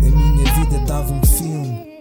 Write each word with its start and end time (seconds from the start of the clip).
A 0.00 0.10
minha 0.10 0.54
vida 0.54 0.78
dava 0.86 1.12
um 1.12 1.24
filme. 1.24 1.98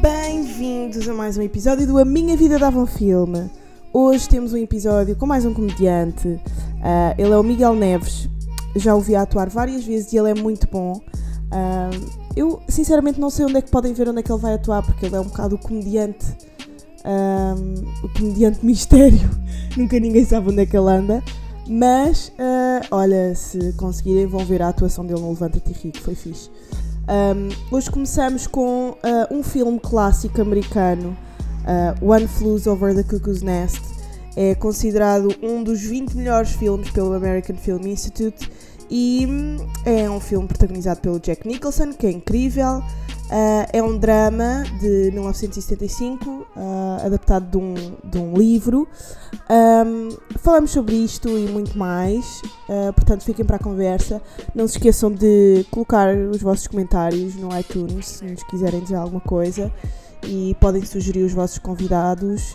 Bem-vindos 0.00 1.08
a 1.08 1.14
mais 1.14 1.36
um 1.36 1.42
episódio 1.42 1.86
do 1.86 1.98
A 1.98 2.04
Minha 2.04 2.36
Vida 2.36 2.58
Dava 2.58 2.78
um 2.78 2.86
Filme. 2.86 3.50
Hoje 3.92 4.28
temos 4.28 4.52
um 4.52 4.56
episódio 4.56 5.16
com 5.16 5.26
mais 5.26 5.44
um 5.44 5.54
comediante. 5.54 6.40
Ah, 6.82 7.14
ele 7.16 7.32
é 7.32 7.36
o 7.36 7.42
Miguel 7.42 7.74
Neves. 7.74 8.28
Já 8.76 8.94
o 8.94 9.00
vi 9.00 9.16
atuar 9.16 9.48
várias 9.48 9.84
vezes 9.84 10.12
e 10.12 10.18
ele 10.18 10.30
é 10.30 10.34
muito 10.34 10.68
bom. 10.70 11.00
Ah, 11.50 11.90
eu, 12.36 12.60
sinceramente, 12.68 13.18
não 13.18 13.30
sei 13.30 13.46
onde 13.46 13.56
é 13.56 13.62
que 13.62 13.70
podem 13.70 13.94
ver 13.94 14.08
onde 14.08 14.20
é 14.20 14.22
que 14.22 14.30
ele 14.30 14.40
vai 14.40 14.54
atuar, 14.54 14.82
porque 14.82 15.06
ele 15.06 15.16
é 15.16 15.20
um 15.20 15.24
bocado 15.24 15.56
comediante. 15.56 16.26
Ah, 17.06 17.54
o 18.02 18.08
comediante 18.08 18.64
mistério. 18.64 19.30
Nunca 19.76 19.98
ninguém 20.00 20.24
sabe 20.24 20.50
onde 20.50 20.62
é 20.62 20.66
que 20.66 20.76
ele 20.76 20.90
anda. 20.90 21.22
Mas, 21.68 22.32
ah, 22.38 22.80
olha, 22.90 23.34
se 23.34 23.72
conseguirem, 23.74 24.26
vão 24.26 24.44
ver 24.44 24.62
a 24.62 24.68
atuação 24.68 25.06
dele 25.06 25.20
no 25.20 25.30
Levanta-te 25.30 25.72
Ri, 25.72 25.92
que 25.92 26.00
foi 26.00 26.14
fixe. 26.14 26.50
Um, 27.08 27.74
hoje 27.76 27.88
começamos 27.88 28.48
com 28.48 28.90
uh, 28.90 28.96
um 29.30 29.40
filme 29.40 29.78
clássico 29.78 30.42
americano, 30.42 31.16
uh, 31.62 32.04
One 32.04 32.26
Flew 32.26 32.60
Over 32.66 32.96
the 32.96 33.04
Cuckoo's 33.04 33.42
Nest. 33.42 33.80
É 34.34 34.56
considerado 34.56 35.32
um 35.40 35.62
dos 35.62 35.80
20 35.80 36.16
melhores 36.16 36.50
filmes 36.50 36.90
pelo 36.90 37.14
American 37.14 37.56
Film 37.56 37.86
Institute 37.86 38.50
e 38.90 39.24
hum, 39.26 39.56
é 39.84 40.10
um 40.10 40.20
filme 40.20 40.46
protagonizado 40.46 41.00
pelo 41.00 41.20
Jack 41.20 41.46
Nicholson, 41.46 41.92
que 41.92 42.06
é 42.06 42.10
incrível. 42.10 42.82
Uh, 43.26 43.66
é 43.72 43.82
um 43.82 43.98
drama 43.98 44.62
de 44.80 45.10
1975, 45.12 46.30
uh, 46.30 46.46
adaptado 47.04 47.50
de 47.50 47.56
um, 47.56 47.74
de 48.04 48.18
um 48.18 48.34
livro. 48.36 48.86
Um, 49.50 50.10
falamos 50.38 50.70
sobre 50.70 50.94
isto 50.94 51.28
e 51.28 51.46
muito 51.48 51.76
mais, 51.76 52.40
uh, 52.68 52.92
portanto 52.92 53.24
fiquem 53.24 53.44
para 53.44 53.56
a 53.56 53.58
conversa. 53.58 54.22
Não 54.54 54.68
se 54.68 54.76
esqueçam 54.76 55.10
de 55.10 55.66
colocar 55.72 56.14
os 56.14 56.40
vossos 56.40 56.68
comentários 56.68 57.34
no 57.34 57.48
iTunes 57.58 58.06
se 58.06 58.24
nos 58.24 58.44
quiserem 58.44 58.80
dizer 58.80 58.94
alguma 58.94 59.20
coisa 59.20 59.72
e 60.24 60.56
podem 60.60 60.84
sugerir 60.84 61.24
os 61.24 61.32
vossos 61.32 61.58
convidados, 61.58 62.54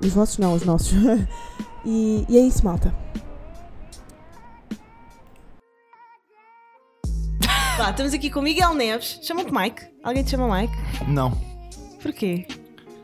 os 0.00 0.12
vossos 0.12 0.38
não, 0.38 0.54
os 0.54 0.64
nossos. 0.64 0.92
e, 1.84 2.24
e 2.28 2.36
é 2.36 2.40
isso, 2.40 2.64
malta. 2.64 2.94
Vá, 7.76 7.90
estamos 7.90 8.14
aqui 8.14 8.30
com 8.30 8.40
Miguel 8.40 8.72
Neves. 8.72 9.18
Chama-te 9.20 9.52
Mike. 9.52 9.82
Alguém 10.04 10.22
te 10.22 10.30
chama 10.30 10.60
Mike? 10.60 10.72
Não. 11.08 11.32
Porquê? 12.00 12.46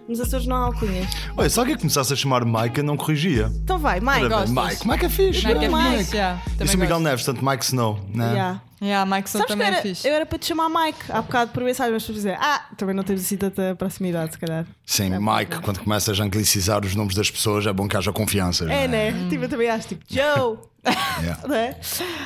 Nos 0.09 0.21
Açores 0.21 0.47
não 0.47 0.57
há 0.57 0.65
alcunhas. 0.67 1.09
Olha, 1.37 1.51
se 1.51 1.59
alguém 1.59 1.77
começasse 1.77 2.13
a 2.13 2.17
chamar 2.17 2.45
Mike, 2.45 2.79
eu 2.79 2.85
não 2.85 2.97
corrigia. 2.97 3.51
Então 3.65 3.79
vai, 3.81 3.99
Mike. 3.99 4.27
Ora 4.27 4.47
bem, 4.47 4.55
gostas? 4.55 4.79
Mike, 4.79 4.89
Mike 4.89 5.05
é 5.05 5.09
fixe. 5.09 5.47
Mike 5.47 5.65
é 5.65 5.69
yeah. 5.69 5.99
fixe, 5.99 6.17
yeah. 6.17 6.43
Eu 6.45 6.53
Também 6.53 6.67
sou 6.69 6.81
Miguel 6.81 6.97
gosto. 6.97 7.03
Neves, 7.03 7.25
portanto 7.25 7.45
Mike 7.45 7.65
Snow, 7.65 8.01
né? 8.15 8.33
Yeah. 8.33 8.63
Yeah, 8.83 9.17
Mike 9.17 9.29
Sou 9.29 9.41
Sabes 9.41 9.47
que 9.47 9.53
eu 9.53 9.57
também 9.59 9.67
é 9.67 9.77
era, 9.77 9.83
fixe. 9.83 10.09
eu 10.09 10.15
era 10.15 10.25
para 10.25 10.39
te 10.39 10.47
chamar 10.47 10.69
Mike 10.69 11.01
há 11.11 11.21
bocado 11.21 11.51
por 11.51 11.63
mensagem, 11.63 11.93
mas 11.93 12.05
para 12.05 12.15
dizer, 12.15 12.39
ah, 12.41 12.65
também 12.79 12.95
não 12.95 13.03
temos 13.03 13.23
assim 13.23 13.37
tanta 13.37 13.75
proximidade, 13.77 14.33
se 14.33 14.39
calhar. 14.39 14.67
Sim, 14.87 15.11
Mike, 15.19 15.61
quando 15.61 15.81
começas 15.81 16.19
a 16.19 16.25
anglicizar 16.25 16.83
os 16.85 16.95
nomes 16.95 17.15
das 17.15 17.31
pessoas, 17.31 17.67
é 17.67 17.73
bom 17.73 17.87
que 17.87 17.97
haja 17.97 18.11
confiança. 18.13 18.65
É, 18.65 18.89
né? 18.89 19.11
né? 19.11 19.29
Tipo, 19.29 19.45
eu 19.45 19.49
também 19.49 19.69
acho, 19.69 19.89
tipo, 19.89 20.05
Joe. 20.09 20.59
Yeah. 21.21 21.47
né? 21.47 21.77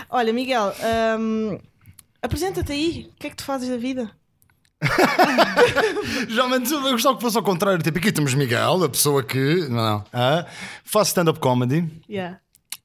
Olha, 0.09 0.33
Miguel, 0.33 0.73
hum, 1.19 1.59
apresenta-te 2.25 2.73
aí. 2.73 3.11
O 3.15 3.19
que 3.21 3.27
é 3.27 3.31
que 3.31 3.37
tu 3.37 3.45
fazes 3.45 3.69
da 3.69 3.77
vida? 3.77 4.11
Geralmente 6.29 6.73
eu 6.73 6.81
gostava 6.93 7.17
que 7.17 7.23
fosse 7.23 7.37
ao 7.37 7.43
contrário. 7.43 7.83
Tipo, 7.83 7.99
aqui 7.99 8.13
temos 8.13 8.35
Miguel, 8.35 8.85
a 8.85 8.89
pessoa 8.89 9.23
que. 9.23 9.67
Não, 9.69 9.77
não. 9.77 10.05
Ah, 10.13 10.47
faço 10.85 11.09
stand-up 11.11 11.39
comedy 11.41 11.89
Yeah, 12.09 12.39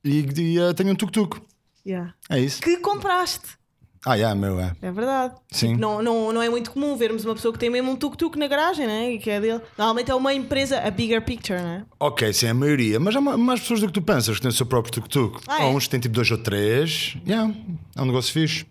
e, 0.04 0.26
e, 0.38 0.60
ah, 0.62 0.74
tenho 0.74 0.92
um 0.92 0.96
tuk-tuk. 0.96 1.42
yeah. 1.86 2.14
É 2.30 2.40
isso. 2.40 2.62
Que 2.62 2.78
compraste. 2.78 3.58
Ah, 4.06 4.18
é, 4.18 4.34
meu, 4.34 4.58
é. 4.62 4.74
É 4.82 4.92
verdade. 4.94 5.36
Sim. 5.52 5.70
Tipo, 5.70 5.82
não, 5.82 6.02
não, 6.02 6.32
não 6.32 6.42
é 6.42 6.50
muito 6.50 6.72
comum 6.72 6.96
vermos 6.96 7.26
uma 7.26 7.36
pessoa 7.36 7.52
que 7.52 7.60
tem 7.60 7.70
mesmo 7.70 7.92
um 7.92 7.98
tuk-tuk 7.98 8.38
na 8.40 8.48
garagem, 8.48 8.88
né? 8.88 9.12
E 9.12 9.20
que 9.20 9.30
é 9.30 9.42
dele. 9.42 9.62
Normalmente 9.78 10.10
é 10.10 10.16
uma 10.16 10.34
empresa, 10.34 10.80
a 10.80 10.90
bigger 10.90 11.22
picture, 11.26 11.60
né? 11.60 11.86
Ok, 12.00 12.32
sim, 12.32 12.48
a 12.48 12.54
maioria. 12.54 12.98
Mas 12.98 13.14
há 13.14 13.20
ma- 13.20 13.36
mais 13.36 13.60
pessoas 13.60 13.82
do 13.82 13.88
que 13.88 13.94
tu 13.94 14.02
pensas 14.02 14.36
que 14.38 14.42
têm 14.42 14.50
o 14.50 14.54
seu 14.54 14.66
próprio 14.66 14.94
tuk-tuk. 14.94 15.42
Ah, 15.48 15.56
Há 15.58 15.64
é? 15.64 15.66
uns 15.66 15.84
que 15.84 15.90
têm 15.90 16.00
tipo 16.00 16.16
dois 16.16 16.32
ou 16.32 16.38
três. 16.38 17.18
Yeah, 17.28 17.54
é 17.98 18.02
um 18.02 18.06
negócio 18.06 18.32
fixe. 18.32 18.66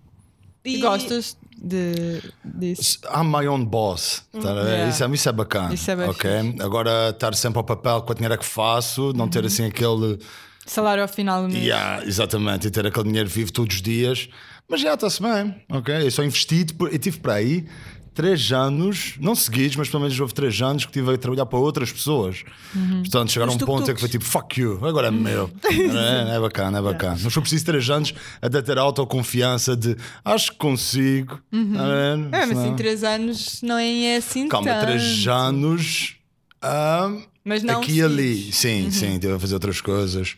E 0.77 0.81
gostas 0.81 1.37
de, 1.57 2.23
disso? 2.45 3.01
I'm 3.15 3.25
my 3.31 3.47
own 3.49 3.65
boss. 3.65 4.23
tá? 4.33 4.39
Yeah. 4.51 4.89
Isso, 4.89 5.05
é, 5.05 5.09
isso 5.11 5.29
é 5.29 5.33
bacana. 5.33 5.75
Isso 5.75 5.91
é 5.91 5.97
bem 5.97 6.09
ok? 6.09 6.31
Agora 6.61 7.11
estar 7.11 7.35
sempre 7.35 7.59
ao 7.59 7.65
papel 7.65 8.03
com 8.03 8.13
a 8.13 8.15
dinheiro 8.15 8.39
que 8.39 8.45
faço, 8.45 9.13
não 9.15 9.25
Uhum. 9.25 9.31
ter 9.31 9.45
assim 9.45 9.65
aquele. 9.67 10.19
Salário 10.67 11.03
ao 11.03 11.09
final 11.09 11.43
do 11.43 11.49
mês. 11.49 11.65
Yeah, 11.65 12.05
exatamente, 12.07 12.69
e 12.69 12.71
ter 12.71 12.87
aquele 12.87 13.07
dinheiro 13.07 13.29
vivo 13.29 13.51
todos 13.53 13.77
os 13.77 13.83
dias. 13.83 14.29
Mas 14.69 14.83
já 14.83 14.93
está-se 14.95 15.23
bem, 15.23 15.55
ok? 15.71 15.95
Eu 16.07 16.11
só 16.11 16.23
investi, 16.23 16.67
eu 16.79 16.99
tive 16.99 17.19
para 17.21 17.35
aí 17.35 17.67
três 18.19 18.51
anos, 18.51 19.15
não 19.21 19.33
seguidos, 19.37 19.77
mas 19.77 19.89
pelo 19.89 20.03
menos 20.03 20.19
houve 20.19 20.35
três 20.35 20.61
anos 20.61 20.85
que 20.85 20.91
estive 20.91 21.15
a 21.15 21.17
trabalhar 21.17 21.47
para 21.47 21.57
outras 21.61 21.93
pessoas. 21.93 22.43
Portanto, 22.73 23.31
chegaram 23.31 23.53
a 23.53 23.55
um 23.55 23.59
ponto 23.59 23.89
em 23.89 23.95
que 23.95 24.01
foi 24.01 24.09
tipo, 24.09 24.25
fuck 24.25 24.61
you, 24.61 24.85
agora 24.85 25.07
é 25.07 25.11
meu. 25.13 25.49
é, 25.63 26.35
é 26.35 26.41
bacana, 26.41 26.79
é 26.79 26.83
bacana. 26.83 27.17
Mas 27.23 27.33
foi 27.33 27.41
preciso 27.41 27.65
três 27.65 27.89
anos 27.89 28.13
até 28.43 28.61
ter 28.61 28.77
a 28.77 28.81
autoconfiança 28.83 29.77
de 29.77 29.97
acho 30.25 30.51
que 30.51 30.59
consigo. 30.59 31.41
Tá 31.49 31.85
a 31.85 31.87
ver? 31.87 32.29
É, 32.33 32.47
mas 32.47 32.59
em 32.59 32.75
3 32.75 33.05
anos 33.05 33.61
não 33.63 33.79
é 33.79 34.17
assim 34.17 34.49
Calma, 34.49 34.67
tanto. 34.69 34.87
três 34.87 35.29
anos. 35.29 36.17
ah, 36.61 37.13
Mas 37.45 37.63
não 37.63 37.81
aqui 37.81 37.99
e 37.99 38.03
ali. 38.03 38.53
Sim, 38.53 38.91
sim, 38.91 39.15
estive 39.15 39.33
a 39.35 39.39
fazer 39.39 39.55
outras 39.55 39.81
coisas. 39.81 40.35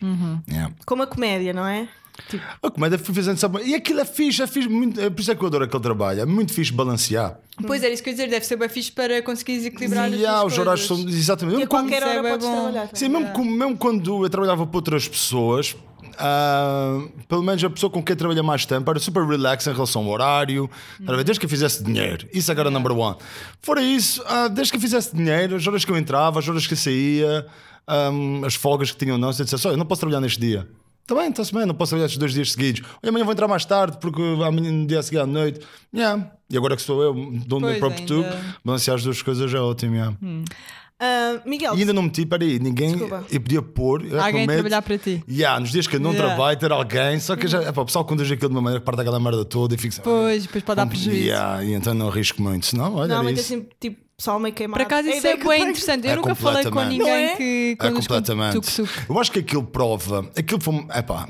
Yeah. 0.47 0.71
Como 0.85 1.01
a 1.01 1.07
comédia, 1.07 1.51
não 1.51 1.65
é? 1.65 1.87
Tipo, 2.29 2.43
A 2.61 2.69
comédia 2.69 2.99
fui 2.99 3.15
fazendo 3.15 3.37
sabe? 3.37 3.63
E 3.63 3.73
aquilo 3.73 3.99
é 3.99 4.05
fixe, 4.05 4.41
é 4.41 4.47
fixe. 4.47 4.67
Muito, 4.67 4.99
é 4.99 5.09
por 5.09 5.21
isso 5.21 5.31
é 5.31 5.35
que 5.35 5.41
eu 5.41 5.47
adoro 5.47 5.63
aquele 5.63 5.81
trabalho. 5.81 6.21
É 6.21 6.25
muito 6.25 6.53
fixe 6.53 6.71
balancear. 6.71 7.37
Pois 7.67 7.83
era 7.83 7.93
isso 7.93 8.01
que 8.03 8.09
eu 8.09 8.11
ia 8.11 8.17
dizer, 8.17 8.29
deve 8.29 8.45
ser 8.45 8.55
bem 8.57 8.69
fixe 8.69 8.91
para 8.91 9.21
conseguires 9.21 9.65
equilibrar 9.65 10.05
as 10.05 10.19
E, 10.19 10.25
ah, 10.25 10.39
duas 10.41 10.53
os 10.53 10.59
horários 10.59 10.85
são. 10.87 10.97
Exatamente. 11.07 11.53
e 11.53 11.55
a 11.55 11.57
Mesmo 11.59 11.69
quando- 11.69 11.89
qualquer 11.89 12.03
é 12.03 12.09
hora 12.09 12.21
bué 12.21 12.29
podes 12.31 12.47
bom. 12.47 12.53
trabalhar. 12.53 12.89
Sim, 12.93 13.09
mesmo, 13.09 13.29
com- 13.31 13.43
mesmo 13.45 13.77
quando 13.77 14.23
eu 14.25 14.29
trabalhava 14.29 14.65
para 14.67 14.77
outras 14.77 15.07
pessoas, 15.07 15.75
ah, 16.17 16.99
pelo 17.27 17.43
menos 17.43 17.63
a 17.63 17.69
pessoa 17.69 17.89
com 17.89 18.01
quem 18.03 18.13
eu 18.13 18.17
trabalhei 18.17 18.43
mais 18.43 18.65
tempo 18.65 18.89
era 18.89 18.99
super 18.99 19.25
relax 19.25 19.65
em 19.67 19.73
relação 19.73 20.03
ao 20.03 20.09
horário, 20.09 20.69
ver? 20.99 21.23
desde 21.23 21.39
que 21.39 21.45
eu 21.45 21.49
fizesse 21.49 21.83
dinheiro. 21.83 22.27
Isso 22.33 22.51
agora 22.51 22.69
é 22.69 22.71
number 22.71 22.91
one. 22.97 23.17
Fora 23.61 23.81
isso, 23.81 24.23
ah, 24.27 24.47
desde 24.47 24.71
que 24.71 24.77
eu 24.77 24.81
fizesse 24.81 25.15
dinheiro, 25.15 25.55
as 25.55 25.65
horas 25.67 25.85
que 25.85 25.91
eu 25.91 25.97
entrava, 25.97 26.39
as 26.39 26.47
horas 26.47 26.65
que 26.67 26.73
eu 26.73 26.77
saía, 26.77 27.45
ah, 27.87 28.09
as 28.45 28.55
folgas 28.55 28.91
que 28.91 28.97
tinham, 28.97 29.17
não, 29.17 29.31
você 29.31 29.43
disse, 29.43 29.55
olha, 29.67 29.73
eu 29.73 29.77
não 29.77 29.85
posso 29.85 30.01
trabalhar 30.01 30.21
neste 30.21 30.39
dia. 30.39 30.67
Está 31.11 31.57
bem, 31.57 31.65
não 31.65 31.75
posso 31.75 31.89
trabalhar 31.91 32.05
estes 32.05 32.17
dois 32.17 32.33
dias 32.33 32.51
seguidos. 32.51 32.81
Olha, 33.03 33.09
amanhã 33.09 33.25
vou 33.25 33.33
entrar 33.33 33.47
mais 33.47 33.65
tarde 33.65 33.97
porque 33.99 34.21
amanhã 34.21 34.71
no 34.71 34.85
dia 34.87 34.99
a 34.99 35.03
seguir 35.03 35.19
à 35.19 35.25
noite. 35.25 35.59
Yeah. 35.93 36.31
E 36.49 36.57
agora 36.57 36.75
que 36.75 36.81
sou 36.81 37.01
eu, 37.01 37.13
dono 37.45 37.71
do 37.71 37.79
próprio 37.79 38.05
tubo, 38.05 38.29
balancear 38.63 38.95
as 38.97 39.03
duas 39.03 39.21
coisas 39.21 39.53
é 39.53 39.59
ótimo. 39.59 39.95
yeah. 39.95 40.15
Ah, 41.01 41.41
Miguel, 41.45 41.75
E 41.75 41.79
ainda 41.79 41.91
não 41.93 42.03
meti, 42.03 42.25
peraí, 42.25 42.59
ninguém. 42.59 42.91
Desculpa. 42.91 43.25
Eu 43.29 43.41
podia 43.41 43.61
pôr. 43.61 44.05
eu 44.05 44.17
Alguém 44.19 44.45
prometo- 44.45 44.53
trabalhar 44.53 44.81
para 44.83 44.97
ti. 44.97 45.23
Yeah, 45.27 45.59
nos 45.59 45.71
dias 45.71 45.87
que 45.87 45.95
eu 45.95 45.99
não 45.99 46.11
Yeah. 46.11 46.29
trabalho, 46.35 46.59
ter 46.59 46.71
alguém, 46.71 47.19
só 47.19 47.35
que 47.35 47.47
já, 47.47 47.61
epá, 47.63 47.81
o 47.81 47.85
pessoal 47.85 48.05
conduz 48.05 48.31
aquilo 48.31 48.49
de 48.49 48.55
uma 48.55 48.61
maneira 48.61 48.79
que 48.79 48.85
parte 48.85 49.01
aquela 49.01 49.19
merda 49.19 49.43
toda 49.43 49.73
e 49.75 49.77
fica 49.77 50.01
Pois, 50.03 50.43
depois 50.43 50.63
pode 50.63 50.77
dar 50.77 50.85
prejuízo. 50.85 51.17
Yeah, 51.25 51.63
e 51.63 51.73
então 51.73 51.93
não 51.93 52.07
arrisco 52.09 52.41
muito, 52.41 52.65
senão, 52.67 52.93
olha, 52.93 53.05
era 53.05 53.07
normalmente 53.15 53.39
é 53.39 53.41
isso. 53.41 53.53
assim, 53.55 53.65
tipo, 53.79 53.99
pessoal 54.15 54.39
meio 54.39 54.53
queimado. 54.53 54.77
Por 54.77 54.85
acaso 54.85 55.09
É 55.09 55.17
isso 55.17 55.25
é 55.25 55.35
que 55.35 55.43
eu 55.43 55.49
bem 55.49 55.63
interessante. 55.63 56.05
Eu 56.05 56.13
É 56.13 56.15
nunca 56.15 56.35
falei 56.35 56.63
com. 56.65 56.75
Não 56.75 56.87
ninguém 56.87 57.09
é? 57.09 57.35
que 57.35 57.77
É 57.79 57.89
completamente. 57.91 58.59
Eu 59.09 59.19
acho 59.19 59.31
que 59.31 59.39
aquilo 59.39 59.63
prova. 59.63 60.29
Aquilo 60.37 60.61
foi. 60.61 60.75
Epá, 60.95 61.27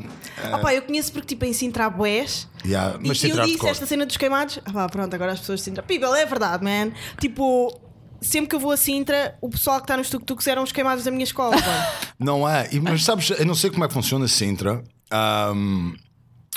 Ah, 0.52 0.58
pá, 0.58 0.74
eu 0.76 0.82
conheço 0.82 1.14
porque, 1.14 1.28
tipo, 1.30 1.46
em 1.46 1.54
Sintra 1.54 1.86
há 1.86 1.90
bués. 1.90 2.50
yeah, 2.66 3.00
mas 3.00 3.24
e 3.24 3.30
eu 3.30 3.46
disse 3.46 3.66
esta 3.66 3.86
cena 3.86 4.06
dos 4.06 4.18
queimados. 4.18 4.60
Ah, 4.66 4.74
pá, 4.74 4.90
pronto, 4.90 5.14
agora 5.14 5.32
as 5.32 5.40
pessoas 5.40 5.60
de 5.60 5.66
Sintra. 5.66 5.82
People, 5.84 6.10
é 6.20 6.26
verdade, 6.26 6.64
man. 6.66 6.92
Tipo, 7.20 7.80
sempre 8.22 8.50
que 8.50 8.56
eu 8.56 8.60
vou 8.60 8.72
a 8.72 8.78
Sintra, 8.78 9.36
o 9.42 9.50
pessoal 9.50 9.78
que 9.78 9.84
está 9.86 9.98
nos 9.98 10.10
tuk-tuks 10.10 10.48
eram 10.48 10.64
os 10.64 10.72
queimados 10.72 11.04
da 11.04 11.12
minha 11.12 11.24
escola. 11.24 11.56
Não 12.20 12.48
é, 12.48 12.70
e, 12.72 12.80
mas 12.80 13.04
sabes, 13.04 13.30
eu 13.32 13.46
não 13.46 13.56
sei 13.56 13.70
como 13.72 13.84
é 13.84 13.88
que 13.88 13.94
funciona 13.94 14.28
Sintra. 14.28 14.84
ahm, 15.10 15.94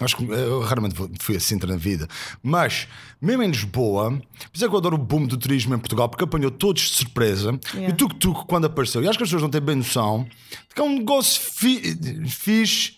acho 0.00 0.16
que 0.16 0.24
eu 0.24 0.60
raramente 0.60 0.94
fui 1.20 1.36
a 1.36 1.40
Sintra 1.40 1.70
na 1.70 1.76
vida, 1.78 2.06
mas 2.42 2.86
mesmo 3.20 3.42
em 3.44 3.48
Lisboa, 3.48 4.10
por 4.10 4.50
isso 4.52 4.64
é 4.64 4.68
que 4.68 4.74
eu 4.74 4.78
adoro 4.78 4.96
o 4.96 4.98
boom 4.98 5.24
do 5.26 5.36
turismo 5.38 5.74
em 5.74 5.78
Portugal, 5.78 6.08
porque 6.08 6.24
apanhou 6.24 6.50
todos 6.50 6.82
de 6.82 6.96
surpresa. 6.96 7.58
E 7.72 7.76
Yeah. 7.78 7.94
o 7.94 7.96
tuk-tuk, 7.96 8.44
quando 8.46 8.66
apareceu, 8.66 9.02
e 9.02 9.08
acho 9.08 9.16
que 9.16 9.24
as 9.24 9.28
pessoas 9.30 9.42
não 9.42 9.48
têm 9.50 9.60
bem 9.62 9.76
noção 9.76 10.24
de 10.24 10.74
que 10.74 10.80
é 10.80 10.84
um 10.84 10.98
negócio 10.98 11.40
fi, 11.40 11.96
fixe, 12.28 12.96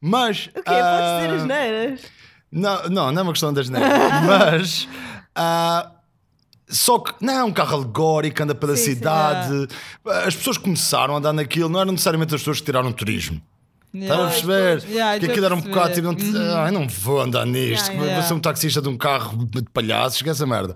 mas. 0.00 0.46
O 0.46 0.52
quê? 0.54 0.62
Podes 0.62 0.72
dizer 0.72 1.30
ah, 1.30 1.34
as 1.36 1.44
neiras? 1.44 2.00
Não, 2.50 2.82
não, 2.88 3.12
não 3.12 3.20
é 3.20 3.22
uma 3.22 3.32
questão 3.32 3.52
das 3.52 3.68
neiras, 3.68 3.90
mas. 4.26 4.88
ah, 5.34 5.92
só 6.68 6.98
que 6.98 7.14
não 7.24 7.32
é 7.32 7.44
um 7.44 7.52
carro 7.52 7.76
alegórico, 7.76 8.42
anda 8.42 8.54
pela 8.54 8.76
Sim, 8.76 8.82
sim. 8.84 8.94
cidade. 8.94 9.68
As 10.24 10.34
pessoas 10.34 10.58
começaram 10.58 11.14
a 11.14 11.18
andar 11.18 11.32
naquilo, 11.32 11.68
não 11.68 11.80
eram 11.80 11.92
necessariamente 11.92 12.34
as 12.34 12.40
pessoas 12.40 12.58
que 12.60 12.66
tiraram 12.66 12.92
turismo. 12.92 13.40
Estás 13.94 14.10
a 14.10 14.14
Yeah. 14.14 14.30
perceber? 14.30 14.90
Yeah, 14.92 15.18
que 15.20 15.26
aquilo 15.26 15.46
era 15.46 15.54
um 15.54 15.60
bocado 15.60 15.94
tipo, 15.94 16.12
não, 16.12 16.56
ah, 16.58 16.70
não 16.70 16.86
vou 16.88 17.20
andar 17.20 17.46
nisto, 17.46 17.84
Yeah, 17.86 17.96
vou 17.98 18.06
yeah. 18.06 18.26
ser 18.26 18.34
um 18.34 18.40
taxista 18.40 18.82
de 18.82 18.88
um 18.88 18.96
carro 18.96 19.46
de 19.46 19.62
palhaços, 19.72 20.16
esquece 20.16 20.42
a 20.42 20.46
merda. 20.46 20.74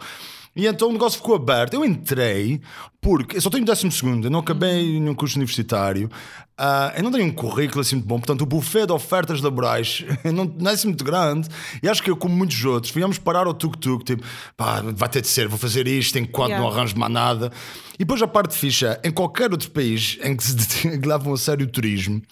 E 0.55 0.67
então 0.67 0.89
o 0.89 0.93
negócio 0.93 1.19
ficou 1.19 1.37
aberto. 1.37 1.75
Eu 1.75 1.85
entrei, 1.85 2.61
Porque 3.01 3.37
eu 3.37 3.41
só 3.41 3.49
tenho 3.49 3.65
décimo 3.65 3.91
segundo, 3.91 4.27
eu 4.27 4.31
não 4.31 4.41
acabei 4.41 5.01
nenhum 5.01 5.15
curso 5.15 5.37
universitário, 5.37 6.11
ah, 6.59 6.93
eu 6.95 7.03
não 7.03 7.11
tenho 7.11 7.25
um 7.25 7.33
currículo 7.33 7.81
assim 7.81 7.97
muito 7.97 8.07
bom, 8.07 8.19
portanto 8.19 8.43
o 8.43 8.47
buffet 8.47 8.85
de 8.85 8.93
ofertas 8.93 9.41
laborais 9.41 10.05
não, 10.25 10.45
não 10.45 10.71
é 10.71 10.75
assim 10.75 10.89
muito 10.89 11.05
grande. 11.05 11.49
E 11.83 11.89
acho 11.89 12.03
que 12.03 12.11
eu, 12.11 12.17
como 12.17 12.37
muitos 12.37 12.63
outros, 12.65 12.93
viemos 12.93 13.17
parar 13.17 13.47
ao 13.47 13.55
tuk-tuk, 13.55 14.05
tipo, 14.05 14.23
pá, 14.57 14.83
vai 14.95 15.09
ter 15.09 15.23
de 15.23 15.29
ser, 15.29 15.49
vou 15.49 15.59
fazer 15.59 15.87
isto 15.87 16.19
enquanto 16.19 16.51
Yeah. 16.51 16.67
não 16.67 16.73
arranjo 16.73 16.99
mais 16.99 17.13
nada. 17.13 17.53
E 18.01 18.03
depois 18.03 18.23
a 18.23 18.27
parte 18.27 18.55
ficha, 18.57 18.99
em 19.05 19.11
qualquer 19.11 19.53
outro 19.53 19.71
país 19.73 20.17
em 20.25 20.35
que 20.35 20.43
se 20.43 20.57
levam 21.07 21.35
a 21.35 21.37
sério 21.37 21.67
o 21.67 21.69
turismo, 21.69 22.23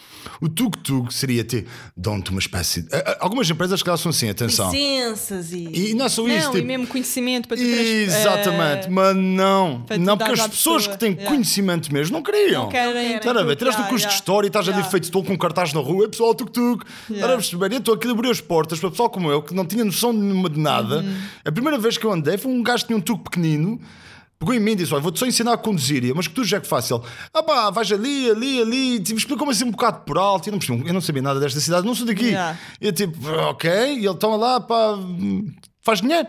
o 0.41 0.49
tuk-tuk 0.49 1.13
seria 1.13 1.45
ter, 1.45 1.67
dão-te 1.95 2.31
uma 2.31 2.39
espécie 2.41 2.81
de. 2.81 2.89
Algumas 3.21 3.51
empresas 3.51 3.83
que 3.83 3.97
são 3.99 4.09
assim, 4.09 4.31
atenção. 4.31 4.73
Licenças 4.73 5.53
e. 5.53 5.91
E 5.91 5.95
não 5.95 6.07
é 6.07 6.09
só 6.09 6.27
isso, 6.27 6.47
Não, 6.47 6.53
tipo, 6.53 6.65
e 6.65 6.67
mesmo 6.67 6.87
conhecimento 6.87 7.49
para 7.49 7.59
trans- 7.59 7.69
Exatamente, 7.71 8.87
eh, 8.87 8.91
mas 8.91 9.15
não. 9.15 9.85
Não, 10.01 10.17
porque 10.17 10.33
as 10.41 10.47
pessoas 10.49 10.87
pessoa. 10.87 10.95
que 10.97 11.01
têm 11.01 11.11
Yeah. 11.11 11.29
conhecimento 11.31 11.93
mesmo 11.93 12.15
não 12.17 12.23
queriam. 12.23 12.63
Não 12.63 12.71
querem. 12.71 13.17
Estás 13.17 13.37
a 13.37 13.43
ver? 13.43 13.57
Tiras 13.57 13.77
do 13.77 13.85
curso 13.85 14.09
de 14.09 14.15
história 14.15 14.47
e 14.47 14.49
estás 14.49 14.67
ali 14.69 14.77
Yeah. 14.77 14.91
feito 14.91 15.11
todo 15.11 15.27
com 15.27 15.35
um 15.35 15.37
cartaz 15.37 15.75
na 15.75 15.81
rua, 15.81 16.07
e 16.07 16.09
pessoal, 16.09 16.35
tuk-tuk. 16.35 16.83
Estás 17.11 17.25
a 17.31 17.37
perceber? 17.37 17.73
E 17.73 17.77
então 17.77 17.93
aquilo 17.93 18.15
abriu 18.15 18.31
as 18.31 18.41
portas 18.41 18.81
para 18.81 18.91
pessoal 18.91 19.11
como 19.11 19.31
eu, 19.31 19.43
que 19.43 19.53
não 19.55 19.67
tinha 19.67 19.85
noção 19.85 20.15
nenhuma 20.15 20.49
de 20.49 20.59
nada. 20.59 21.01
Uhum. 21.01 21.15
A 21.45 21.53
primeira 21.53 21.79
vez 21.79 21.99
que 21.99 22.07
eu 22.07 22.13
andei 22.13 22.39
foi 22.39 22.51
um 22.51 22.63
gajo 22.63 22.85
que 22.85 22.89
tinha 22.89 22.97
um 22.97 23.03
tuk 23.03 23.23
pequenino. 23.25 23.79
Pegou 24.39 24.55
em 24.55 24.61
mim 24.61 24.73
e 24.73 24.77
disse: 24.77 24.95
Olha, 24.95 25.03
vou-te 25.03 25.19
só 25.19 25.27
ensinar 25.27 25.53
a 25.53 25.57
conduzir. 25.57 26.05
E 26.05 26.11
eu, 26.11 26.15
Mas 26.15 26.29
que 26.29 26.35
tu 26.35 26.45
já 26.45 26.59
é 26.59 26.61
que 26.61 26.67
fácil. 26.67 27.03
Ah 27.35 27.43
pá, 27.43 27.71
vais 27.71 27.91
ali, 27.91 28.31
ali, 28.31 28.63
ali. 28.63 29.01
Tipo, 29.01 29.19
explicou-me 29.19 29.53
assim 29.53 29.65
um 29.65 29.71
bocado 29.73 30.01
por 30.05 30.17
alto. 30.17 30.49
Eu 30.49 30.53
não, 30.53 30.59
percebi, 30.59 30.87
eu 30.87 30.95
não 30.95 31.01
sabia 31.01 31.23
nada 31.23 31.41
desta 31.41 31.59
cidade, 31.59 31.87
não 31.87 31.95
sou 31.95 32.07
daqui. 32.07 32.27
Yeah. 32.27 32.57
E 32.81 32.87
eu 32.87 32.93
tipo, 32.93 33.29
ok. 33.29 33.99
E 33.99 34.07
ele 34.07 34.17
toma 34.17 34.37
lá, 34.37 34.61
pá, 34.61 34.97
faz 35.83 36.01
dinheiro. 36.01 36.29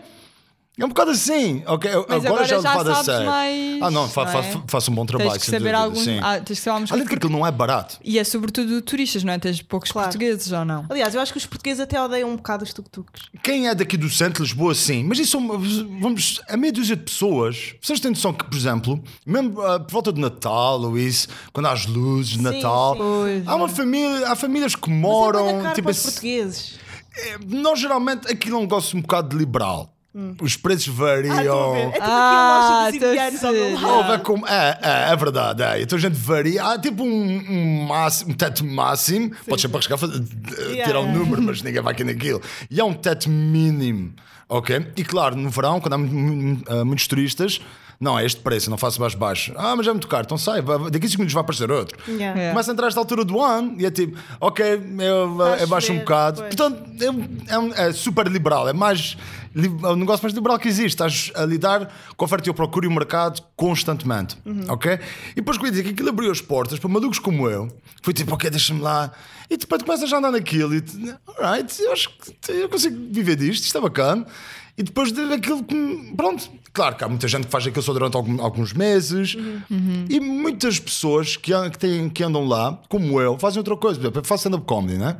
É 0.78 0.84
um 0.84 0.88
bocado 0.88 1.10
assim, 1.10 1.62
ok? 1.66 1.90
Mas 2.08 2.24
agora, 2.24 2.44
já 2.44 2.54
é 2.54 2.58
levado 2.58 2.90
a 2.90 2.94
sabes 2.94 3.04
sério. 3.06 3.26
mais, 3.26 3.82
ah, 3.82 3.90
não, 3.90 4.08
fa, 4.08 4.24
não 4.24 4.32
fa, 4.32 4.38
é? 4.38 4.62
faço 4.66 4.90
um 4.90 4.94
bom 4.94 5.04
trabalho. 5.04 5.32
Tens 5.32 5.42
que 5.44 5.50
saber 5.50 5.74
algum. 5.74 5.96
sim. 5.96 6.18
Ah, 6.22 6.40
tens 6.40 6.58
que 6.58 6.64
saber 6.64 6.86
Além 6.90 7.02
de 7.04 7.08
que 7.10 7.16
aquilo 7.16 7.32
não 7.32 7.46
é 7.46 7.50
barato. 7.50 7.98
E 8.02 8.18
é 8.18 8.24
sobretudo 8.24 8.80
turistas, 8.80 9.22
não 9.22 9.32
é? 9.32 9.38
Tens 9.38 9.60
poucos 9.60 9.90
Claro. 9.92 10.08
portugueses 10.08 10.50
ou 10.52 10.64
não? 10.64 10.86
Aliás, 10.88 11.14
eu 11.14 11.20
acho 11.20 11.32
que 11.32 11.38
os 11.38 11.44
portugueses 11.44 11.80
até 11.80 12.00
odeiam 12.00 12.30
um 12.30 12.36
bocado 12.36 12.64
os 12.64 12.72
tuk-tuks. 12.72 13.24
Quem 13.42 13.68
é 13.68 13.74
daqui 13.74 13.96
do 13.98 14.08
centro 14.08 14.42
de 14.42 14.48
Lisboa, 14.50 14.74
sim, 14.74 15.04
mas 15.04 15.18
isso 15.18 15.38
vamos, 16.00 16.40
a 16.48 16.56
meia 16.56 16.72
dúzia 16.72 16.96
de 16.96 17.02
pessoas. 17.02 17.74
Vocês 17.82 18.00
têm 18.00 18.12
noção 18.12 18.32
que, 18.32 18.44
por 18.44 18.56
exemplo, 18.56 19.02
mesmo 19.26 19.60
ah, 19.60 19.80
por 19.80 19.92
volta 19.92 20.12
de 20.12 20.20
Natal 20.20 20.80
ou 20.80 20.96
isso, 20.96 21.28
quando 21.52 21.66
há 21.66 21.72
as 21.72 21.84
luzes 21.84 22.32
de 22.38 22.42
Natal, 22.42 22.94
sim. 22.94 22.98
Pois, 23.00 23.48
há 23.48 23.54
uma 23.54 23.68
família, 23.68 24.28
há 24.30 24.36
famílias 24.36 24.74
que 24.74 24.88
Mas 24.88 24.98
é 24.98 25.02
moram. 25.02 25.46
da 25.58 25.62
cara 25.62 25.74
tipo, 25.74 25.82
para 25.86 25.90
os 25.92 25.98
assim, 25.98 26.06
portugueses. 26.10 26.78
é, 27.18 27.38
nós 27.46 27.78
geralmente 27.78 28.32
aqui 28.32 28.48
não 28.48 28.66
gosto 28.66 28.96
um 28.96 29.02
bocado 29.02 29.28
de 29.28 29.36
liberal. 30.14 30.36
Os 30.40 30.56
preços 30.56 30.88
Hum. 30.88 31.04
Ah, 31.04 31.20
estou 31.20 31.70
a 31.70 31.72
ver. 31.72 31.80
É 31.80 31.84
variam. 31.84 31.92
tipo 31.92 32.02
Ah, 32.02 32.02
aqui 32.02 32.04
a 32.04 32.50
loja 32.60 32.84
dos 32.86 32.94
estou 32.94 33.08
a 33.08 33.12
indianos 33.12 33.44
ao 33.44 33.52
meu 33.52 33.64
ser. 33.66 33.74
lado. 33.84 34.10
Houve 34.10 34.18
como, 34.24 34.46
é, 34.46 34.78
é, 34.82 35.12
é 35.12 35.16
verdade, 35.16 35.62
é. 35.62 35.82
Então 35.82 35.98
a 35.98 36.00
gente 36.00 36.14
varia. 36.14 36.64
Há 36.64 36.78
tipo 36.78 37.02
um, 37.02 37.06
um, 37.50 37.86
máximo, 37.86 38.32
um 38.32 38.34
teto 38.34 38.64
máximo. 38.64 39.30
Pode 39.48 39.60
ser 39.62 39.68
para 39.68 39.78
arriscar, 39.78 39.98
fazer- 39.98 40.20
tirar 40.24 41.00
um 41.00 41.04
Yeah. 41.04 41.12
número, 41.12 41.42
mas 41.42 41.62
ninguém 41.62 41.80
vai 41.82 41.92
aqui 41.92 42.04
naquilo. 42.04 42.40
E 42.70 42.80
há 42.80 42.84
um 42.84 42.94
teto 42.94 43.28
mínimo, 43.30 44.12
ok? 44.48 44.86
E 44.96 45.04
claro, 45.04 45.36
no 45.36 45.50
verão, 45.50 45.80
quando 45.80 45.94
há 45.94 45.96
ah, 46.80 46.84
muitos 46.84 47.06
turistas, 47.06 47.60
não, 48.00 48.18
é 48.18 48.24
este 48.24 48.40
preço, 48.40 48.70
não 48.70 48.78
faço 48.78 48.98
mais 49.00 49.14
baixo. 49.14 49.52
Ah, 49.56 49.76
mas 49.76 49.86
é 49.86 49.90
muito 49.92 50.08
caro, 50.08 50.24
então 50.24 50.38
sai, 50.38 50.62
vai- 50.62 50.90
daqui 50.90 51.06
a 51.06 51.08
5 51.10 51.18
minutos 51.20 51.34
vai 51.34 51.42
aparecer 51.42 51.70
outro. 51.70 51.98
Yeah. 52.08 52.40
É. 52.40 52.48
Começa 52.50 52.70
a 52.70 52.72
entrar 52.72 52.86
esta 52.88 52.98
altura 52.98 53.24
do 53.26 53.38
ano 53.40 53.74
e 53.78 53.84
é 53.84 53.90
tipo, 53.90 54.16
ok, 54.40 54.64
eu, 55.00 55.34
Vais 55.36 55.60
eu 55.62 55.68
baixo 55.68 55.92
um 55.92 55.98
bocado. 55.98 56.40
pois. 56.42 56.54
Portanto, 56.54 56.82
é, 56.98 57.84
é 57.84 57.88
é 57.88 57.92
super 57.92 58.26
liberal, 58.26 58.66
é 58.68 58.72
mais 58.72 59.16
é 59.54 59.86
o 59.88 59.96
negócio 59.96 60.22
mais 60.22 60.32
liberal 60.32 60.58
que 60.60 60.68
existe. 60.68 60.90
Estás 60.94 61.32
a 61.34 61.44
lidar 61.44 61.92
com 62.16 62.24
a 62.24 62.26
oferta 62.26 62.48
e 62.48 62.50
o 62.50 62.54
procura 62.54 62.86
e 62.86 62.88
o 62.88 62.92
mercado 62.92 63.42
constantemente, 63.56 64.38
Uhum. 64.46 64.64
ok? 64.68 64.98
E 65.32 65.34
depois 65.34 65.58
que 65.58 65.64
eu 65.64 65.66
ia 65.66 65.70
dizer 65.72 65.82
que 65.84 65.90
aquilo 65.90 66.08
abriu 66.08 66.30
as 66.30 66.40
portas 66.40 66.78
para 66.78 66.88
malucos 66.88 67.18
como 67.18 67.48
eu, 67.50 67.68
foi 68.00 68.14
tipo, 68.14 68.32
ok, 68.32 68.48
deixa-me 68.48 68.80
lá. 68.80 69.10
E 69.50 69.56
depois 69.56 69.82
tu 69.82 69.84
começas 69.84 70.10
a 70.12 70.16
andar 70.18 70.30
naquilo 70.30 70.72
e 70.74 70.82
alright, 71.36 71.82
eu 71.82 71.92
acho 71.92 72.08
que 72.40 72.52
eu 72.52 72.68
consigo 72.68 72.96
viver 73.12 73.34
disto, 73.36 73.64
isto 73.64 73.76
é 73.76 73.80
bacana. 73.80 74.24
E 74.78 74.82
depois 74.84 75.10
daquilo 75.12 75.62
que. 75.64 76.12
Pronto, 76.16 76.48
claro 76.72 76.96
que 76.96 77.04
há 77.04 77.08
muita 77.08 77.28
gente 77.28 77.44
que 77.46 77.50
faz 77.50 77.66
aquilo 77.66 77.82
só 77.82 77.92
durante 77.92 78.16
alguns 78.16 78.72
meses 78.72 79.36
e 80.08 80.20
muitas 80.20 80.78
pessoas 80.78 81.36
que, 81.36 81.52
que, 81.70 81.78
têm, 81.78 82.08
que 82.08 82.22
andam 82.22 82.44
lá, 82.46 82.80
como 82.88 83.20
eu, 83.20 83.38
fazem 83.38 83.58
outra 83.58 83.76
coisa. 83.76 83.98
Por 83.98 84.04
exemplo, 84.04 84.20
eu 84.20 84.24
faço 84.24 84.42
stand-up 84.42 84.66
comedy, 84.66 84.98
né? 84.98 85.16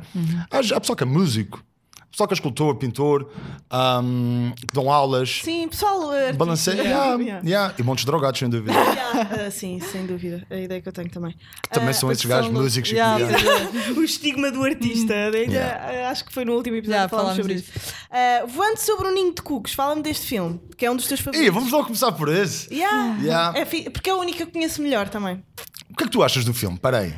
Há, 0.49 0.59
há 0.59 0.79
pessoal 0.79 0.95
que 0.95 1.03
é 1.03 1.07
músico, 1.07 1.63
pessoal 2.11 2.27
que 2.27 2.33
é 2.33 2.35
escultor, 2.35 2.75
pintor, 2.75 3.29
ahm, 3.69 4.51
que 4.53 4.73
dão 4.73 4.91
aulas, 4.91 5.41
Sim, 5.43 5.67
pessoal. 5.69 6.11
artista. 6.11 6.33
balanceia. 6.37 6.75
Yeah, 6.81 7.05
Yeah, 7.05 7.23
yeah. 7.23 7.47
yeah. 7.49 7.73
E 7.79 7.83
montes 7.83 8.03
de 8.03 8.11
drogados, 8.11 8.39
sem 8.39 8.49
dúvida. 8.49 8.71
Yeah, 8.91 9.45
ah, 9.47 9.51
sim, 9.51 9.79
sem 9.79 10.05
dúvida. 10.05 10.45
É 10.49 10.55
a 10.55 10.61
ideia 10.61 10.81
que 10.81 10.87
eu 10.87 10.93
tenho 10.93 11.09
também. 11.09 11.33
Que 11.63 11.69
também 11.69 11.89
Ah, 11.89 11.93
são 11.93 12.11
esses 12.11 12.25
gajos 12.25 12.51
lou- 12.51 12.61
músicos 12.63 12.91
e 12.91 13.91
o 13.97 14.03
estigma 14.03 14.51
do 14.51 14.63
artista. 14.63 15.13
Ainda, 15.13 15.37
Yeah. 15.37 16.07
ah, 16.07 16.11
Acho 16.11 16.25
que 16.25 16.33
foi 16.33 16.43
no 16.45 16.53
último 16.53 16.75
episódio 16.77 16.91
Yeah, 16.95 17.09
que 17.09 17.15
falámos 17.15 17.35
sobre 17.37 17.53
isso. 17.55 17.71
Ah, 18.09 18.45
voando 18.47 18.77
sobre 18.77 19.07
o 19.07 19.11
ninho 19.13 19.33
de 19.33 19.41
cucos, 19.41 19.73
fala-me 19.73 20.01
deste 20.01 20.27
filme, 20.27 20.59
que 20.77 20.85
é 20.85 20.91
um 20.91 20.95
dos 20.95 21.07
teus 21.07 21.19
favoritos. 21.21 21.47
E 21.47 21.49
vamos 21.49 21.71
logo 21.71 21.85
começar 21.85 22.11
por 22.11 22.27
esse. 22.29 22.73
Yeah. 22.73 23.17
Yeah. 23.21 23.59
É 23.59 23.65
porque 23.89 24.09
é 24.09 24.13
o 24.13 24.19
único 24.19 24.37
que 24.37 24.43
eu 24.43 24.47
conheço 24.47 24.81
melhor 24.81 25.07
também. 25.09 25.43
O 25.89 25.95
que 25.95 26.03
é 26.03 26.05
que 26.07 26.11
tu 26.11 26.23
achas 26.23 26.43
do 26.45 26.53
filme? 26.53 26.77
Parei. 26.77 27.13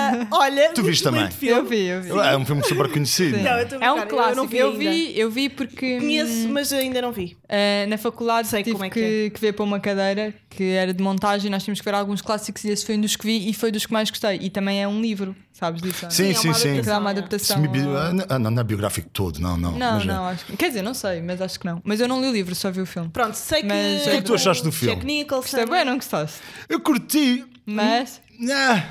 Ah, 0.00 0.26
olha, 0.32 0.70
Tu 0.72 0.82
viste 0.82 1.02
também? 1.02 1.30
Filme. 1.30 1.58
Eu 1.60 1.64
vi, 1.66 1.86
eu 1.86 2.02
vi. 2.02 2.10
É 2.10 2.36
um 2.36 2.44
filme 2.46 2.62
super 2.64 2.90
conhecido. 2.90 3.36
Não, 3.38 3.58
eu 3.58 3.80
É 3.80 3.92
um 3.92 3.98
eu 3.98 4.06
clássico. 4.06 4.36
não 4.36 4.46
vi 4.46 4.56
Eu 4.58 4.68
ainda. 4.70 4.78
vi, 4.78 5.18
eu 5.18 5.30
vi 5.30 5.48
porque 5.48 5.98
Conheço, 5.98 6.48
hum, 6.48 6.52
mas 6.52 6.72
ainda 6.72 7.00
não 7.02 7.12
vi. 7.12 7.36
eh, 7.48 7.86
na 7.86 7.98
faculdade 7.98 8.48
Sei 8.48 8.62
tive 8.62 8.72
como 8.74 8.84
é 8.84 8.90
que, 8.90 9.00
que 9.00 9.30
que 9.30 9.40
ver 9.40 9.52
para 9.52 9.64
uma 9.64 9.80
cadeira 9.80 10.34
que 10.48 10.64
era 10.64 10.92
de 10.94 11.02
montagem. 11.02 11.50
Nós 11.50 11.62
tínhamos 11.62 11.80
que 11.80 11.84
ver 11.84 11.94
alguns 11.94 12.20
clássicos 12.20 12.64
e 12.64 12.70
esse 12.70 12.84
foi 12.84 12.96
um 12.96 13.00
dos 13.00 13.16
que 13.16 13.26
vi 13.26 13.48
e 13.48 13.54
foi 13.54 13.70
dos 13.70 13.86
que 13.86 13.92
mais 13.92 14.10
gostei. 14.10 14.38
E 14.42 14.50
também 14.50 14.82
é 14.82 14.88
um 14.88 15.00
livro, 15.00 15.34
sabes 15.52 15.80
disso? 15.82 16.06
Sim, 16.10 16.30
é 16.30 16.34
sim, 16.34 16.48
uma 16.48 16.54
sim. 16.54 16.74
Que 16.76 16.82
dá 16.82 16.98
uma 16.98 17.10
adaptação, 17.10 17.56
adaptação. 17.58 17.92
Semi- 18.12 18.26
ah, 18.28 18.38
não, 18.38 18.50
não 18.50 18.60
é 18.60 18.64
biográfico 18.64 19.08
todo, 19.12 19.38
não, 19.40 19.56
não. 19.56 19.72
Não, 19.72 19.94
mas 19.94 20.02
é. 20.04 20.06
não, 20.06 20.26
acho 20.26 20.44
que. 20.46 20.56
Quer 20.56 20.68
dizer, 20.68 20.82
não 20.82 20.94
sei, 20.94 21.20
mas 21.22 21.40
acho 21.40 21.58
que 21.60 21.66
não. 21.66 21.80
Mas 21.84 22.00
eu 22.00 22.08
não 22.08 22.20
li 22.20 22.28
o 22.28 22.32
livro, 22.32 22.54
só 22.54 22.70
vi 22.70 22.80
o 22.80 22.86
filme. 22.86 23.08
Pronto, 23.10 23.34
sei 23.34 23.60
que. 23.62 23.68
Mas- 23.68 24.00
O 24.00 24.04
que 24.04 24.10
é 24.10 24.16
que 24.16 24.22
tu 24.22 24.34
achaste 24.34 24.62
do 24.64 24.72
filme? 24.72 24.94
Jack 24.94 25.06
Nicholson. 25.06 25.56
Gostei 25.58 25.66
bem, 25.66 25.84
não 25.84 25.94
gostaste? 25.96 26.38
Eu 26.68 26.80
curti, 26.80 27.44
Mas. 27.66 28.20
Ah, 28.52 28.82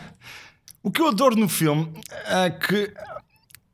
o 0.84 0.92
que 0.92 1.02
eu 1.02 1.08
adoro 1.08 1.36
no 1.36 1.50
filme 1.50 1.92
é 2.26 2.50
que 2.50 2.94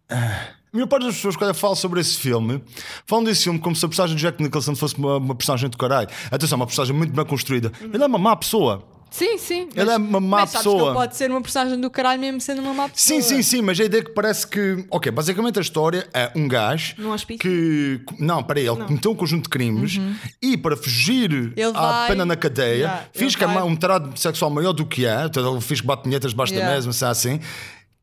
ah, 0.10 0.50
a 0.74 0.78
maior 0.78 0.88
parte 0.88 1.06
das 1.06 1.16
pessoas, 1.16 1.36
quando 1.36 1.54
falo 1.54 1.76
sobre 1.76 2.02
esse 2.02 2.18
filme, 2.18 2.62
falam 3.06 3.24
desse 3.24 3.44
filme 3.44 3.60
como 3.60 3.76
se 3.76 3.86
a 3.86 3.88
personagem 3.88 4.16
de 4.16 4.22
Jack 4.22 4.44
Nicholson 4.44 4.76
fosse 4.76 4.98
uma, 4.98 5.18
uma 5.18 5.36
personagem 5.36 5.70
do 5.70 5.78
caralho. 5.78 6.10
Atenção, 6.30 6.58
uma 6.58 6.66
personagem 6.66 6.96
muito 6.96 7.14
bem 7.14 7.26
construída. 7.26 7.72
Ele 7.82 8.04
é 8.04 8.06
uma 8.06 8.18
má 8.18 8.36
pessoa. 8.36 8.84
Sim, 9.18 9.38
sim. 9.38 9.70
Ele 9.74 9.90
é 9.90 9.96
uma 9.96 10.20
má 10.20 10.40
mas 10.42 10.50
sabes 10.50 10.66
que 10.66 10.70
pessoa. 10.74 10.90
ele 10.90 10.94
pode 10.98 11.16
ser 11.16 11.32
uma 11.32 11.42
personagem 11.42 11.80
do 11.80 11.90
caralho 11.90 12.20
mesmo 12.20 12.42
sendo 12.42 12.62
uma 12.62 12.74
má 12.74 12.90
Sim, 12.94 13.16
pessoa. 13.18 13.22
sim, 13.38 13.42
sim, 13.44 13.62
mas 13.62 13.80
a 13.80 13.84
ideia 13.86 14.02
é 14.02 14.04
que 14.04 14.12
parece 14.12 14.46
que. 14.46 14.86
Ok, 14.92 15.10
basicamente 15.12 15.58
a 15.58 15.62
história 15.62 16.06
é 16.14 16.30
um 16.36 16.48
gajo 16.50 16.96
Num 16.98 17.12
hospício? 17.14 17.40
que. 17.40 18.02
Não, 18.20 18.44
peraí, 18.44 18.68
ele 18.68 18.84
cometeu 18.84 19.12
um 19.12 19.16
conjunto 19.16 19.44
de 19.44 19.50
crimes 19.50 20.00
e 20.42 20.58
para 20.58 20.76
fugir 20.76 21.32
Ele 21.56 21.62
à 21.68 21.72
vai- 21.72 22.08
pena 22.10 22.26
na 22.26 22.36
cadeia, 22.36 22.66
Yeah, 22.76 23.04
finge 23.14 23.36
ele 23.36 23.36
que 23.38 23.44
é 23.46 23.48
vai- 23.48 23.64
um 23.64 23.76
tarado 23.76 24.20
sexual 24.20 24.52
maior 24.52 24.74
do 24.74 24.86
que 24.86 25.06
é, 25.06 25.26
então 25.26 25.50
ele 25.50 25.62
finge 25.62 25.80
que 25.82 25.88
bate 25.88 26.04
punhetas 26.04 26.32
debaixo 26.32 26.52
da 26.52 26.58
Yeah. 26.60 26.76
mesa, 26.76 26.88
mas 26.88 27.02
é 27.02 27.06
assim, 27.08 27.40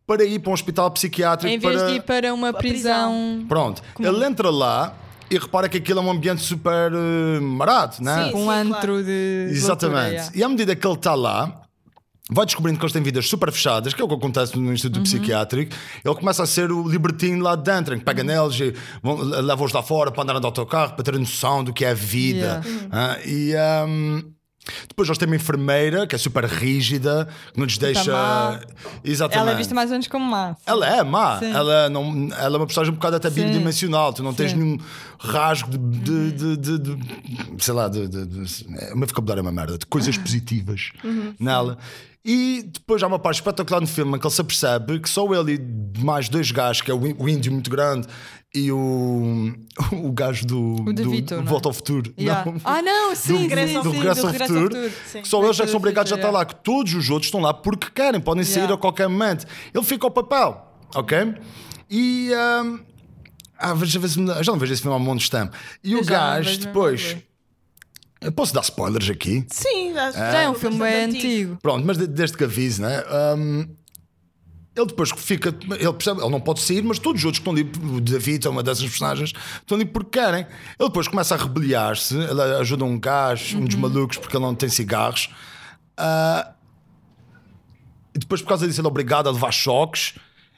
para 0.06 0.24
ir 0.24 0.38
para 0.38 0.50
um 0.50 0.54
hospital 0.54 0.90
psiquiátrico 0.92 1.54
Em 1.54 1.58
vez 1.58 1.76
para. 1.76 1.86
de 1.90 1.94
ir 1.96 2.02
para 2.02 2.32
uma 2.32 2.52
prisão. 2.54 3.44
Pronto, 3.46 3.82
ele 4.00 4.24
entra 4.24 4.48
lá 4.50 4.94
e 5.34 5.38
repara 5.38 5.68
que 5.68 5.78
aquilo 5.78 6.00
é 6.00 6.02
um 6.02 6.10
ambiente 6.10 6.42
super 6.42 6.92
uh, 6.92 7.42
marado, 7.42 7.96
né? 8.00 8.24
Sim, 8.30 8.36
Um 8.36 8.44
claro. 8.44 8.68
antro 8.74 9.02
de. 9.04 9.48
Exatamente. 9.50 9.94
loucura, 9.94 10.12
yeah. 10.14 10.32
E 10.34 10.42
à 10.44 10.48
medida 10.48 10.76
que 10.76 10.86
ele 10.86 10.94
está 10.94 11.14
lá, 11.14 11.62
vai 12.30 12.46
descobrindo 12.46 12.78
que 12.78 12.84
eles 12.84 12.92
têm 12.92 13.02
vidas 13.02 13.28
super 13.28 13.50
fechadas, 13.52 13.92
que 13.94 14.00
é 14.00 14.04
o 14.04 14.08
que 14.08 14.14
acontece 14.14 14.58
no 14.58 14.72
Instituto 14.72 14.98
Uhum. 14.98 15.02
Psiquiátrico. 15.04 15.74
Ele 16.04 16.14
começa 16.14 16.42
a 16.42 16.46
ser 16.46 16.70
o 16.70 16.86
libertino 16.88 17.42
lá 17.42 17.56
dentro, 17.56 17.94
em 17.94 17.98
que 17.98 18.02
Uhum. 18.02 18.04
pega 18.16 18.22
neles 18.22 18.58
e 18.60 18.74
leva-os 19.42 19.72
lá 19.72 19.82
fora 19.82 20.10
para 20.10 20.22
andar 20.22 20.40
no 20.40 20.46
autocarro, 20.46 20.94
para 20.94 21.02
ter 21.04 21.18
noção 21.18 21.64
do 21.64 21.72
que 21.72 21.84
é 21.84 21.90
a 21.90 21.94
vida. 21.94 22.62
Yeah. 22.64 22.88
Ah, 22.92 23.18
e. 23.24 23.54
ahm, 23.56 24.22
Depois 24.88 25.08
eles 25.08 25.18
têm 25.18 25.26
uma 25.26 25.34
enfermeira 25.36 26.06
que 26.06 26.14
é 26.14 26.18
super 26.18 26.44
rígida, 26.44 27.28
que 27.52 27.58
não 27.58 27.66
lhes 27.66 27.78
deixa. 27.78 28.12
má. 28.12 28.60
Exatamente. 29.04 29.40
Ela 29.42 29.50
é 29.52 29.56
vista 29.58 29.74
mais 29.74 29.90
ou 29.90 29.94
menos 29.94 30.06
como 30.06 30.24
má. 30.24 30.56
Ela 30.64 30.86
é 30.98 31.02
má, 31.02 31.38
Sim. 31.40 31.50
ela, 31.52 31.88
não, 31.90 32.28
ela 32.38 32.56
é 32.56 32.58
uma 32.58 32.66
personagem 32.66 32.92
um 32.92 32.96
bocado 32.96 33.16
até 33.16 33.28
Sim. 33.30 33.44
bidimensional, 33.46 34.12
tu 34.12 34.22
não 34.22 34.32
tens 34.32 34.52
Sim. 34.52 34.58
nenhum 34.58 34.78
rasgo 35.18 35.76
de, 35.76 36.32
de, 36.32 36.56
de- 36.56 36.78
de- 36.78 36.96
de- 36.96 37.64
sei 37.64 37.74
lá, 37.74 37.88
de, 37.88 38.06
de, 38.06 38.24
de, 38.26 38.64
o 38.92 38.96
meu 38.96 39.08
vocabulário 39.08 39.40
é 39.40 39.42
uma 39.42 39.52
merda, 39.52 39.76
de 39.78 39.86
coisas 39.86 40.16
positivas 40.18 40.92
nela. 41.40 41.76
E 42.24 42.62
depois 42.72 43.02
há 43.02 43.08
uma 43.08 43.18
parte 43.18 43.36
espetacular 43.36 43.80
no 43.80 43.86
filme 43.86 44.16
em 44.16 44.20
que 44.20 44.26
ele 44.26 44.34
se 44.34 44.40
apercebe 44.40 45.00
que 45.00 45.10
só 45.10 45.26
ele 45.34 45.54
e 45.54 46.00
mais 46.00 46.28
dois 46.28 46.50
gajos, 46.52 46.80
que 46.82 46.90
é 46.90 46.94
o 46.94 47.00
o 47.00 47.28
índio 47.28 47.50
muito 47.52 47.68
grande 47.68 48.06
e 48.54 48.70
o, 48.70 49.52
o 49.92 50.12
gajo 50.12 50.46
do, 50.46 50.74
O 50.82 50.92
do, 50.92 51.10
Vito, 51.10 51.34
do 51.34 51.40
é? 51.40 51.44
Volta 51.44 51.68
ao 51.68 51.72
Futuro. 51.72 52.12
Yeah. 52.18 52.44
Não. 52.50 52.60
Ah, 52.64 52.82
não, 52.82 53.14
sim, 53.16 53.36
sim, 53.36 53.42
Regresso 53.42 53.72
sim, 53.72 53.82
do 53.82 53.90
regresso 53.90 54.26
ao 54.26 54.34
futuro, 54.34 54.76
que 55.22 55.28
só 55.28 55.42
eles 55.42 55.58
é 55.58 55.64
que 55.64 55.70
são 55.70 55.78
obrigados 55.78 56.12
a 56.12 56.16
estar 56.16 56.30
lá, 56.30 56.44
que 56.44 56.54
todos 56.56 56.94
os 56.94 57.10
outros 57.10 57.26
estão 57.28 57.40
lá 57.40 57.52
porque 57.54 57.88
querem, 57.90 58.20
podem 58.20 58.44
sair 58.44 58.62
Yeah. 58.62 58.74
a 58.74 58.78
qualquer 58.78 59.08
momento. 59.08 59.46
Ele 59.74 59.84
fica 59.84 60.06
ao 60.06 60.10
papel, 60.10 60.64
ok? 60.94 61.34
E. 61.90 62.32
ahm, 62.32 62.78
ah, 63.58 63.74
veja, 63.74 63.98
veja, 63.98 64.42
já 64.42 64.52
não 64.52 64.58
vejo 64.58 64.72
esse 64.72 64.82
filme 64.82 64.96
há 64.96 65.00
um 65.00 65.02
monte 65.04 65.22
de 65.22 65.30
tempo. 65.30 65.56
E 65.82 65.94
o 65.94 65.98
Eu 65.98 66.04
já 66.04 66.10
não 66.10 66.18
gajo 66.18 66.58
depois. 66.58 67.16
Eu 68.22 68.32
posso 68.32 68.54
dar 68.54 68.60
spoilers 68.62 69.10
aqui? 69.10 69.44
Sim, 69.50 69.96
acho 69.96 70.16
Já 70.18 70.42
é 70.42 70.48
um 70.50 70.54
filme 70.54 70.78
bem 70.78 71.04
antigo. 71.04 71.58
Pronto, 71.60 71.84
mas 71.86 71.98
de- 71.98 72.06
desde 72.06 72.36
que 72.36 72.44
avise, 72.44 72.80
né? 72.80 73.02
Hum, 73.36 73.68
ele 74.74 74.86
depois 74.86 75.10
fica. 75.16 75.48
Ele 75.78 75.92
percebe, 75.92 76.20
ele 76.20 76.30
não 76.30 76.40
pode 76.40 76.60
sair, 76.60 76.82
mas 76.82 76.98
todos 76.98 77.20
os 77.20 77.24
outros 77.26 77.42
que 77.42 77.50
estão 77.50 77.84
ali, 77.84 77.96
o 77.96 78.00
David 78.00 78.46
é 78.46 78.50
uma 78.50 78.62
dessas 78.62 78.82
personagens, 78.84 79.32
estão 79.60 79.76
ali 79.76 79.84
porque 79.84 80.18
querem. 80.18 80.46
Ele 80.78 80.88
depois 80.88 81.08
começa 81.08 81.34
a 81.34 81.38
rebeliar-se, 81.38 82.16
ele 82.16 82.40
ajuda 82.60 82.84
um 82.84 82.98
gajo, 82.98 83.58
um 83.58 83.64
dos 83.64 83.74
malucos, 83.76 84.16
porque 84.16 84.36
ele 84.36 84.44
não 84.44 84.54
tem 84.54 84.68
cigarros. 84.68 85.28
Ah, 85.96 86.52
e 88.14 88.18
depois, 88.18 88.40
por 88.42 88.48
causa 88.48 88.66
disso, 88.66 88.80
ele 88.80 88.86
é 88.86 88.90
obrigado 88.90 89.26
a 89.28 89.32
levar 89.32 89.52
choques. 89.52 90.14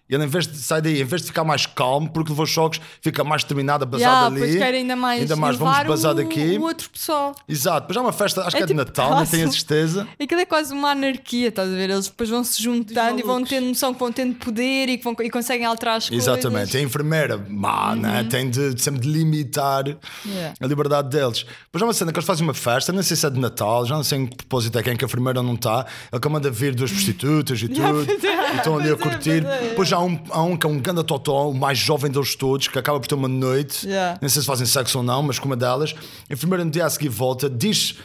E 0.09 0.15
ele, 0.15 0.25
em 0.25 0.29
vez 0.29 0.47
de 0.47 0.59
sair 0.59 0.83
daí, 0.83 1.01
em 1.01 1.05
vez 1.05 1.23
de 1.23 1.29
ficar 1.29 1.45
mais 1.45 1.65
calmo, 1.65 2.11
porque 2.11 2.31
levou 2.31 2.45
choques, 2.45 2.79
fica 3.01 3.25
mais 3.25 3.43
determinado 3.43 3.85
a 3.85 3.87
basar 3.87 4.07
Yeah, 4.07 4.31
depois 4.31 4.57
quer 4.57 4.75
ainda 4.75 4.95
mais, 4.97 5.23
Ainda 5.23 5.37
mais, 5.37 5.57
vamos 5.57 5.83
basar 5.87 6.15
daqui. 6.15 6.59
o 6.59 6.63
outro 6.63 6.91
pessoal. 6.91 7.35
Exato, 7.49 7.81
depois 7.81 7.97
há 7.97 8.01
uma 8.03 8.13
festa, 8.13 8.43
acho 8.43 8.49
É 8.55 8.59
que 8.59 8.65
é 8.65 8.67
de 8.67 8.73
tipo 8.75 8.79
Natal, 8.87 9.11
não 9.17 9.25
tenho 9.27 9.45
a 9.45 9.47
quase- 9.47 9.59
certeza. 9.59 10.07
Aquilo 10.23 10.41
é 10.43 10.45
quase 10.45 10.75
uma 10.75 10.91
anarquia, 10.91 11.49
estás 11.49 11.71
a 11.71 11.75
ver? 11.75 11.89
Eles 11.89 12.09
depois 12.09 12.29
vão 12.29 12.45
se 12.45 12.63
juntando 12.63 13.19
e 13.19 13.23
vão 13.23 13.43
tendo 13.45 13.67
noção 13.69 13.95
que 13.95 14.01
vão 14.01 14.13
tendo 14.13 14.35
poder 14.35 14.91
e 14.91 14.99
que 14.99 15.05
vão, 15.05 15.17
e 15.23 15.31
conseguem 15.31 15.65
alterar 15.65 15.97
as 15.97 16.09
coisas. 16.11 16.29
Exatamente, 16.29 16.77
a 16.77 16.81
enfermeira 16.83 17.39
má, 17.49 17.97
né? 17.97 18.25
tem 18.29 18.51
de 18.51 18.81
sempre 18.83 19.01
de 19.01 19.09
limitar 19.09 19.85
Yeah. 20.27 20.55
a 20.61 20.67
liberdade 20.67 21.09
deles. 21.09 21.45
Depois 21.65 21.83
há 21.83 21.87
uma 21.87 21.93
cena 21.95 22.13
que 22.13 22.19
eles 22.19 22.27
fazem 22.27 22.45
uma 22.45 22.55
festa, 22.55 22.93
não 22.93 23.03
sei 23.03 23.17
se 23.17 23.25
é 23.27 23.31
de 23.31 23.41
Natal, 23.41 23.87
já 23.87 23.95
não 23.97 24.05
sei 24.05 24.19
em 24.19 24.27
que 24.27 24.37
propósito 24.37 24.79
é 24.79 24.83
quem 24.83 24.97
que 24.97 25.05
a 25.05 25.07
enfermeira 25.07 25.43
não 25.43 25.55
está. 25.55 25.87
Ele 26.13 26.21
que 26.21 26.29
manda 26.29 26.51
vir 26.51 26.75
duas 26.75 26.91
prostitutas 26.93 27.61
e 27.63 27.69
tudo, 27.69 28.07
e 28.11 28.57
estão 28.57 28.79
ali 28.79 28.91
a 28.91 28.93
é, 28.93 28.97
curtir. 28.97 29.43
pois 29.43 29.55
é. 29.63 29.69
Depois 29.71 29.89
há 29.95 30.01
um, 30.03 30.19
há 30.31 30.43
um 30.43 30.57
que 30.57 30.67
é 30.67 30.69
um 30.69 30.79
ganda 30.81 31.03
totó, 31.05 31.49
o 31.51 31.55
mais 31.55 31.79
jovem 31.79 32.11
deles 32.11 32.35
todos, 32.35 32.69
que 32.69 32.79
acaba 32.79 32.99
por 33.01 33.07
ter 33.07 33.15
uma 33.15 33.29
noite, 33.29 33.87
Yeah. 33.87 34.19
não 34.21 34.29
sei 34.29 34.43
se 34.43 34.47
fazem 34.47 34.67
sexo 34.67 34.99
ou 34.99 35.05
não, 35.05 35.23
mas 35.23 35.39
com 35.39 35.47
uma 35.47 35.57
delas. 35.57 35.95
A 36.29 36.33
enfermeira 36.33 36.65
no 36.65 36.71
dia 36.71 36.85
a 36.87 36.91
seguir 36.91 37.09
volta, 37.09 37.49
diz. 37.49 37.97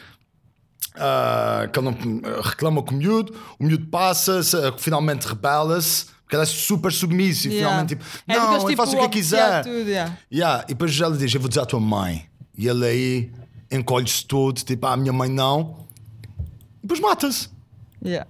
ah, 0.96 1.68
que 1.72 1.78
ele 1.78 1.88
não 1.90 2.42
reclama 2.42 2.82
com 2.82 2.94
o 2.94 2.98
miúdo, 2.98 3.34
o 3.58 3.64
miúdo 3.64 3.86
passa, 3.86 4.42
se- 4.42 4.56
finalmente 4.78 5.26
rebela-se, 5.26 6.06
porque 6.22 6.36
ele 6.36 6.42
é 6.42 6.46
super 6.46 6.92
submisso 6.92 7.48
e 7.48 7.52
Yeah. 7.52 7.68
finalmente 7.68 7.88
tipo, 7.90 8.04
É 8.28 8.36
não, 8.36 8.52
eu 8.54 8.58
tipo 8.66 8.76
faço 8.76 8.96
o 8.96 9.00
que 9.00 9.08
quiser. 9.08 9.62
tudo, 9.64 9.88
yeah. 9.88 10.16
Yeah, 10.32 10.64
E 10.64 10.68
depois 10.68 11.00
ela 11.00 11.16
diz: 11.16 11.34
Eu 11.34 11.40
vou 11.40 11.48
dizer 11.48 11.60
à 11.60 11.66
tua 11.66 11.80
mãe. 11.80 12.26
E 12.56 12.68
ele 12.68 12.84
aí 12.86 13.32
encolhe-se 13.70 14.24
todo, 14.26 14.58
tipo, 14.62 14.86
ah, 14.86 14.92
a 14.92 14.96
minha 14.96 15.12
mãe 15.12 15.28
não. 15.28 15.86
E 16.78 16.82
depois 16.82 17.00
mata-se. 17.00 17.48
Yeah. 18.04 18.28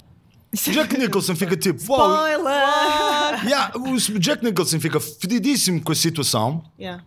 Jack 0.72 0.98
Nicholson 0.98 1.36
fica 1.36 1.56
tipo, 1.56 1.80
wow. 1.86 2.26
Spoiler! 2.26 3.44
Yeah, 3.46 3.72
o 3.76 4.18
Jack 4.18 4.44
Nicholson 4.44 4.80
fica 4.80 4.98
fedidíssimo 4.98 5.80
com 5.82 5.92
a 5.92 5.94
situação. 5.94 6.64
Yeah. 6.78 7.04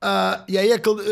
Ah, 0.00 0.44
e 0.48 0.56
aí 0.56 0.70
é 0.70 0.78
que 0.78 0.88
ele 0.88 1.02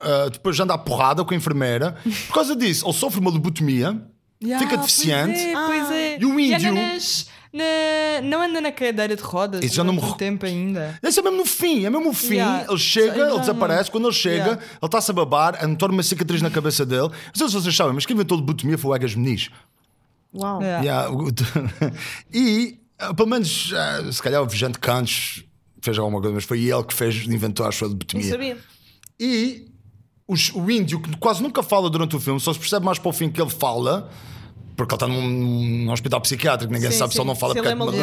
ah, 0.00 0.24
ah, 0.26 0.28
depois 0.30 0.54
já 0.56 0.64
anda 0.64 0.74
à 0.74 0.78
porrada 0.78 1.24
com 1.24 1.32
a 1.32 1.36
enfermeira. 1.36 1.96
Por 2.26 2.34
causa 2.34 2.54
disso, 2.54 2.86
ele 2.86 2.92
sofre 2.94 3.20
uma 3.20 3.30
lobotomia, 3.30 4.00
Yeah, 4.42 4.64
fica 4.64 4.76
deficiente. 4.76 5.32
Pois 5.32 5.46
é, 5.46 5.66
pois 5.66 5.90
é. 5.90 6.18
E 6.20 6.24
o 6.26 6.38
índio? 6.38 6.74
na- 6.74 8.20
não 8.22 8.42
anda 8.42 8.60
na 8.60 8.70
cadeira 8.70 9.16
de 9.16 9.22
rodas 9.22 9.64
Isso 9.64 9.76
já 9.76 9.82
não 9.82 9.94
me 9.94 10.14
tempo 10.16 10.44
ainda. 10.44 10.98
Esse 11.02 11.20
é 11.20 11.22
mesmo 11.22 11.38
no 11.38 11.46
fim, 11.46 11.86
é 11.86 11.90
mesmo 11.90 12.10
o 12.10 12.12
fim. 12.12 12.34
Yeah. 12.34 12.66
Ele 12.68 12.78
chega, 12.78 13.30
ele 13.30 13.40
desaparece. 13.40 13.90
Quando 13.90 14.06
ele 14.08 14.14
chega, 14.14 14.36
Yeah. 14.36 14.62
ele 14.62 14.76
está-se 14.82 15.10
a 15.10 15.14
babar, 15.14 15.56
a 15.58 15.66
notar 15.66 15.90
uma 15.90 16.02
cicatriz 16.02 16.42
na 16.42 16.50
cabeça 16.50 16.84
dele. 16.84 17.08
Não 17.08 17.34
sei 17.34 17.48
se 17.48 17.54
vocês 17.54 17.74
sabem, 17.74 17.94
mas 17.94 18.04
quem 18.04 18.14
inventou 18.14 18.36
lobotomia 18.36 18.76
foi 18.76 18.90
o 18.90 18.94
Egas 18.94 19.14
Meniz. 19.14 19.48
Uau. 20.36 20.60
Yeah. 20.62 20.84
Yeah, 20.84 21.10
o- 21.10 21.28
e, 22.32 22.78
ah, 22.98 23.14
pelo 23.14 23.28
menos, 23.28 23.72
ah, 23.74 24.12
se 24.12 24.22
calhar 24.22 24.42
o 24.42 24.46
Vigente 24.46 24.78
Cantos 24.78 25.44
fez 25.82 25.98
alguma 25.98 26.20
coisa, 26.20 26.34
mas 26.34 26.44
foi 26.44 26.62
ele 26.64 26.82
que 26.84 26.94
fez, 26.94 27.26
inventou 27.26 27.64
a 27.66 27.70
Não 27.70 27.88
lobotomia. 27.88 28.30
sabia. 28.30 28.58
E 29.18 29.68
os- 30.28 30.52
o 30.54 30.70
índio, 30.70 31.00
que 31.00 31.16
quase 31.16 31.42
nunca 31.42 31.62
fala 31.62 31.88
durante 31.88 32.16
o 32.16 32.20
filme, 32.20 32.40
só 32.40 32.52
se 32.52 32.58
percebe 32.58 32.84
mais 32.84 32.98
para 32.98 33.08
o 33.08 33.12
fim 33.12 33.30
que 33.30 33.40
ele 33.40 33.50
fala. 33.50 34.10
Porque 34.76 34.92
ele 34.94 34.96
está 34.96 35.08
num, 35.08 35.26
num 35.86 35.90
hospital 35.92 36.20
psiquiátrico, 36.20 36.70
ninguém 36.70 36.90
Sim, 36.90 36.98
sabe 36.98 37.12
se 37.12 37.16
sim. 37.16 37.22
ele 37.22 37.28
não 37.28 37.34
fala 37.34 37.54
Se 37.54 37.60
porque 37.60 37.68
é 37.70 37.72
é 37.72 37.74
maluco. 37.74 37.96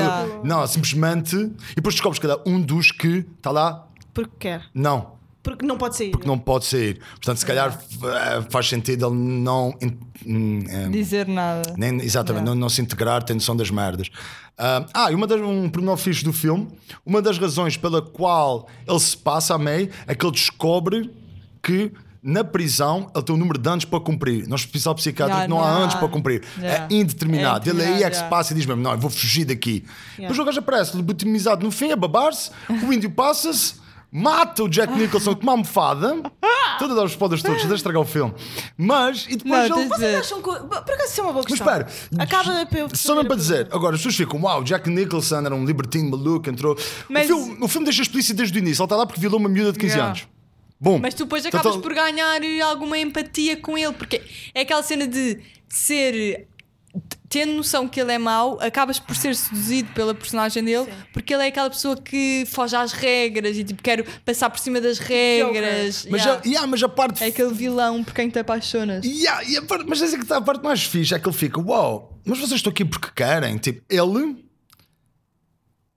Não, 0.44 0.66
simplesmente. 0.66 1.36
E 1.36 1.76
depois 1.76 1.94
descobres 1.94 2.18
que 2.18 2.26
é 2.26 2.36
um 2.48 2.60
dos 2.60 2.92
que 2.92 3.24
está 3.38 3.52
lá. 3.52 3.88
Porque 4.12 4.32
quer. 4.40 4.66
Não, 4.74 5.12
Porque 5.44 5.66
não 5.66 5.78
pode 5.78 5.98
sair. 5.98 6.12
porque 6.12 6.28
não 6.28 6.40
pode 6.40 6.66
sair. 6.66 7.00
Portanto, 7.16 7.38
se 7.38 7.46
calhar 7.46 7.78
eh, 8.04 8.44
faz 8.50 8.68
sentido 8.70 9.08
ele 9.08 9.16
não. 9.16 9.74
hum, 10.26 10.60
eh, 10.70 10.88
Dizer 10.90 11.28
nada. 11.28 11.74
nem, 11.78 12.02
exatamente, 12.02 12.46
não, 12.46 12.56
não 12.56 12.70
se 12.70 12.82
integrar, 12.82 13.22
tem 13.24 13.36
noção 13.36 13.56
das 13.56 13.70
merdas. 13.70 14.10
Ah, 14.58 14.86
ah, 14.94 15.12
e 15.12 15.16
uma 15.16 15.28
das, 15.28 15.42
um 15.42 15.70
pormenor 15.70 15.98
fixe 15.98 16.24
do 16.24 16.32
filme, 16.32 16.68
uma 17.06 17.22
das 17.22 17.38
razões 17.38 17.76
pela 17.76 18.02
qual 18.02 18.68
ele 18.88 19.00
se 19.00 19.18
passa 19.18 19.56
a 19.56 19.58
meio 19.58 19.90
é 20.08 20.16
que 20.16 20.26
ele 20.26 20.32
descobre 20.32 21.12
que 21.62 21.92
na 22.22 22.42
prisão 22.44 23.12
ele 23.14 23.24
tem 23.26 23.36
um 23.36 23.40
número 23.40 23.60
de 23.60 23.68
anos 23.68 23.84
para 23.84 24.00
cumprir. 24.00 24.48
No 24.48 24.56
hospital 24.56 24.96
psiquiátrico 24.96 25.40
Yeah, 25.40 25.48
não 25.54 25.60
há 25.62 25.68
não 25.68 25.76
há. 25.76 25.84
anos 25.84 25.96
para 25.96 26.08
cumprir. 26.08 26.42
Yeah. 26.58 26.88
É 26.90 26.96
indeterminado. 26.96 27.68
É 27.68 27.74
ele 27.74 27.84
aí 27.84 28.04
é 28.04 28.10
que 28.10 28.16
se 28.16 28.24
passa 28.30 28.54
e 28.54 28.56
diz 28.56 28.66
mesmo: 28.66 28.82
Não, 28.82 28.92
eu 28.94 28.98
vou 28.98 29.10
fugir 29.10 29.44
daqui. 29.44 29.84
Yeah. 30.18 30.22
Depois 30.22 30.40
o 30.40 30.46
gajo 30.46 30.60
aparece, 30.60 30.96
lobotomizado 30.96 31.66
no 31.66 31.72
fim, 31.72 31.92
a 31.92 31.98
babar-se, 31.98 32.50
o 32.70 32.94
índio 32.94 33.12
passa-se. 33.12 33.83
Mata 34.16 34.64
o 34.64 34.70
Jack 34.70 34.94
Nicholson 34.94 35.34
com 35.36 35.42
uma 35.42 35.54
almofada. 35.54 36.16
Estou 36.74 36.92
a 36.92 36.94
dar 36.94 37.04
os 37.04 37.12
spoilers 37.12 37.42
todos, 37.42 37.58
deixa 37.62 37.76
estragar 37.76 38.02
o 38.02 38.06
filme. 38.06 38.32
Mas, 38.78 39.26
e 39.28 39.36
depois 39.38 39.70
Não, 39.70 39.80
ele. 39.80 39.90
de 39.90 39.96
Vocês 39.96 40.16
acham 40.20 40.38
que. 40.42 40.50
Por 40.52 40.78
acaso 40.78 41.04
isso 41.12 41.20
é 41.20 41.24
uma 41.24 41.34
boa 41.34 41.44
Mas 41.50 41.58
questão. 41.58 41.80
espera, 41.80 42.24
Acaba 42.24 42.66
de 42.66 42.78
eu 42.80 42.90
só 42.96 43.16
mesmo 43.16 43.28
para 43.28 43.36
dizer, 43.38 43.68
agora 43.72 43.96
as 43.96 44.00
pessoas 44.02 44.16
ficam, 44.16 44.40
uau, 44.44 44.64
Jack 44.64 44.88
Nicholson 44.90 45.38
era 45.46 45.56
um 45.56 45.66
libertino 45.66 46.12
maluco, 46.12 46.48
entrou. 46.50 46.78
Mas- 47.10 47.30
O, 47.30 47.36
filme, 47.38 47.58
o 47.62 47.68
filme 47.68 47.86
deixa 47.86 48.02
explícito 48.04 48.38
desde 48.38 48.56
o 48.56 48.60
início, 48.60 48.82
ele 48.82 48.86
está 48.86 48.96
lá 48.96 49.06
porque 49.08 49.20
violou 49.20 49.40
uma 49.40 49.50
miúda 49.50 49.72
de 49.72 49.80
15 49.80 49.94
Yeah. 49.94 50.10
anos. 50.12 50.28
Bom, 50.80 51.00
Mas 51.00 51.14
tu 51.16 51.24
depois 51.24 51.46
então, 51.46 51.60
acabas 51.60 51.78
então, 51.78 51.82
por 51.90 51.96
ganhar 51.96 52.40
alguma 52.68 52.98
empatia 52.98 53.58
com 53.58 53.78
ele, 53.78 53.94
porque 53.94 54.22
é 54.54 54.62
aquela 54.62 54.84
cena 54.84 55.08
de 55.08 55.40
ser. 55.70 56.48
Tendo 57.34 57.54
noção 57.54 57.88
que 57.88 58.00
ele 58.00 58.12
é 58.12 58.20
mau, 58.20 58.60
acabas 58.62 59.00
por 59.00 59.16
ser 59.16 59.36
seduzido 59.36 59.92
pela 59.94 60.14
personagem 60.14 60.64
dele, 60.64 60.88
porque 61.12 61.34
ele 61.34 61.42
é 61.42 61.48
aquela 61.48 61.68
pessoa 61.68 61.98
que 61.98 62.46
foge 62.46 62.76
às 62.76 62.92
regras 62.92 63.58
e 63.58 63.64
tipo, 63.64 63.82
quero 63.82 64.06
passar 64.24 64.52
por 64.52 64.60
cima 64.60 64.80
das 64.80 65.00
regras. 65.00 66.06
Mas, 66.12 66.22
Yeah. 66.22 66.42
a, 66.46 66.48
yeah, 66.48 66.68
mas 66.68 66.84
a 66.84 66.88
parte. 66.90 67.24
É 67.24 67.28
aquele 67.30 67.52
vilão 67.52 68.04
por 68.04 68.14
quem 68.14 68.30
te 68.30 68.38
apaixonas. 68.38 69.04
Yeah, 69.04 69.44
e 69.50 69.58
a 69.58 69.64
parte- 69.64 69.84
mas 69.90 70.00
essa 70.00 70.14
é 70.14 70.18
que 70.20 70.24
está 70.26 70.38
a 70.38 70.42
parte 70.42 70.64
mais 70.64 70.84
fixe, 70.84 71.16
é 71.16 71.18
que 71.18 71.28
ele 71.28 71.36
fica, 71.36 71.60
uau, 71.60 72.20
mas 72.24 72.38
vocês 72.38 72.60
estão 72.60 72.70
aqui 72.70 72.86
porque 72.86 73.10
querem. 73.16 73.58
Tipo, 73.58 73.82
ele 73.90 74.36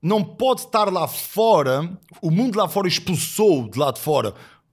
não 0.02 0.24
pode 0.24 0.62
estar 0.62 0.90
lá 0.90 1.06
fora, 1.06 1.86
o 2.22 2.30
mundo 2.30 2.56
lá 2.58 2.66
fora 2.66 2.88
expulsou 2.88 3.68
de 3.68 3.78
lá 3.78 3.90
de 3.90 4.00
fora, 4.00 4.32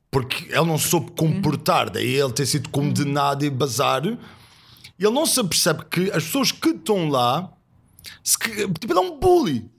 porque 0.10 0.46
ele 0.46 0.66
não 0.66 0.78
soube 0.78 1.12
comportar, 1.12 1.90
daí 1.90 2.16
ele 2.16 2.32
ter 2.32 2.46
sido 2.46 2.70
condenado 2.70 3.44
e 3.44 3.50
bazar. 3.50 4.04
Ele 5.06 5.14
não 5.14 5.26
se 5.26 5.40
apercebe 5.40 5.86
que 5.86 6.10
as 6.12 6.24
pessoas 6.24 6.52
que 6.52 6.70
estão 6.70 7.10
lá, 7.10 7.52
que- 8.40 8.68
tipo, 8.80 8.92
ele 8.94 9.00
é 9.00 9.02
um 9.02 9.20
bully. 9.20 9.70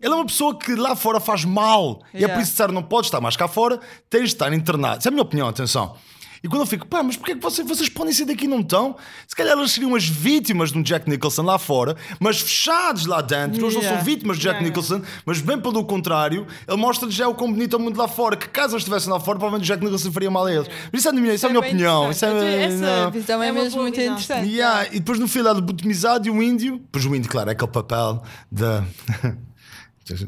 Ele 0.00 0.12
é 0.12 0.16
uma 0.16 0.26
pessoa 0.26 0.58
que 0.58 0.74
lá 0.74 0.96
fora 0.96 1.20
faz 1.20 1.44
mal. 1.44 2.02
E 2.12 2.16
é 2.18 2.20
Yeah. 2.20 2.34
por 2.34 2.42
isso 2.42 2.66
que 2.66 2.72
não 2.72 2.82
pode 2.82 3.06
estar 3.06 3.20
mais 3.20 3.36
cá 3.36 3.46
fora, 3.46 3.78
tens 4.10 4.22
de 4.30 4.34
estar 4.34 4.52
internado. 4.52 4.98
Essa 4.98 5.08
é 5.08 5.10
a 5.10 5.12
minha 5.12 5.22
opinião, 5.22 5.46
atenção. 5.48 5.96
E 6.44 6.48
quando 6.48 6.62
eu 6.62 6.66
fico, 6.66 6.86
pá, 6.86 7.02
mas 7.04 7.16
porquê 7.16 7.32
é 7.32 7.34
que 7.36 7.40
vocês, 7.40 7.66
vocês 7.66 7.88
podem 7.88 8.12
sair 8.12 8.26
daqui 8.26 8.46
e 8.46 8.48
não 8.48 8.60
estão? 8.60 8.96
Se 9.28 9.36
calhar 9.36 9.52
elas 9.52 9.70
seriam 9.70 9.94
as 9.94 10.04
vítimas 10.08 10.72
de 10.72 10.78
um 10.78 10.82
Jack 10.82 11.08
Nicholson 11.08 11.42
lá 11.42 11.56
fora, 11.56 11.96
mas 12.18 12.40
fechados 12.40 13.06
lá 13.06 13.20
dentro. 13.20 13.60
Eles 13.62 13.74
não 13.74 13.80
Yeah. 13.80 13.96
são 13.98 14.04
vítimas 14.04 14.36
de 14.38 14.42
Jack 14.42 14.56
Yeah. 14.56 14.68
Nicholson, 14.68 15.02
mas 15.24 15.40
bem 15.40 15.58
pelo 15.60 15.84
contrário, 15.84 16.46
ele 16.66 16.76
mostra-lhes 16.76 17.14
já 17.14 17.28
o 17.28 17.34
quão 17.34 17.52
bonito 17.52 17.76
é 17.76 17.78
o 17.78 17.82
mundo 17.82 17.96
lá 17.96 18.08
fora. 18.08 18.36
Que 18.36 18.48
caso 18.48 18.74
eles 18.74 18.82
estivessem 18.82 19.10
lá 19.12 19.20
fora, 19.20 19.38
provavelmente 19.38 19.64
o 19.64 19.66
Jack 19.72 19.84
Nicholson 19.84 20.10
faria 20.10 20.30
mal 20.30 20.46
a 20.46 20.52
eles. 20.52 20.68
Mas 20.92 21.00
isso 21.00 21.08
é 21.08 21.10
a 21.10 21.14
minha, 21.14 21.34
isso 21.34 21.46
é 21.46 21.48
a 21.48 21.52
minha 21.52 21.60
opinião. 21.60 22.10
Isso 22.10 22.26
interessante. 22.26 22.56
é, 22.56 22.64
Essa 22.64 23.04
não. 23.04 23.10
visão 23.12 23.42
é, 23.42 23.48
É 23.48 23.52
mesmo 23.52 23.82
muito 23.82 23.94
visão. 23.94 24.12
interessante. 24.12 24.48
Yeah, 24.48 24.86
E 24.88 24.98
depois 24.98 25.18
no 25.20 25.28
final 25.28 25.52
é 25.52 25.54
lobotomizado 25.56 26.26
e 26.26 26.30
o 26.30 26.42
índio, 26.42 26.78
depois 26.78 27.04
o 27.04 27.14
índio, 27.14 27.30
claro, 27.30 27.50
é 27.50 27.52
aquele 27.52 27.70
papel 27.70 28.20
da. 28.50 28.84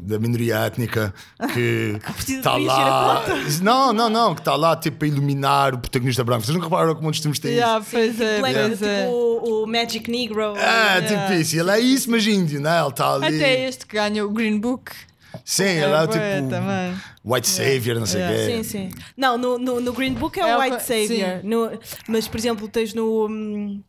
Da 0.01 0.17
minoria 0.17 0.55
étnica 0.59 1.13
que 1.53 1.97
está 2.31 2.55
lá. 2.57 3.23
a 3.25 3.25
Não, 3.61 3.91
não, 3.91 4.09
não, 4.09 4.33
que 4.33 4.41
está 4.41 4.55
lá 4.55 4.75
tipo 4.75 5.03
a 5.03 5.07
iluminar 5.07 5.73
o 5.73 5.79
protagonista 5.79 6.23
branco. 6.23 6.43
Vocês 6.45 6.55
nunca 6.55 6.67
repararam 6.67 6.95
como 6.95 7.09
os 7.09 7.17
filmes 7.19 7.39
têm 7.39 7.51
isso? 7.51 7.59
Yeah, 7.59 7.85
pois 7.91 8.21
é, 8.21 8.69
tipo 8.71 8.85
é. 8.85 9.07
o, 9.09 9.63
o 9.63 9.67
Magic 9.67 10.09
Negro. 10.09 10.55
É, 10.57 10.85
Yeah. 10.99 11.07
tipo 11.27 11.33
isso. 11.41 11.59
Ele 11.59 11.71
é 11.71 11.79
isso, 11.79 12.09
mas 12.09 12.25
índio, 12.25 12.61
né? 12.61 12.79
Ele 12.79 12.89
está 12.89 13.13
ali. 13.13 13.25
Até 13.35 13.67
este 13.67 13.85
que 13.85 13.95
ganha 13.95 14.25
o 14.25 14.29
Green 14.31 14.59
Book. 14.59 14.91
Sim, 15.43 15.63
ele 15.63 15.81
é, 15.93 16.01
o 16.03 16.07
bué 16.07 16.35
tipo. 16.37 16.49
também. 16.49 16.95
White 17.25 17.47
Savior, 17.49 17.99
não 17.99 18.05
sei 18.05 18.21
o 18.21 18.25
Yeah. 18.29 18.45
quê. 18.47 18.63
Sim, 18.63 18.63
sim. 18.63 18.89
Não, 19.17 19.37
no, 19.37 19.57
no, 19.57 19.81
no 19.81 19.91
Green 19.93 20.13
Book 20.13 20.39
é, 20.39 20.43
É 20.49 20.55
o 20.55 20.61
White 20.61 20.83
Savior. 20.83 21.41
No- 21.43 21.77
mas, 22.07 22.27
por 22.27 22.37
exemplo, 22.37 22.67
tens 22.69 22.93
no. 22.93 23.27
hum, 23.27 23.81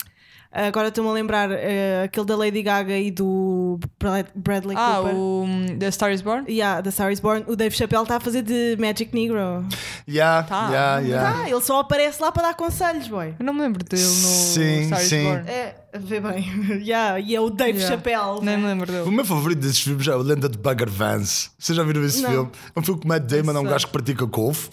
agora 0.66 0.88
estou-me 0.88 1.10
a 1.10 1.12
lembrar 1.12 1.50
eh, 1.50 2.04
aquele 2.04 2.24
da 2.26 2.36
Lady 2.36 2.62
Gaga 2.62 2.96
e 2.98 3.10
do 3.10 3.78
Brad- 3.98 4.28
Bradley 4.34 4.76
Ah, 4.78 4.96
Cooper. 4.98 5.14
o 5.14 5.42
um, 5.44 5.78
The 5.78 5.90
Star 5.90 6.12
is 6.12 6.22
Born? 6.22 6.50
Yeah, 6.50 6.80
da 6.80 6.90
Star 6.90 7.12
is 7.12 7.20
Born. 7.20 7.44
O 7.46 7.54
Dave 7.56 7.74
Chappelle 7.76 8.02
está 8.04 8.16
a 8.16 8.20
fazer 8.20 8.42
de 8.42 8.76
Magic 8.78 9.14
Negro. 9.14 9.64
Yeah, 10.08 10.46
Tá. 10.46 10.68
yeah, 10.70 10.98
yeah. 11.00 11.42
Ah, 11.44 11.50
ele 11.50 11.60
só 11.60 11.80
aparece 11.80 12.22
lá 12.22 12.30
para 12.32 12.48
dar 12.48 12.54
conselhos, 12.54 13.08
boy. 13.08 13.34
Eu 13.38 13.44
não 13.44 13.52
me 13.52 13.60
lembro 13.60 13.84
dele 13.84 14.02
no 14.02 14.08
Sim, 14.08 14.86
Star 14.86 15.02
is 15.02 15.08
sim. 15.08 15.24
Born. 15.24 15.48
É, 15.48 15.74
vê 15.98 16.20
bem. 16.20 16.44
yeah, 16.82 17.18
e 17.20 17.34
é 17.34 17.40
o 17.40 17.50
Dave 17.50 17.78
Yeah. 17.78 17.96
Chappelle. 17.96 18.44
Nem 18.44 18.56
me 18.56 18.62
né? 18.62 18.68
lembro 18.70 18.90
O 18.90 18.94
dele. 19.04 19.10
meu 19.16 19.24
favorito 19.24 19.58
desses 19.58 19.80
filmes 19.80 20.06
é 20.08 20.14
o 20.14 20.22
Lenda 20.22 20.48
de 20.48 20.56
Bugger 20.56 20.88
Vance. 20.88 21.50
Vocês 21.58 21.76
já 21.76 21.82
viram 21.82 22.04
esse 22.04 22.22
Não. 22.22 22.30
filme? 22.30 22.50
É 22.74 22.80
um 22.80 22.82
filme 22.82 23.00
com 23.00 23.08
Matt 23.08 23.24
Damon, 23.24 23.52
é 23.56 23.60
um 23.60 23.64
gajo 23.64 23.86
que 23.86 23.92
pratica 23.92 24.24
golfe. 24.24 24.68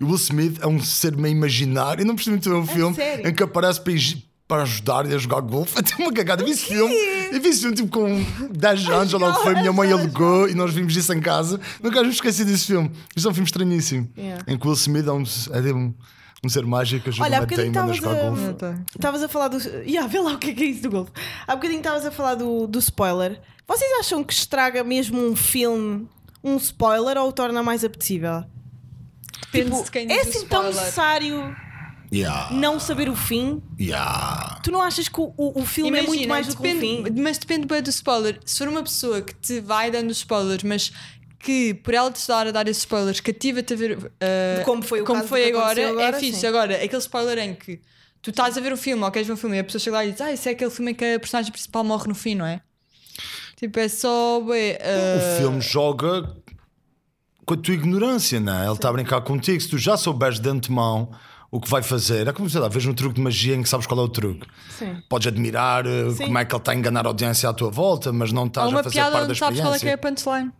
E 0.00 0.04
o 0.04 0.06
Will 0.06 0.16
Smith 0.16 0.58
é 0.62 0.66
um 0.68 0.80
ser 0.80 1.16
meio 1.16 1.32
imaginário. 1.34 2.02
Eu 2.02 2.06
não 2.06 2.14
percebi 2.14 2.36
muito 2.36 2.48
bem 2.48 2.60
o 2.60 2.66
filme 2.66 2.94
sério? 2.94 3.26
em 3.28 3.34
que 3.34 3.42
aparece 3.42 3.80
para, 3.80 3.92
para 4.48 4.62
ajudar 4.62 5.04
e 5.08 5.14
a 5.14 5.18
jogar 5.18 5.40
golfe. 5.42 5.76
Até 5.78 5.94
uma 6.02 6.12
cagada. 6.12 6.42
Eu 6.42 6.46
vi 6.46 6.52
esse 6.52 6.64
filme. 6.64 6.94
Eu 7.30 7.40
vi 7.40 7.48
esse 7.48 7.60
filme 7.60 7.76
tipo 7.76 7.88
com 7.90 8.24
10 8.50 8.88
anos, 8.88 9.12
ou 9.14 9.20
logo 9.20 9.38
foi. 9.42 9.54
Minha 9.54 9.72
mãe 9.72 9.92
alugou 9.92 10.48
e 10.48 10.54
nós 10.54 10.72
vimos 10.72 10.96
isso 10.96 11.12
em 11.12 11.20
casa. 11.20 11.60
Nunca 11.82 12.02
me 12.02 12.08
esqueci 12.08 12.44
desse 12.44 12.66
filme. 12.66 12.90
Isto 13.14 13.28
é 13.28 13.30
um 13.30 13.34
filme 13.34 13.46
estranhíssimo. 13.46 14.08
Yeah. 14.16 14.42
Em 14.48 14.56
que 14.58 14.66
o 14.66 14.70
Will 14.70 14.76
Smith 14.78 15.06
é 15.06 15.12
um, 15.12 15.22
é 15.22 15.62
tipo 15.62 15.78
um, 15.78 15.94
um 16.42 16.48
ser 16.48 16.64
mágico 16.64 17.02
que 17.04 17.10
ajuda 17.10 17.24
Olha, 17.26 17.36
há 17.38 17.40
bocadinho 17.42 17.68
estavas 17.68 17.96
jogar 17.98 18.10
a- 18.12 18.30
golfe. 18.30 18.54
Estavas 18.96 19.22
a 19.22 19.28
falar 19.28 19.48
do. 19.48 19.58
Ya, 19.86 20.06
vê 20.06 20.18
lá 20.18 20.32
o 20.32 20.38
que 20.38 20.50
é, 20.50 20.54
que 20.54 20.62
é 20.64 20.66
isso 20.66 20.82
do 20.82 20.90
golfe. 20.90 21.12
Há 21.46 21.54
bocadinho 21.54 21.78
estavas 21.80 22.06
a 22.06 22.10
falar 22.10 22.34
do, 22.34 22.66
do 22.66 22.78
spoiler. 22.78 23.38
Vocês 23.66 23.90
acham 24.00 24.24
que 24.24 24.32
estraga 24.32 24.82
mesmo 24.82 25.20
um 25.22 25.36
filme 25.36 26.08
um 26.42 26.56
spoiler 26.56 27.18
ou 27.18 27.28
o 27.28 27.32
torna 27.32 27.62
mais 27.62 27.84
apetecível? 27.84 28.44
Depende 29.52 29.70
Tipo, 29.70 29.84
de 29.84 29.90
quem 29.90 30.10
é 30.12 30.24
diz 30.24 30.34
o 30.34 30.38
assim 30.38 30.46
tão 30.46 30.62
necessário 30.64 31.56
Yeah. 32.12 32.50
não 32.52 32.80
saber 32.80 33.08
o 33.08 33.14
fim? 33.16 33.62
Yeah. 33.78 34.60
Tu 34.62 34.70
não 34.70 34.80
achas 34.80 35.08
que 35.08 35.20
o, 35.20 35.32
o, 35.36 35.60
o 35.60 35.66
filme 35.66 35.98
é 35.98 36.02
muito 36.02 36.24
Imagina, 36.24 36.28
mais 36.34 36.46
do 36.46 36.54
que 36.54 36.60
o 36.60 36.62
depende, 36.62 36.80
fim? 36.80 37.20
Mas 37.20 37.38
depende 37.38 37.66
bem 37.66 37.82
do 37.82 37.90
spoiler. 37.90 38.40
Se 38.44 38.58
for 38.58 38.68
uma 38.68 38.82
pessoa 38.82 39.20
que 39.20 39.34
te 39.34 39.60
vai 39.60 39.90
dando 39.90 40.10
spoilers, 40.10 40.62
mas 40.62 40.92
que 41.38 41.74
por 41.74 41.94
ela 41.94 42.10
te 42.10 42.16
estar 42.16 42.46
a 42.46 42.50
dar 42.50 42.66
esses 42.66 42.82
spoilers 42.82 43.20
cativa-te 43.20 43.72
a 43.72 43.76
ver 43.76 43.98
uh, 43.98 44.64
como 44.64 44.82
foi 44.82 45.02
o 45.02 45.04
como 45.04 45.18
caso 45.20 45.28
foi 45.28 45.44
que 45.44 45.56
agora, 45.56 45.90
agora, 45.90 46.16
é 46.16 46.20
fixe. 46.20 46.40
sim. 46.40 46.46
Agora, 46.46 46.74
aquele 46.76 47.02
spoiler 47.02 47.38
em 47.38 47.54
que 47.54 47.80
tu 48.20 48.30
estás 48.30 48.56
a 48.58 48.60
ver 48.60 48.72
o 48.72 48.76
filme 48.76 49.02
ou 49.04 49.10
queres 49.10 49.28
ver 49.28 49.34
o 49.34 49.36
filme 49.36 49.56
e 49.56 49.60
a 49.60 49.64
pessoa 49.64 49.80
chega 49.80 49.96
lá 49.98 50.04
e 50.04 50.12
diz: 50.12 50.20
Ah, 50.20 50.32
isso 50.32 50.48
é 50.48 50.52
aquele 50.52 50.70
filme 50.70 50.92
em 50.92 50.94
que 50.94 51.04
a 51.04 51.20
personagem 51.20 51.52
principal 51.52 51.84
morre 51.84 52.08
no 52.08 52.14
fim, 52.14 52.34
não 52.34 52.46
é? 52.46 52.60
Tipo, 53.56 53.78
é 53.80 53.88
só. 53.88 54.40
Ué, 54.44 54.78
uh, 54.80 55.36
O 55.36 55.40
filme 55.40 55.60
joga 55.60 56.36
com 57.44 57.54
a 57.54 57.56
tua 57.56 57.74
ignorância, 57.74 58.38
não 58.38 58.54
é? 58.54 58.64
Ele 58.64 58.72
está 58.72 58.88
a 58.88 58.92
brincar 58.92 59.20
contigo. 59.22 59.60
Se 59.60 59.68
tu 59.68 59.78
já 59.78 59.96
souberes 59.96 60.38
de 60.38 60.48
antemão 60.48 61.10
o 61.50 61.60
que 61.60 61.68
vai 61.70 61.82
fazer, 61.82 62.26
é 62.26 62.32
como 62.32 62.48
sei 62.48 62.60
lá, 62.60 62.68
vejo 62.68 62.90
um 62.90 62.94
truque 62.94 63.14
de 63.14 63.20
magia 63.22 63.54
em 63.54 63.62
que 63.62 63.68
sabes 63.68 63.86
qual 63.86 64.00
é 64.00 64.02
o 64.02 64.08
truque. 64.08 64.46
Sim. 64.70 65.02
Podes 65.08 65.28
admirar 65.28 65.86
uh, 65.86 66.10
Sim. 66.12 66.26
como 66.26 66.38
é 66.38 66.44
que 66.44 66.54
ele 66.54 66.60
está 66.60 66.72
a 66.72 66.74
enganar 66.74 67.06
a 67.06 67.08
audiência 67.08 67.48
à 67.48 67.52
tua 67.54 67.70
volta, 67.70 68.12
mas 68.12 68.32
não 68.32 68.46
estás 68.46 68.68
uma 68.70 68.80
a 68.80 68.84
fazer 68.84 68.94
piada 68.94 69.12
parte 69.12 69.24
da 69.24 69.30
onde 69.30 69.38
sabes 69.38 69.60
qual 69.60 69.74
é 69.74 69.78
que 69.78 69.86
é 69.86 69.92
a 69.92 69.94
experiência. 69.94 70.24
punchline. 70.24 70.52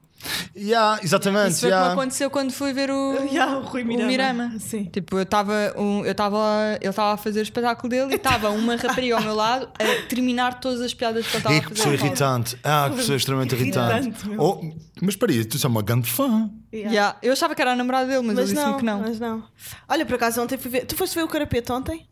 Yeah, 0.56 1.00
exatamente. 1.02 1.50
Isso 1.52 1.60
foi 1.60 1.68
o 1.68 1.72
que 1.72 1.76
yeah. 1.76 1.94
me 1.94 2.00
aconteceu 2.00 2.30
quando 2.30 2.52
fui 2.52 2.72
ver 2.72 2.90
o. 2.90 3.14
Ya, 3.32 3.56
o 3.58 3.62
Rui 3.62 3.82
O 3.82 3.86
Mirama. 3.86 4.08
Mirama. 4.08 4.58
Sim. 4.58 4.84
Tipo, 4.86 5.16
eu 5.16 5.22
estava 5.22 5.52
um, 5.76 6.04
eu 6.04 6.10
estava 6.10 6.76
ele 6.80 6.90
estava 6.90 7.14
a 7.14 7.16
fazer 7.16 7.40
o 7.40 7.42
espetáculo 7.42 7.88
dele 7.88 8.12
e 8.12 8.16
estava 8.16 8.50
uma 8.50 8.74
rapariga 8.76 9.16
ao 9.16 9.22
meu 9.22 9.34
lado 9.34 9.68
a 9.78 10.08
terminar 10.08 10.58
todas 10.60 10.80
as 10.80 10.92
piadas 10.92 11.24
que 11.26 11.36
ele 11.36 11.38
estava 11.38 11.54
E 11.54 11.58
a 11.58 11.60
que 11.62 11.68
fazer. 11.68 11.82
pessoa 11.82 11.94
irritante. 11.94 12.58
Ah, 12.64 12.88
que 12.90 12.96
pessoa 12.96 13.16
extremamente 13.16 13.54
irritante. 13.54 14.08
Irritante. 14.08 14.36
Oh, 14.38 14.60
mas 15.00 15.14
peraí, 15.14 15.44
tu 15.44 15.56
és 15.56 15.64
uma 15.64 15.82
grande 15.82 16.10
fã. 16.10 16.50
Yeah, 16.74 17.16
Eu 17.22 17.32
achava 17.32 17.54
que 17.54 17.62
era 17.62 17.72
a 17.72 17.76
namorada 17.76 18.06
dele, 18.06 18.22
mas, 18.26 18.36
Mas 18.36 18.38
ele 18.50 18.54
disse-me 18.54 18.70
não, 18.72 18.78
que 18.78 18.84
não. 18.84 19.00
mas 19.00 19.20
não. 19.20 19.44
Olha, 19.88 20.04
por 20.04 20.16
acaso 20.16 20.42
ontem 20.42 20.58
fui 20.58 20.70
ver. 20.70 20.84
Tu 20.86 20.96
foste 20.96 21.14
ver 21.14 21.22
o 21.22 21.28
Carapete 21.28 21.70
ontem? 21.72 22.06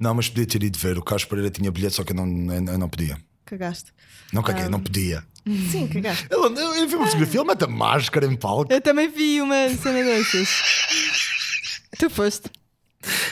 Não, 0.00 0.14
mas 0.14 0.28
podia 0.28 0.46
ter 0.46 0.62
ido 0.62 0.78
ver. 0.78 0.96
O 0.98 1.02
Carlos 1.02 1.24
Pereira 1.24 1.50
tinha 1.50 1.70
bilhete, 1.70 1.96
só 1.96 2.04
que 2.04 2.12
eu 2.12 2.16
não, 2.16 2.26
eu 2.54 2.78
não 2.78 2.88
podia. 2.88 3.18
Cagaste. 3.46 3.92
Não 4.32 4.42
caguei, 4.42 4.64
Ah. 4.64 4.68
não 4.68 4.80
podia. 4.80 5.24
Sim, 5.70 5.86
cagaste. 5.86 6.26
Ele, 6.30 6.42
eu, 6.60 6.74
eu 6.74 6.88
vi 6.88 6.96
uma 6.96 7.06
fotografia, 7.06 7.40
ele 7.40 7.48
mete 7.48 7.64
a 7.64 7.68
máscara 7.68 8.26
em 8.26 8.36
palco. 8.36 8.72
Eu 8.72 8.80
também 8.80 9.08
vi 9.08 9.40
uma 9.40 9.68
cena 9.70 10.02
dessas. 10.02 10.48
tu 11.98 12.10
foste. 12.10 12.50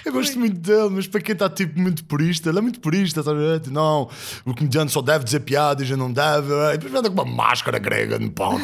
Eu 0.05 0.13
gosto 0.13 0.39
muito 0.39 0.57
dele, 0.61 0.89
mas 0.91 1.09
para 1.09 1.21
quem 1.21 1.33
está 1.33 1.51
tipo 1.51 1.81
muito 1.81 2.05
purista, 2.05 2.49
ele 2.49 2.59
é 2.59 2.61
muito 2.63 2.79
purista, 2.79 3.25
sabe? 3.25 3.41
Tipo, 3.59 3.75
Não, 3.75 4.09
o 4.45 4.55
comediante 4.55 4.93
só 4.93 5.03
deve 5.03 5.25
dizer 5.25 5.41
piadas 5.41 5.89
e 5.91 5.97
não 5.97 6.13
deve. 6.13 6.53
E 6.73 6.79
depois 6.79 6.95
anda 6.95 7.11
com 7.11 7.15
uma 7.21 7.25
máscara 7.25 7.79
grega 7.81 8.19
no 8.19 8.31
palco. 8.31 8.61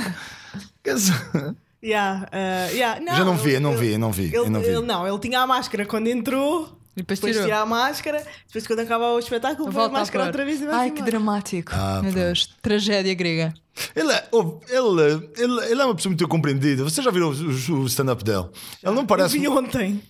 Ya, 1.82 2.28
uh, 2.30 2.76
ya. 2.76 3.00
Já 3.16 3.24
não 3.24 3.36
vi, 3.38 3.52
eu 3.54 3.60
não 3.60 3.74
vi, 3.74 3.92
eu 3.92 3.98
não 3.98 4.12
vi, 4.12 4.24
Ele, 4.34 4.50
não 4.50 4.60
vi. 4.60 4.66
ele 4.66 4.82
não, 4.82 5.08
ele 5.08 5.18
tinha 5.18 5.40
a 5.40 5.46
máscara 5.46 5.86
quando 5.86 6.08
entrou. 6.08 6.78
Depois 7.02 7.18
Depois 7.18 7.32
tirou. 7.34 7.46
tirar 7.48 7.60
a 7.62 7.66
máscara, 7.66 8.24
depois 8.46 8.66
quando 8.66 8.80
acaba 8.80 9.12
o 9.12 9.18
espetáculo, 9.18 9.64
põe 9.64 9.74
a 9.74 9.78
Volta 9.80 9.96
a 9.96 10.00
máscara 10.00 10.24
outra 10.26 10.44
vez 10.44 10.60
e 10.60 10.66
vai 10.66 10.74
Ai, 10.74 10.90
que 10.90 11.02
dramático. 11.02 11.72
Ah, 11.74 12.00
Meu. 12.02 12.12
Deus. 12.12 12.48
Tragédia 12.62 13.14
grega. 13.14 13.54
Ele 13.96 14.12
é, 14.12 14.28
ele, 14.68 15.30
ele, 15.38 15.64
ele 15.70 15.80
é 15.80 15.84
uma 15.84 15.94
pessoa 15.94 16.10
muito 16.10 16.28
compreendida. 16.28 16.84
Você 16.84 17.00
já 17.02 17.10
viram 17.10 17.30
o, 17.30 17.32
o- 17.32 17.80
o 17.82 17.86
stand-up 17.86 18.22
dele? 18.22 18.46
Ele 18.82 18.92
não 18.94 19.02
Eu 19.02 19.06
parece. 19.06 19.38
vi 19.38 19.48
ontem. 19.48 20.02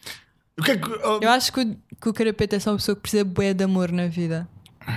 O 0.58 0.62
que 0.62 0.72
é 0.72 0.76
que. 0.76 0.88
oh, 0.88 1.18
Eu 1.22 1.30
acho 1.30 1.52
que 1.52 1.60
o, 1.60 1.76
que 2.00 2.08
o 2.08 2.12
Carapete 2.12 2.56
é 2.56 2.58
só 2.58 2.70
uma 2.70 2.76
pessoa 2.76 2.94
que 2.96 3.02
precisa 3.02 3.24
bué 3.24 3.54
de 3.54 3.64
amor 3.64 3.92
na 3.92 4.08
vida. 4.08 4.48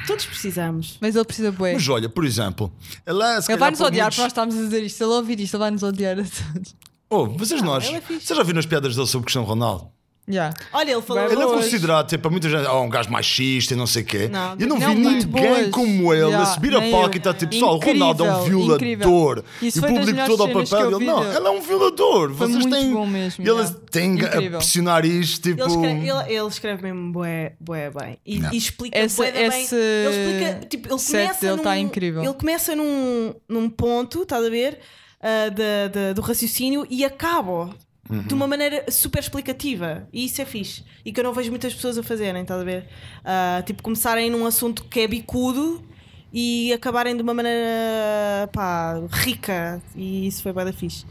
Todos 0.07 0.25
precisamos. 0.25 0.97
Mas 0.99 1.15
ele 1.15 1.23
precisa 1.25 1.51
bué. 1.51 1.73
Mas 1.73 1.87
olha, 1.87 2.09
por 2.09 2.25
exemplo, 2.25 2.73
ele 3.05 3.21
é. 3.21 3.37
Ele 3.47 3.57
vai-nos 3.57 3.79
para 3.79 3.87
odiar 3.87 4.05
muitos- 4.05 4.17
nós 4.17 4.27
estarmos 4.27 4.55
a 4.55 4.59
dizer 4.59 4.83
isto. 4.83 4.97
Se 4.97 5.03
ele 5.03 5.11
ouvir 5.13 5.39
isto, 5.39 5.53
ele 5.55 5.59
vai-nos 5.59 5.83
odiar 5.83 6.13
a 6.19 6.23
todos. 6.23 6.75
Oh, 7.09 7.27
vocês 7.27 7.61
nós. 7.61 7.85
ele 7.85 7.97
é. 7.97 8.01
Vocês 8.01 8.25
já 8.35 8.41
viram 8.43 8.59
as 8.59 8.65
piadas 8.65 8.95
dele 8.95 9.07
sobre 9.07 9.25
Cristiano 9.25 9.45
Ronaldo? 9.47 9.87
Yeah. 10.29 10.55
Olha, 10.71 10.91
ele 10.93 11.01
falou. 11.01 11.23
Ele 11.29 11.41
é 11.41 11.45
considerado, 11.45 12.07
tipo, 12.07 12.21
para 12.21 12.31
muita 12.31 12.49
gente, 12.49 12.65
oh, 12.65 12.81
um 12.81 12.89
gajo 12.89 13.11
machista 13.11 13.73
e 13.73 13.77
não 13.77 13.85
sei 13.85 14.03
o 14.03 14.05
quê. 14.05 14.29
Não, 14.31 14.55
eu 14.57 14.67
não, 14.67 14.79
não, 14.79 14.89
vi 14.89 14.95
muito 14.95 15.27
ninguém 15.27 15.51
boas. 15.53 15.69
como 15.71 16.13
ele 16.13 16.23
a 16.23 16.27
Yeah, 16.27 16.45
subir 16.53 16.75
a 16.75 16.79
nem 16.79 16.91
palco 16.91 17.09
eu. 17.09 17.13
e 17.15 17.17
está 17.17 17.33
tipo, 17.33 17.51
pessoal, 17.51 17.75
o 17.75 17.79
Ronaldo 17.79 18.25
é 18.25 18.33
um 18.33 18.43
violador. 18.45 19.43
e 19.61 19.67
o 19.67 19.81
público 19.81 20.25
todo 20.25 20.43
ao 20.43 20.49
papel 20.49 20.97
vi 20.97 21.05
Não, 21.05 21.23
ele 21.33 21.45
é 21.47 21.49
um 21.49 21.59
violador. 21.61 22.33
Foi 22.33 22.47
Vocês 22.47 22.51
muito 22.65 22.73
têm. 22.73 22.93
bom 22.93 23.05
mesmo, 23.05 23.43
E 23.45 23.49
eles 23.49 23.65
yeah. 23.69 23.85
têm 23.91 24.11
a 24.11 24.13
Incrível. 24.13 24.57
pressionar 24.59 25.05
isto, 25.05 25.41
tipo. 25.41 25.61
Ele 25.61 25.69
escreve, 25.69 26.09
ele, 26.09 26.33
ele 26.39 26.47
escreve 26.47 26.83
mesmo 26.83 27.11
bué, 27.11 27.53
bué 27.59 27.89
bem. 27.91 28.17
E, 28.25 28.39
e 28.53 28.57
explica 28.57 28.97
Esse- 28.97 29.17
bué 29.17 29.29
bem. 29.31 29.45
esse 29.61 29.75
Ele 29.75 30.09
explica, 30.09 30.67
tipo, 30.69 30.87
ele 30.87 31.01
começa 31.01 31.57
tá 31.57 31.77
incrível. 31.77 32.23
Ele 32.23 32.33
começa 32.33 32.73
num, 32.77 33.35
num 33.49 33.69
ponto, 33.69 34.23
estás 34.23 34.45
a 34.45 34.49
ver? 34.49 34.79
ah, 35.21 35.49
da- 35.49 35.87
da- 35.87 36.13
do 36.13 36.21
raciocínio 36.21 36.85
e 36.89 37.03
acaba 37.05 37.69
de 38.09 38.33
uma 38.33 38.45
maneira 38.45 38.91
super 38.91 39.19
explicativa. 39.19 40.07
E 40.11 40.25
isso 40.25 40.41
é 40.41 40.45
fixe. 40.45 40.83
E 41.05 41.11
que 41.11 41.19
eu 41.19 41.23
não 41.23 41.33
vejo 41.33 41.49
muitas 41.49 41.73
pessoas 41.73 41.97
a 41.97 42.03
fazerem, 42.03 42.41
estás 42.41 42.61
a 42.61 42.63
ver? 42.63 42.87
Ah, 43.23 43.63
tipo, 43.65 43.81
começarem 43.81 44.29
num 44.29 44.45
assunto 44.45 44.83
que 44.85 45.01
é 45.01 45.07
bicudo 45.07 45.83
e 46.31 46.73
acabarem 46.73 47.15
de 47.15 47.21
uma 47.21 47.33
maneira 47.33 48.49
pá, 48.51 48.95
rica. 49.09 49.81
E 49.95 50.27
isso 50.27 50.43
foi 50.43 50.51
bem 50.51 50.65
da 50.65 50.73
fixe. 50.73 51.05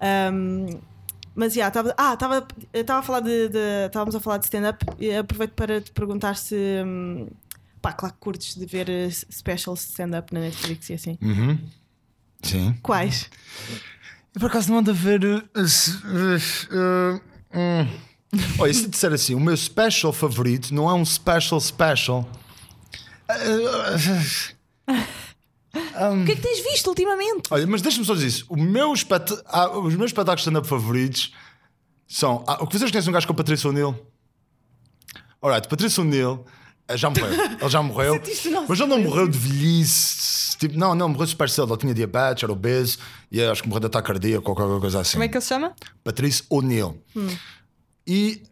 Ahm, 0.00 0.80
mas 1.34 1.54
já, 1.54 1.68
estava 1.68 1.94
ah, 1.96 2.14
estava 2.14 2.46
estava 2.74 3.00
a 3.00 3.02
falar 3.02 3.20
de, 3.20 3.48
estávamos 3.86 4.14
a 4.14 4.20
falar 4.20 4.38
de 4.38 4.44
stand-up 4.44 4.84
e 4.98 5.14
aproveito 5.14 5.52
para 5.52 5.80
te 5.80 5.90
perguntar 5.92 6.34
se 6.36 6.54
hum, 6.84 7.28
pá, 7.80 7.92
claro 7.92 8.14
que 8.14 8.20
curtes 8.20 8.56
de 8.56 8.66
ver 8.66 8.90
eh, 8.90 9.08
specials 9.10 9.80
de 9.80 9.90
stand-up 9.90 10.34
na 10.34 10.40
Netflix 10.40 10.90
e 10.90 10.94
assim. 10.94 11.18
Uhum. 11.22 11.58
Sim. 12.42 12.74
Quais? 12.82 13.30
Eu 14.34 14.40
por 14.40 14.46
acaso 14.46 14.70
não 14.70 14.78
ando 14.78 14.90
a 14.90 14.94
ver. 14.94 15.24
uh, 15.24 15.40
uh, 15.50 17.20
hum. 17.54 17.88
Olha, 18.60 18.72
se 18.72 18.86
disser 18.88 19.12
assim, 19.12 19.34
o 19.34 19.40
meu 19.40 19.56
special 19.56 20.12
favorito 20.12 20.72
não 20.72 20.88
é 20.88 20.94
um 20.94 21.04
special 21.04 21.60
special. 21.60 22.28
O 26.22 26.24
que 26.24 26.32
é 26.32 26.34
que 26.36 26.40
tens 26.42 26.60
visto 26.60 26.86
ultimamente? 26.88 27.42
Olha, 27.50 27.66
mas 27.66 27.82
deixa-me 27.82 28.04
só 28.04 28.14
dizer 28.14 28.26
isso. 28.28 28.46
O 28.48 28.56
meu 28.56 28.92
espet- 28.92 29.40
ah, 29.46 29.68
os 29.78 29.94
meus 29.94 30.10
espetáculos 30.10 30.42
stand-up 30.42 30.66
favoritos 30.66 31.32
são. 32.08 32.44
Ah, 32.46 32.62
o 32.62 32.66
que 32.66 32.78
vocês 32.78 32.90
conhecem 32.90 33.10
um 33.10 33.12
gajo 33.14 33.26
com 33.26 33.32
o 33.32 33.36
Patrício 33.36 33.70
O'Neill? 33.70 33.96
Alright, 35.42 35.68
Patrício 35.68 36.02
O'Neill 36.02 36.44
eh, 36.46 36.59
já 36.96 37.10
morreu. 37.10 37.44
Ele 37.60 37.68
já 37.68 37.82
morreu. 37.82 38.22
Mas 38.68 38.80
ele 38.80 38.88
não 38.88 39.00
morreu 39.00 39.28
de 39.28 39.38
velhice. 39.38 40.56
Tipo, 40.58 40.78
não, 40.78 40.94
não, 40.94 41.08
morreu 41.08 41.26
super 41.26 41.48
cedo. 41.48 41.72
Ele 41.72 41.80
tinha 41.80 41.94
diabetes, 41.94 42.42
era 42.42 42.52
obeso 42.52 42.98
e 43.30 43.42
acho 43.42 43.62
que 43.62 43.68
morreu 43.68 43.80
de 43.80 43.86
ataque 43.86 44.06
cardíaco 44.08 44.50
ou 44.50 44.56
qualquer 44.56 44.80
coisa 44.80 45.00
assim. 45.00 45.12
Como 45.12 45.24
é 45.24 45.28
que 45.28 45.36
ele 45.36 45.42
se 45.42 45.48
chama? 45.48 45.74
Patrício 46.04 46.44
O'Neill. 46.50 47.02
E 48.06 48.42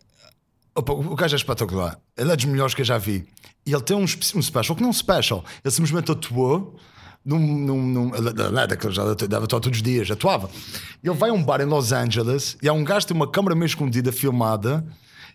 opa, 0.75 0.93
o 0.93 1.15
gajo 1.15 1.35
é 1.35 1.37
espetacular. 1.37 1.99
Ele 2.17 2.33
é 2.33 2.37
dos 2.37 2.45
melhores 2.45 2.75
que 2.75 2.83
eu 2.83 2.87
já 2.87 2.99
vi. 2.99 3.27
E 3.67 3.73
ele 3.73 3.83
tem 3.83 3.97
um, 3.97 4.05
um 4.05 4.43
special, 4.43 4.75
que 4.75 4.81
não 4.81 4.89
é 4.89 4.91
um 4.91 4.95
special. 4.95 5.45
Ele 5.63 5.71
simplesmente 5.71 6.11
atuou. 6.11 6.77
Num, 7.25 7.39
num, 7.39 7.83
num, 7.83 8.15
ele 8.15 8.29
é 8.29 8.67
daquele 8.67 8.95
já 8.95 9.13
deve 9.13 9.45
atuar 9.45 9.61
todos 9.61 9.77
os 9.77 9.83
dias, 9.83 10.11
atuava. 10.11 10.49
Ele 11.05 11.15
vai 11.15 11.29
a 11.29 11.33
um 11.35 11.43
bar 11.43 11.61
em 11.61 11.67
Los 11.67 11.93
Angeles 11.93 12.57
e 12.63 12.69
há 12.69 12.73
um 12.73 12.83
gajo 12.83 13.01
que 13.01 13.13
tem 13.13 13.17
uma 13.17 13.31
câmera 13.31 13.55
meio 13.55 13.67
escondida 13.67 14.11
filmada. 14.11 14.87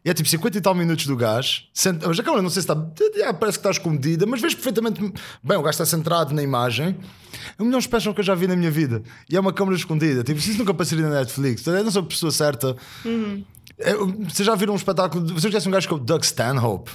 E 0.06 0.10
é 0.10 0.14
tipo 0.14 0.28
50 0.28 0.58
e 0.58 0.62
tal 0.62 0.76
minutos 0.76 1.08
do 1.08 1.16
gajo. 1.16 1.62
Senta- 1.74 2.08
Mas 2.08 2.20
a 2.20 2.24
câmera 2.24 2.42
não 2.42 2.50
sei 2.50 2.62
se 2.62 2.70
está. 2.70 2.74
ah, 3.26 3.34
Parece 3.34 3.58
que 3.58 3.62
está 3.62 3.72
escondida, 3.72 4.26
mas 4.26 4.42
vês 4.42 4.54
perfeitamente. 4.54 5.00
Bem, 5.42 5.58
o 5.58 5.62
gajo 5.62 5.70
está 5.70 5.86
centrado 5.86 6.34
na 6.34 6.44
imagem. 6.44 6.98
É 7.58 7.62
o 7.62 7.66
melhor 7.66 7.82
special 7.82 8.14
que 8.14 8.20
eu 8.20 8.26
já 8.26 8.36
vi 8.36 8.46
na 8.48 8.56
minha 8.56 8.70
vida. 8.70 9.02
E 9.30 9.38
é 9.38 9.40
uma 9.40 9.54
câmera 9.54 9.78
escondida. 9.78 10.22
Tipo, 10.24 10.40
isso 10.40 10.58
nunca 10.58 10.72
apareceria 10.72 11.08
na 11.08 11.20
Netflix. 11.20 11.66
Eu 11.66 11.84
não 11.84 11.92
sou 11.92 12.02
a 12.02 12.06
pessoa 12.06 12.32
certa. 12.34 12.76
É, 13.80 13.94
vocês 13.96 14.46
já 14.46 14.56
viram 14.56 14.74
um 14.74 14.76
espetáculo? 14.78 15.26
Vocês 15.28 15.52
conhecem 15.52 15.70
um 15.70 15.74
gajo 15.74 15.88
que 15.88 15.94
é 15.94 15.98
o 15.98 16.00
Doug 16.00 16.24
Stanhope? 16.24 16.92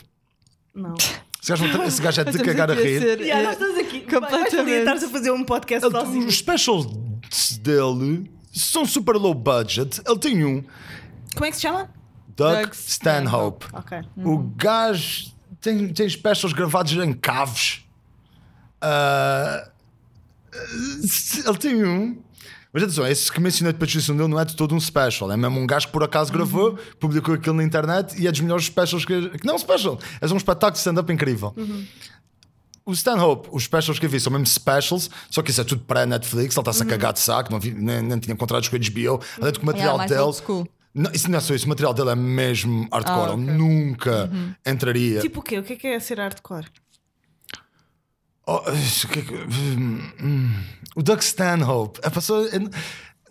Não. 0.74 0.94
Esse 1.40 1.52
gajo, 1.52 1.82
esse 1.84 2.02
gajo 2.02 2.20
é 2.20 2.24
de 2.24 2.38
cagar 2.40 2.68
a 2.70 2.74
aqui 2.74 2.82
rir. 2.82 2.98
ser, 3.00 3.20
Yeah, 3.20 3.40
eh, 3.40 3.44
nós 3.44 3.52
estamos 3.54 3.78
aqui. 3.78 4.00
Completamente. 4.00 4.70
estares 4.80 5.02
a 5.04 5.08
fazer 5.08 5.30
um 5.30 5.44
podcast 5.44 5.86
Ele- 5.86 5.98
sozinho. 5.98 6.26
os 6.26 6.36
specials 6.36 6.86
dele 7.62 8.30
são 8.52 8.84
super 8.84 9.14
low 9.16 9.32
budget. 9.32 10.00
Ele 10.06 10.18
tem 10.18 10.44
um, 10.44 10.62
Como 11.34 11.46
é 11.46 11.50
que 11.50 11.56
se 11.56 11.62
chama? 11.62 11.88
Doug, 12.38 12.72
Stanhope. 12.72 13.66
Ok. 13.72 13.98
O 14.24 14.38
gajo 14.56 15.32
tem, 15.60 15.92
tem 15.92 16.08
specials 16.08 16.52
gravados 16.54 16.92
em 16.92 17.12
caves. 17.12 17.82
Ah, 18.80 19.68
ele 21.46 21.58
tem 21.58 21.84
um 21.84 22.18
Mas 22.72 22.82
atenção, 22.82 23.06
esse 23.06 23.30
que 23.32 23.40
mencionei 23.40 23.72
de 23.72 23.78
Patrícia 23.78 24.14
dele 24.14 24.28
não 24.28 24.38
é 24.38 24.44
de 24.44 24.54
todo 24.56 24.74
um 24.74 24.80
special. 24.80 25.30
É 25.32 25.36
mesmo 25.36 25.58
um 25.60 25.66
gajo 25.66 25.86
que 25.86 25.92
por 25.92 26.02
acaso 26.02 26.32
gravou, 26.32 26.78
publicou 27.00 27.34
aquilo 27.34 27.56
na 27.56 27.64
internet 27.64 28.18
e 28.20 28.26
é 28.26 28.30
dos 28.30 28.40
melhores 28.40 28.66
specials 28.66 29.04
que. 29.04 29.30
que 29.30 29.44
não 29.46 29.54
é 29.54 29.56
um 29.56 29.58
special, 29.58 29.98
é 30.20 30.26
um 30.26 30.36
espetáculo 30.36 30.72
de 30.72 30.78
stand-up 30.78 31.12
incrível. 31.12 31.54
O 32.86 32.92
Stanhope, 32.92 33.48
os 33.52 33.64
specials 33.64 33.98
que 33.98 34.06
eu 34.06 34.10
vi 34.10 34.18
são 34.18 34.32
mesmo 34.32 34.46
specials, 34.46 35.10
só 35.30 35.42
que 35.42 35.50
isso 35.50 35.60
é 35.60 35.64
tudo 35.64 35.82
pré-Netflix, 35.82 36.54
ele 36.56 36.60
está-se 36.62 36.82
a 36.82 36.86
cagar 36.86 37.12
de 37.12 37.20
saco, 37.20 37.52
não 37.52 37.60
vi- 37.60 37.74
nem, 37.74 38.00
nem 38.00 38.18
tinha 38.18 38.34
contratos 38.34 38.66
com 38.70 38.76
a 38.76 38.78
HBO, 38.78 39.22
além 39.38 39.52
de 39.52 39.58
que 39.58 39.62
o 39.64 39.66
material 39.66 39.98
dele. 40.08 40.20
Não, 40.94 41.10
isso 41.12 41.30
não 41.30 41.38
é 41.38 41.40
só 41.40 41.54
isso, 41.54 41.66
o 41.66 41.68
material 41.68 41.92
dele 41.94 42.10
é 42.10 42.14
mesmo 42.14 42.88
hardcore, 42.92 43.30
Ah, 43.30 43.32
ok. 43.34 43.44
ele 43.44 43.52
nunca 43.52 44.30
entraria. 44.66 45.20
Tipo 45.20 45.40
o 45.40 45.42
quê? 45.42 45.58
O 45.58 45.62
que 45.62 45.74
é 45.74 45.76
que 45.76 45.86
é 45.86 46.00
ser 46.00 46.18
hardcore? 46.18 46.66
Oh, 48.46 48.62
isso, 48.72 49.06
o 49.06 49.10
que 49.10 49.18
é 49.18 49.22
que- 49.22 49.34
hum, 50.24 50.50
o 50.96 51.02
Doug 51.02 51.20
Stanhope, 51.20 52.00
a 52.02 52.10
pessoa. 52.10 52.48
é- 52.48 52.58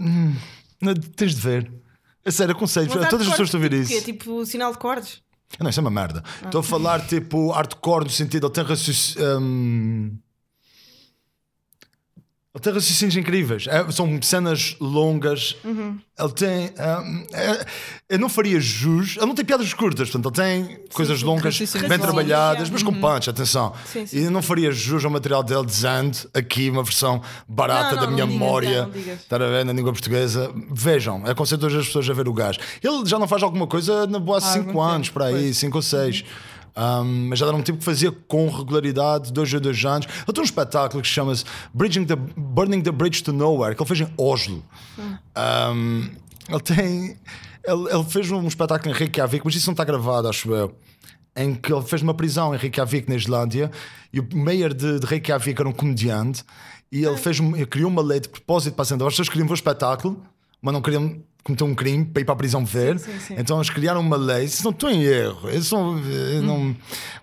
hum, 0.03 0.35
não, 0.79 0.93
tens 0.93 1.33
de 1.35 1.41
ver. 1.41 1.71
É 2.23 2.29
sério, 2.29 2.53
aconselho. 2.55 2.87
Todas 2.87 3.21
as 3.21 3.29
pessoas 3.29 3.47
estão 3.47 3.59
a 3.59 3.63
ver 3.63 3.69
tipo 3.69 3.79
o 3.81 3.83
isso. 3.83 3.93
quê? 3.93 4.01
Tipo 4.13 4.45
sinal 4.45 4.71
de 4.71 4.77
cordes? 4.77 5.21
Não, 5.59 5.69
isso 5.69 5.79
é 5.79 5.81
uma 5.81 5.89
merda. 5.89 6.23
Estou 6.45 6.59
a 6.59 6.63
falar 6.63 7.07
tipo 7.07 7.49
hardcore 7.51 8.03
no 8.03 8.09
sentido, 8.11 8.47
ele 8.47 8.53
tem 8.53 8.63
raciocínio. 8.63 9.39
hum, 9.39 10.17
ele 12.57 12.63
tem 12.63 12.73
raciocínios 12.73 13.15
incríveis. 13.15 13.67
É, 13.67 13.89
são 13.91 14.19
cenas 14.21 14.75
longas. 14.81 15.55
Ele 15.63 16.33
tem. 16.33 16.65
hum, 17.03 17.25
é- 17.31 17.65
eu 18.09 18.17
não 18.17 18.27
faria 18.29 18.59
jus. 18.59 19.15
Ele 19.17 19.27
não 19.27 19.35
tem 19.35 19.45
piadas 19.45 19.71
curtas, 19.73 20.09
portanto, 20.09 20.39
ele 20.39 20.65
tem 20.65 20.79
coisas 20.91 21.21
longas, 21.21 21.57
bem 21.87 21.99
trabalhadas, 21.99 22.69
mas 22.71 22.81
com 22.81 22.91
punch, 22.93 23.29
atenção. 23.29 23.73
Sim, 23.85 24.05
sim. 24.07 24.17
E 24.17 24.23
eu 24.23 24.31
não 24.31 24.41
faria 24.41 24.71
jus 24.71 25.05
ao 25.05 25.11
material 25.11 25.43
dele 25.43 25.65
dizendo 25.65 26.17
aqui 26.33 26.69
uma 26.69 26.83
versão 26.83 27.21
barata 27.47 27.95
Não, 27.95 28.01
não, 28.01 28.01
da 28.01 28.11
minha 28.11 28.25
digas, 28.25 28.39
memória. 28.39 28.89
Estar 29.13 29.41
a 29.41 29.47
ver 29.47 29.63
na 29.65 29.73
língua 29.73 29.91
portuguesa. 29.91 30.51
Vejam, 30.71 31.23
aconselho 31.25 31.61
todas 31.61 31.75
as 31.77 31.85
pessoas 31.85 32.09
a 32.09 32.13
ver 32.13 32.27
o 32.27 32.33
gajo. 32.33 32.59
Ele 32.83 33.05
já 33.05 33.19
não 33.19 33.27
faz 33.27 33.43
alguma 33.43 33.67
coisa 33.67 34.07
na 34.07 34.17
boa 34.19 34.39
há 34.39 34.41
Há 34.41 34.53
5 34.53 34.67
algum 34.69 34.81
anos, 34.81 35.09
para 35.09 35.25
aí, 35.25 35.53
5 35.53 35.77
ou 35.77 35.81
6. 35.83 36.23
Mas 37.29 37.39
já 37.39 37.47
era 37.47 37.55
um 37.55 37.61
tipo 37.61 37.77
que 37.79 37.83
fazia 37.83 38.11
com 38.11 38.49
regularidade, 38.49 39.31
dois 39.33 39.53
a 39.53 39.59
dois 39.59 39.83
anos. 39.85 40.07
Ele 40.07 40.33
tem 40.33 40.41
um 40.41 40.45
espetáculo 40.45 41.01
que 41.01 41.07
se 41.07 41.13
chama-se 41.13 41.43
Bridging 41.73 42.05
the, 42.05 42.15
Burning 42.15 42.81
the 42.81 42.91
Bridge 42.91 43.23
to 43.23 43.33
Nowhere, 43.33 43.75
que 43.75 43.81
ele 43.81 43.87
fez 43.87 44.01
em 44.01 44.13
Oslo. 44.17 44.63
Um, 45.35 46.09
ele 46.49 46.59
tem. 46.61 47.17
Ele, 47.63 47.89
ele 47.93 48.03
fez 48.05 48.31
um 48.31 48.47
espetáculo 48.47 48.93
em 48.93 48.97
Reykjavik, 48.97 49.43
mas 49.45 49.55
isso 49.55 49.67
não 49.67 49.73
está 49.73 49.83
gravado, 49.83 50.27
acho 50.29 50.53
eu. 50.53 50.73
Em 51.35 51.53
que 51.53 51.71
ele 51.71 51.83
fez 51.83 52.01
uma 52.01 52.13
prisão 52.13 52.55
em 52.55 52.57
Reykjavik, 52.57 53.09
na 53.09 53.15
Islândia, 53.15 53.69
e 54.13 54.19
o 54.19 54.27
mayor 54.33 54.73
de, 54.73 54.99
de 54.99 55.05
Reykjavik 55.05 55.59
era 55.59 55.67
um 55.69 55.73
comediante, 55.73 56.43
e 56.91 57.03
ele, 57.03 57.17
fez 57.17 57.39
um- 57.39 57.55
ele 57.55 57.65
criou 57.65 57.89
uma 57.91 58.01
lei 58.01 58.19
de 58.21 58.29
propósito 58.29 58.73
para 58.73 58.83
acender. 58.83 59.05
As 59.05 59.13
pessoas 59.13 59.29
queriam 59.29 59.45
ver 59.45 59.53
o 59.53 59.55
espetáculo, 59.55 60.23
mas 60.61 60.73
não 60.73 60.81
queriam 60.81 61.21
cometer 61.47 61.63
um 61.63 61.73
crime 61.73 62.05
para 62.05 62.21
ir 62.21 62.25
para 62.25 62.33
a 62.33 62.37
prisão 62.37 62.63
ver. 62.65 62.99
sim, 62.99 63.19
sim. 63.19 63.35
Então 63.37 63.57
eles 63.57 63.69
criaram 63.69 64.01
uma 64.01 64.17
lei, 64.17 64.43
isso 64.45 64.63
não 64.63 64.71
estou 64.71 64.89
em 64.89 65.01
erro, 65.03 65.49
eles 65.49 65.71
não, 65.71 65.97
eh, 65.97 66.41
não- 66.41 66.75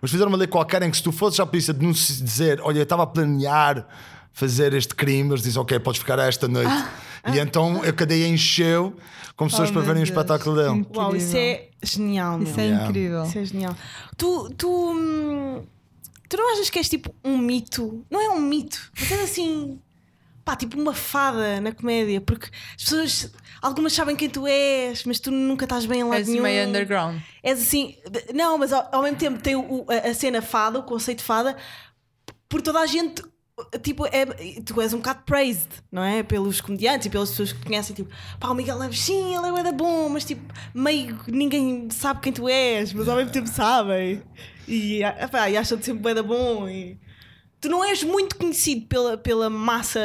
mas 0.02 0.10
fizeram 0.10 0.30
uma 0.30 0.38
lei 0.38 0.46
qualquer 0.48 0.82
em 0.82 0.90
que 0.90 0.96
se 0.96 1.02
tu 1.02 1.12
fosses 1.12 1.38
à 1.38 1.46
polícia 1.46 1.72
dizer, 1.72 2.60
olha, 2.62 2.78
eu 2.78 2.82
estava 2.82 3.02
a 3.04 3.06
planear 3.06 3.86
fazer 4.32 4.74
este 4.74 4.94
crime, 4.94 5.30
eles 5.30 5.42
dizem, 5.42 5.60
ok, 5.62 5.78
podes 5.78 6.00
ficar 6.00 6.18
esta 6.18 6.48
noite. 6.48 6.72
E 7.32 7.38
então 7.38 7.82
a 7.82 7.92
cadeia 7.92 8.26
encheu 8.26 8.94
com 9.36 9.46
pessoas 9.46 9.70
Oh, 9.70 9.72
para 9.72 9.82
verem 9.82 10.02
o 10.02 10.06
Deus. 10.06 10.08
espetáculo 10.10 10.56
dele. 10.56 10.86
Uau, 10.94 11.14
isso 11.16 11.36
é 11.36 11.68
genial, 11.82 12.38
meu. 12.38 12.48
Isso 12.48 12.58
é 12.60 12.64
Yeah. 12.64 12.84
incrível. 12.88 13.24
Isso 13.24 13.38
é 13.38 13.44
genial. 13.44 13.76
Tu, 14.16 14.50
tu, 14.58 14.68
hum, 14.92 15.62
tu 16.28 16.36
não 16.36 16.52
achas 16.52 16.68
que 16.70 16.78
és 16.78 16.88
tipo 16.88 17.14
um 17.24 17.38
mito? 17.38 18.04
Não 18.10 18.20
é 18.20 18.28
um 18.30 18.40
mito, 18.40 18.78
mas 18.98 19.10
és 19.12 19.20
assim, 19.22 19.78
pá, 20.44 20.54
tipo 20.56 20.78
uma 20.80 20.92
fada 20.94 21.60
na 21.60 21.72
comédia, 21.72 22.20
porque 22.20 22.50
as 22.76 22.82
pessoas, 22.84 23.32
algumas 23.62 23.92
sabem 23.92 24.14
quem 24.16 24.28
tu 24.28 24.46
és, 24.46 25.04
mas 25.04 25.18
tu 25.18 25.30
nunca 25.30 25.64
estás 25.64 25.86
bem 25.86 26.00
em 26.00 26.04
lado 26.04 26.14
És 26.20 26.28
nenhum. 26.28 26.42
meio 26.42 26.68
underground. 26.68 27.20
És 27.42 27.60
assim, 27.62 27.96
não, 28.34 28.58
mas 28.58 28.72
ao, 28.72 28.88
ao 28.92 29.02
mesmo 29.02 29.16
tempo 29.18 29.40
tem 29.40 29.56
o- 29.56 29.86
a, 29.88 30.08
a 30.10 30.14
cena 30.14 30.42
fada, 30.42 30.78
o 30.78 30.82
conceito 30.82 31.22
fada, 31.22 31.56
por 32.48 32.60
toda 32.62 32.80
a 32.80 32.86
gente. 32.86 33.22
Tipo, 33.84 34.04
é, 34.06 34.26
tu 34.66 34.80
és 34.80 34.92
um 34.92 34.96
bocado 34.96 35.22
praised, 35.24 35.68
não 35.90 36.02
é? 36.02 36.24
Pelos 36.24 36.60
comediantes 36.60 37.06
e 37.06 37.10
pelas 37.10 37.30
pessoas 37.30 37.52
que 37.52 37.60
te 37.60 37.66
conhecem. 37.66 37.94
Tipo, 37.94 38.10
pá, 38.40 38.48
o 38.48 38.54
Miguel 38.54 38.80
Neves, 38.80 38.98
sim, 38.98 39.32
ele 39.32 39.60
é 39.60 39.62
da 39.62 39.70
bom, 39.70 40.08
mas 40.08 40.24
tipo, 40.24 40.42
meio 40.74 41.16
ninguém 41.28 41.88
sabe 41.88 42.20
quem 42.20 42.32
tu 42.32 42.48
és, 42.48 42.92
mas 42.92 43.08
ao 43.08 43.14
mesmo 43.16 43.30
tempo 43.30 43.48
sabem. 43.48 44.20
E, 44.66 44.98
e 44.98 45.56
acham-te 45.56 45.84
sempre 45.84 46.02
bué 46.02 46.12
da 46.14 46.22
bom. 46.24 46.68
E... 46.68 46.98
Tu 47.64 47.68
não 47.70 47.82
és 47.82 48.02
muito 48.02 48.36
conhecido 48.36 48.86
pela, 48.86 49.16
pela 49.16 49.48
massa 49.48 49.98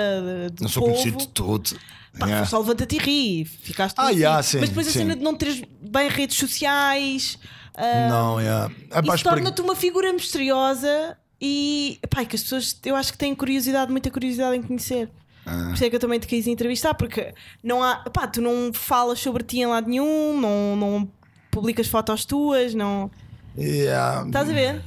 de, 0.48 0.56
de 0.56 0.62
Não 0.62 0.70
sou 0.70 0.82
povo. 0.84 0.94
conhecido 0.94 1.18
de 1.18 1.28
tudo. 1.28 1.72
Pá, 2.18 2.26
Yeah. 2.26 2.46
Só 2.46 2.60
levanta-te 2.60 2.96
e 2.96 3.00
ri, 3.00 3.46
ficaste 3.46 3.96
Ah, 3.98 4.10
yeah, 4.12 4.42
sim, 4.42 4.60
Mas 4.60 4.70
depois 4.70 4.88
a 4.88 4.92
sim. 4.92 5.00
cena 5.00 5.16
de 5.16 5.22
não 5.22 5.36
teres 5.36 5.62
bem 5.82 6.08
redes 6.10 6.38
sociais. 6.38 7.38
ah, 7.76 8.08
Não, 8.10 8.40
yeah. 8.42 8.74
É, 8.92 9.14
isso 9.14 9.24
torna-te 9.24 9.62
uma 9.62 9.76
figura 9.76 10.12
misteriosa 10.12 11.18
e 11.42 12.00
pá, 12.10 12.24
que 12.26 12.36
as 12.36 12.44
pessoas 12.44 12.78
eu 12.86 12.96
acho 12.96 13.12
que 13.12 13.18
têm 13.18 13.36
curiosidade, 13.36 13.92
muita 13.92 14.10
curiosidade 14.10 14.56
em 14.58 14.62
conhecer. 14.62 15.10
Ah. 15.46 15.66
Por 15.68 15.74
isso 15.76 15.84
é 15.84 15.90
que 15.90 15.96
eu 15.96 16.00
também 16.00 16.20
te 16.20 16.28
quis 16.28 16.48
entrevistar, 16.48 16.94
porque 16.94 17.34
não 17.64 17.84
há, 17.84 17.98
pá, 18.12 18.26
tu 18.28 18.42
não 18.42 18.72
falas 18.74 19.20
sobre 19.20 19.44
ti 19.44 19.60
em 19.60 19.66
lado 19.68 19.88
nenhum, 19.90 20.40
não, 20.40 20.76
não 20.76 21.12
publicas 21.52 21.88
fotos 21.88 22.24
tuas, 22.26 22.74
não. 22.74 23.12
Yeah. 23.58 24.26
Estás 24.28 24.50
a 24.50 24.54
ver? 24.54 24.82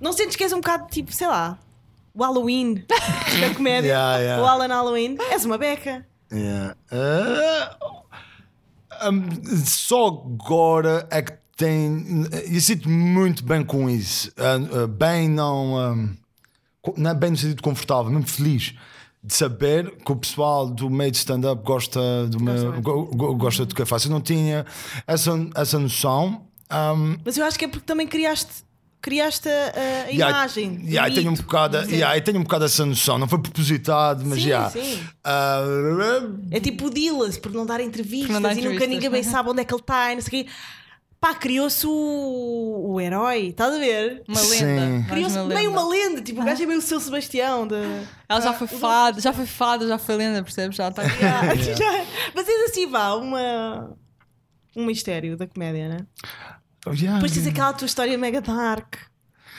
Não 0.00 0.12
sentes 0.12 0.36
que 0.36 0.44
és 0.44 0.52
um 0.52 0.56
bocado 0.60 0.86
tipo, 0.90 1.12
sei 1.12 1.26
lá, 1.26 1.58
o 2.14 2.22
Halloween 2.22 2.74
da 2.74 3.54
comédia, 3.54 3.88
Yeah, 3.98 4.18
yeah. 4.18 4.42
o 4.42 4.46
Alan 4.46 4.68
Halloween, 4.68 5.16
és 5.30 5.44
uma 5.44 5.58
beca. 5.58 6.06
Yeah. 6.32 6.76
Ah, 6.90 7.76
um, 9.10 9.64
só 9.64 10.06
agora 10.08 11.06
é 11.10 11.22
que 11.22 11.32
tem. 11.56 12.26
Eu 12.50 12.60
sinto 12.60 12.88
muito 12.88 13.44
bem 13.44 13.64
com 13.64 13.88
isso. 13.88 14.32
Ah, 14.36 14.82
ah, 14.82 14.86
bem, 14.86 15.28
não. 15.28 15.74
um, 15.74 16.16
não 16.96 17.10
é 17.10 17.14
bem 17.14 17.30
no 17.30 17.36
sentido 17.36 17.62
confortável, 17.62 18.10
mesmo 18.10 18.26
feliz 18.26 18.74
de 19.22 19.34
saber 19.34 19.96
que 19.96 20.12
o 20.12 20.16
pessoal 20.16 20.68
do 20.68 20.88
meio 20.88 21.10
de 21.10 21.16
stand-up 21.18 21.62
gosta 21.64 22.00
do 22.28 22.40
meu, 22.40 22.80
go- 22.80 23.06
go- 23.06 23.34
gosta 23.36 23.66
do 23.66 23.74
que 23.74 23.82
eu 23.82 23.86
faço. 23.86 24.06
Eu 24.06 24.12
não 24.12 24.20
tinha 24.20 24.64
essa, 25.06 25.32
essa 25.56 25.78
noção. 25.78 26.46
Um, 26.72 27.16
Mas 27.24 27.36
eu 27.36 27.44
acho 27.44 27.58
que 27.58 27.64
é 27.64 27.68
porque 27.68 27.84
também 27.84 28.06
criaste, 28.06 28.64
criaste 29.00 29.48
a, 29.48 30.06
a 30.06 30.10
Yeah, 30.10 30.28
imagem. 30.30 30.76
do 30.76 30.88
yeah, 30.88 31.14
tenho 31.14 31.30
um 31.30 31.34
bocado, 31.34 31.76
yeah, 31.90 32.20
tenho 32.20 32.38
um 32.38 32.42
bocado 32.42 32.64
essa 32.64 32.84
noção, 32.84 33.18
não 33.18 33.28
foi 33.28 33.38
propositado, 33.40 34.24
mas 34.26 34.40
já. 34.40 34.70
Ah, 35.24 35.62
É 36.50 36.60
tipo 36.60 36.86
o 36.86 36.90
Dillas, 36.90 37.36
por 37.38 37.52
não 37.52 37.64
dar 37.66 37.80
entrevistas, 37.80 38.30
não 38.30 38.40
dar 38.40 38.52
e 38.52 38.56
nunca 38.56 38.66
entrevistas. 38.68 38.88
ninguém 38.94 39.10
bem 39.10 39.22
sabe 39.22 39.50
onde 39.50 39.60
é 39.60 39.64
que 39.64 39.72
ele 39.74 39.80
está 39.80 40.12
e 40.12 40.14
não 40.16 40.22
sei 40.22 40.40
o 40.40 40.44
quê. 40.44 40.50
Pá, 41.20 41.34
criou-se 41.34 41.84
o, 41.84 42.92
o 42.92 43.00
herói, 43.00 43.48
estás 43.48 43.74
a 43.74 43.78
ver? 43.78 44.22
Uma 44.28 44.40
lenda. 44.40 45.04
Criou-se 45.08 45.36
meio 45.36 45.48
lenda. 45.48 45.70
uma 45.70 45.88
lenda, 45.88 46.22
tipo, 46.22 46.40
o 46.40 46.44
gajo 46.44 46.62
é 46.62 46.66
meio 46.66 46.78
o 46.78 46.82
seu 46.82 47.00
Sebastião. 47.00 47.66
De... 47.66 47.74
Ela 48.28 48.40
já 48.40 48.52
foi 48.52 48.68
fada, 48.68 49.20
já 49.20 49.32
foi 49.32 49.44
fada, 49.46 49.88
já 49.88 49.98
foi 49.98 50.14
lenda, 50.14 50.44
percebes? 50.44 50.76
Já 50.76 50.88
está. 50.90 51.02
Yeah, 51.02 51.54
já- 51.74 52.04
Mas 52.36 52.48
és 52.48 52.70
assim, 52.70 52.86
vá, 52.86 53.14
uma, 53.16 53.96
um 54.76 54.86
mistério 54.86 55.36
da 55.36 55.48
comédia, 55.48 55.88
né? 55.88 56.06
Yeah. 56.86 57.14
Depois 57.14 57.32
tens 57.32 57.46
aquela 57.46 57.72
tua 57.72 57.86
história 57.86 58.16
mega 58.16 58.40
dark. 58.40 58.96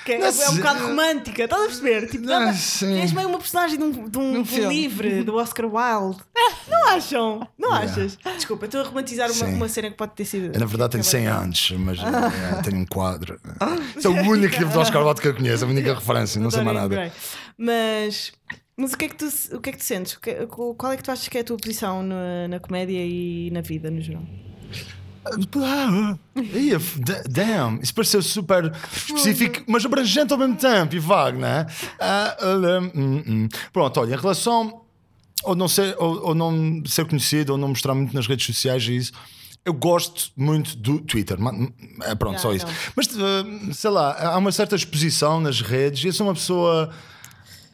Que 0.05 0.13
é, 0.13 0.17
Não 0.17 0.27
é 0.27 0.49
um 0.49 0.55
bocado 0.55 0.87
romântica, 0.87 1.43
estás 1.43 1.61
a 1.61 1.65
perceber? 1.65 2.07
Tipo, 2.09 2.25
Não, 2.25 2.47
és 2.49 3.11
meio 3.11 3.27
uma 3.27 3.37
personagem 3.37 3.77
de 3.77 3.83
um, 3.83 4.09
de 4.09 4.17
um, 4.17 4.41
de 4.41 4.61
um 4.61 4.69
livre 4.69 5.23
do 5.23 5.35
Oscar 5.35 5.65
Wilde. 5.65 6.21
Não 6.69 6.87
acham? 6.87 7.47
Não 7.57 7.69
Yeah. 7.69 7.91
achas? 7.91 8.17
Desculpa, 8.35 8.65
estou 8.65 8.81
a 8.81 8.85
romantizar 8.85 9.29
uma, 9.31 9.45
uma 9.47 9.67
cena 9.69 9.91
que 9.91 9.97
pode 9.97 10.13
ter 10.13 10.25
sido. 10.25 10.55
Eu, 10.55 10.59
na 10.59 10.65
verdade 10.65 10.93
tenho 10.93 11.03
100 11.03 11.27
anos, 11.27 11.71
mas 11.77 11.99
é, 11.99 12.61
tenho 12.63 12.77
um 12.77 12.85
quadro. 12.85 13.39
Esse 13.95 14.07
é 14.07 14.09
o 14.09 14.13
único 14.13 14.55
livro 14.55 14.69
de 14.69 14.77
Oscar 14.79 15.05
Wilde 15.05 15.21
que 15.21 15.27
eu 15.27 15.35
conheço, 15.35 15.65
a 15.65 15.67
única 15.67 15.93
referência, 15.93 16.41
não 16.41 16.49
sei 16.49 16.63
mais 16.63 16.77
nada. 16.77 17.11
Mas, 17.57 18.31
mas 18.77 18.93
o, 18.93 18.97
que 18.97 19.05
é 19.05 19.09
que 19.09 19.15
tu, 19.15 19.27
o 19.53 19.59
que 19.59 19.69
é 19.69 19.73
que 19.73 19.77
tu 19.79 19.83
sentes? 19.83 20.17
Qual 20.49 20.91
é 20.91 20.97
que 20.97 21.03
tu 21.03 21.11
achas 21.11 21.27
que 21.27 21.37
é 21.37 21.41
a 21.41 21.43
tua 21.43 21.57
posição 21.57 22.01
na, 22.01 22.47
na 22.47 22.59
comédia 22.59 23.05
e 23.05 23.51
na 23.51 23.61
vida 23.61 23.91
no 23.91 24.01
geral? 24.01 24.23
Ah, 25.25 26.15
ia, 26.53 26.79
d- 26.79 27.23
Damn, 27.29 27.79
isso 27.81 27.93
pareceu 27.93 28.21
super 28.21 28.71
específico, 28.95 29.63
mas 29.67 29.85
abrangente 29.85 30.31
ao 30.33 30.39
mesmo 30.39 30.55
tempo 30.55 30.95
e 30.95 30.99
vago, 30.99 31.39
não 31.39 31.47
é? 31.47 31.67
Ah, 31.99 32.37
ah, 32.39 32.79
hum, 32.95 33.23
hum. 33.27 33.49
Pronto, 33.73 33.99
olha, 33.99 34.15
em 34.15 34.17
relação 34.17 34.81
ou 35.43 35.55
não, 35.55 35.67
ser, 35.67 35.95
ou, 35.99 36.27
ou 36.27 36.35
não 36.35 36.83
ser 36.85 37.05
conhecido 37.05 37.51
ou 37.53 37.57
não 37.57 37.69
mostrar 37.69 37.93
muito 37.95 38.13
nas 38.13 38.27
redes 38.27 38.45
sociais 38.45 38.83
e 38.87 38.95
isso. 38.97 39.11
Eu 39.65 39.73
gosto 39.73 40.31
muito 40.37 40.75
do 40.77 40.99
Twitter, 40.99 41.39
ma- 41.39 41.53
é 42.03 42.15
pronto, 42.15 42.39
só 42.41 42.53
isso. 42.53 42.65
não. 42.65 42.73
Mas 42.95 43.07
ah, 43.17 43.73
sei 43.73 43.89
lá, 43.89 44.17
há 44.33 44.37
uma 44.37 44.51
certa 44.51 44.75
exposição 44.75 45.39
nas 45.39 45.61
redes 45.61 46.03
eu 46.05 46.13
sou 46.13 46.27
uma 46.27 46.33
pessoa 46.33 46.89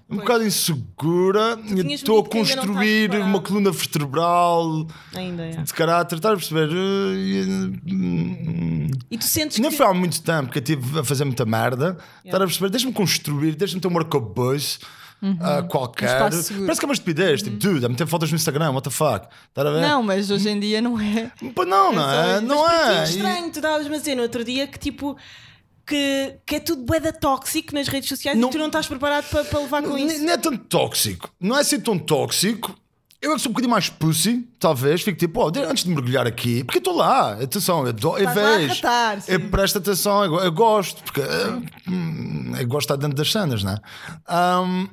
um 0.09 0.17
bocado 0.17 0.43
insegura 0.45 1.57
estou 1.89 2.19
a 2.19 2.29
construir 2.29 3.11
uma 3.15 3.41
coluna 3.41 3.71
vertebral 3.71 4.87
Ainda 5.15 5.45
é. 5.45 5.49
de 5.51 5.73
caráter, 5.73 6.15
estás 6.17 6.33
a 6.33 6.37
perceber? 6.37 6.69
Eh, 6.69 7.91
hum, 7.91 8.91
E 9.09 9.17
tu 9.17 9.25
sentes 9.25 9.57
Não 9.59 9.69
que. 9.69 9.77
foi 9.77 9.85
há 9.85 9.93
muito 9.93 10.21
tempo 10.21 10.51
que 10.51 10.59
eu 10.59 10.61
estive 10.61 10.99
a 10.99 11.03
fazer 11.03 11.25
muita 11.25 11.45
merda. 11.45 11.97
Estás 12.23 12.41
a 12.41 12.45
perceber? 12.45 12.69
Deixa-me 12.69 12.93
construir, 12.93 13.55
deixa-me 13.55 13.81
ter 13.81 13.87
um 13.87 13.97
arcabouço 13.97 14.79
ah, 15.39 15.63
qualquer. 15.63 16.15
Um. 16.17 16.29
Parece 16.29 16.79
que 16.79 16.85
é 16.85 16.87
uma 16.87 16.93
estupidez. 16.93 17.41
Tipo, 17.41 17.57
dude, 17.57 17.85
a 17.85 17.89
meter 17.89 18.05
fotos 18.05 18.29
no 18.31 18.35
Instagram, 18.35 18.71
what 18.71 18.83
the 18.83 18.91
fuck? 18.93 19.27
Estás 19.49 19.67
a 19.67 19.71
ver? 19.71 19.81
Não, 19.81 20.03
mas 20.03 20.29
hoje 20.29 20.49
em 20.49 20.59
dia 20.59 20.81
não 20.81 20.99
é. 20.99 21.31
Pois 21.55 21.67
não, 21.67 21.91
não 21.91 22.11
é? 22.11 22.33
Mas 22.41 22.43
Não 22.43 22.69
é. 22.69 22.99
é 22.99 23.03
estranho, 23.05 23.49
tu 23.51 23.55
estavas-me 23.59 23.95
a 23.95 23.97
dizer 23.97 24.15
no 24.15 24.21
outro 24.23 24.43
dia 24.43 24.67
que 24.67 24.77
tipo. 24.77 25.17
Que, 25.85 26.37
que 26.45 26.55
é 26.55 26.59
tudo 26.59 26.83
bué 26.83 26.99
tóxico 27.11 27.75
nas 27.75 27.87
redes 27.87 28.09
sociais 28.09 28.37
Não- 28.37 28.49
e 28.49 28.51
tu 28.51 28.57
não 28.57 28.67
estás 28.67 28.87
preparado 28.87 29.29
para, 29.29 29.43
para 29.43 29.59
levar 29.59 29.83
com 29.83 29.95
isso. 29.97 30.23
não 30.23 30.33
é 30.33 30.37
tão 30.37 30.57
tóxico. 30.57 31.29
Não 31.39 31.55
é 31.57 31.61
assim 31.61 31.79
tão 31.79 31.97
tóxico. 31.99 32.75
Eu 33.21 33.31
é 33.31 33.35
que 33.35 33.41
sou 33.41 33.49
um 33.49 33.53
bocadinho 33.53 33.71
mais 33.71 33.89
pussy, 33.89 34.47
talvez. 34.59 35.01
Fico 35.01 35.17
tipo, 35.17 35.41
oh, 35.41 35.51
antes 35.67 35.83
de 35.83 35.89
mergulhar 35.89 36.27
aqui, 36.27 36.63
porque 36.63 36.77
eu 36.77 36.79
estou 36.79 36.95
lá, 36.95 37.33
atenção, 37.33 37.79
eu, 37.85 37.93
eu 38.03 38.17
Estás 38.17 38.33
vejo, 38.35 38.73
ratar, 38.75 39.23
eu 39.27 39.49
presto 39.49 39.77
atenção, 39.79 40.23
eu, 40.25 40.35
eu 40.41 40.51
gosto, 40.51 41.01
porque 41.03 41.21
eh, 41.21 41.61
hum, 41.89 42.53
eu 42.59 42.67
gosto 42.67 42.87
de 42.87 42.93
estar 42.93 42.95
dentro 42.97 43.15
das 43.17 43.31
cenas, 43.31 43.63
não 43.63 43.73
é? 43.73 43.77
Ahm, 44.27 44.87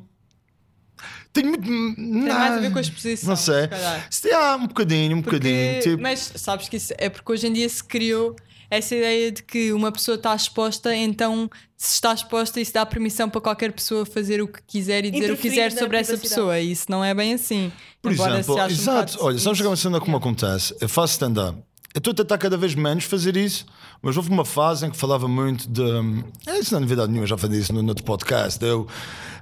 tenho 1.32 1.48
muito. 1.50 1.66
Tem 1.96 2.22
mais 2.28 2.52
a 2.54 2.58
ver 2.60 2.70
com 2.72 2.78
a 2.78 2.80
exposição. 2.80 3.28
Não 3.30 3.36
sei. 3.36 3.68
se. 4.10 4.20
Se 4.28 4.32
há 4.32 4.56
um 4.56 4.66
bocadinho, 4.66 5.16
um 5.16 5.22
Porque- 5.22 5.36
bocadinho. 5.38 5.80
Tipo, 5.82 6.02
Mas 6.02 6.32
sabes 6.36 6.68
que 6.68 6.76
isso 6.76 6.92
é 6.98 7.08
porque 7.08 7.32
hoje 7.32 7.46
em 7.46 7.52
dia 7.52 7.68
se 7.68 7.82
criou 7.82 8.36
essa 8.74 8.96
ideia 8.96 9.30
de 9.30 9.42
que 9.42 9.70
uma 9.72 9.92
pessoa 9.92 10.14
está 10.14 10.34
exposta, 10.34 10.94
então 10.96 11.50
se 11.76 11.94
está 11.94 12.14
exposta, 12.14 12.58
isso 12.60 12.72
dá 12.72 12.86
permissão 12.86 13.28
para 13.28 13.40
qualquer 13.40 13.70
pessoa 13.72 14.06
fazer 14.06 14.40
o 14.40 14.48
que 14.48 14.60
quiser 14.66 15.04
e 15.04 15.10
dizer 15.10 15.30
o 15.32 15.36
que 15.36 15.48
Interferir 15.48 15.50
quiser 15.50 15.74
na 15.74 15.80
sobre 15.80 15.98
essa 15.98 16.16
pessoa. 16.16 16.58
E 16.58 16.72
isso 16.72 16.86
não 16.88 17.04
é 17.04 17.12
bem 17.12 17.34
assim. 17.34 17.70
Por 18.00 18.12
Embora 18.12 18.38
exemplo, 18.38 18.54
um 18.62 18.66
exato, 18.66 19.12
bocado 19.12 19.24
olha, 19.26 19.38
sabes 19.38 19.60
que 19.60 19.66
é 19.66 19.68
uma 19.68 19.76
cena 19.76 20.00
como 20.00 20.16
acontece? 20.16 20.74
Eu 20.80 20.88
faço 20.88 21.12
stand-up. 21.12 21.58
Eu 21.94 21.98
estou 21.98 22.12
a 22.12 22.14
tentar 22.14 22.38
cada 22.38 22.56
vez 22.56 22.74
menos 22.74 23.04
fazer 23.04 23.36
isso, 23.36 23.66
mas 24.00 24.16
houve 24.16 24.30
uma 24.30 24.46
fase 24.46 24.86
em 24.86 24.90
que 24.90 24.96
falava 24.96 25.28
muito 25.28 25.68
de. 25.68 25.82
É, 26.46 26.58
isso 26.58 26.72
não 26.72 26.78
é 26.78 26.80
novidade 26.80 27.08
nenhuma, 27.08 27.24
eu 27.24 27.28
já 27.28 27.36
falei 27.36 27.60
isso 27.60 27.74
no, 27.74 27.82
no 27.82 27.90
outro 27.90 28.04
podcast. 28.04 28.64
Eu, 28.64 28.86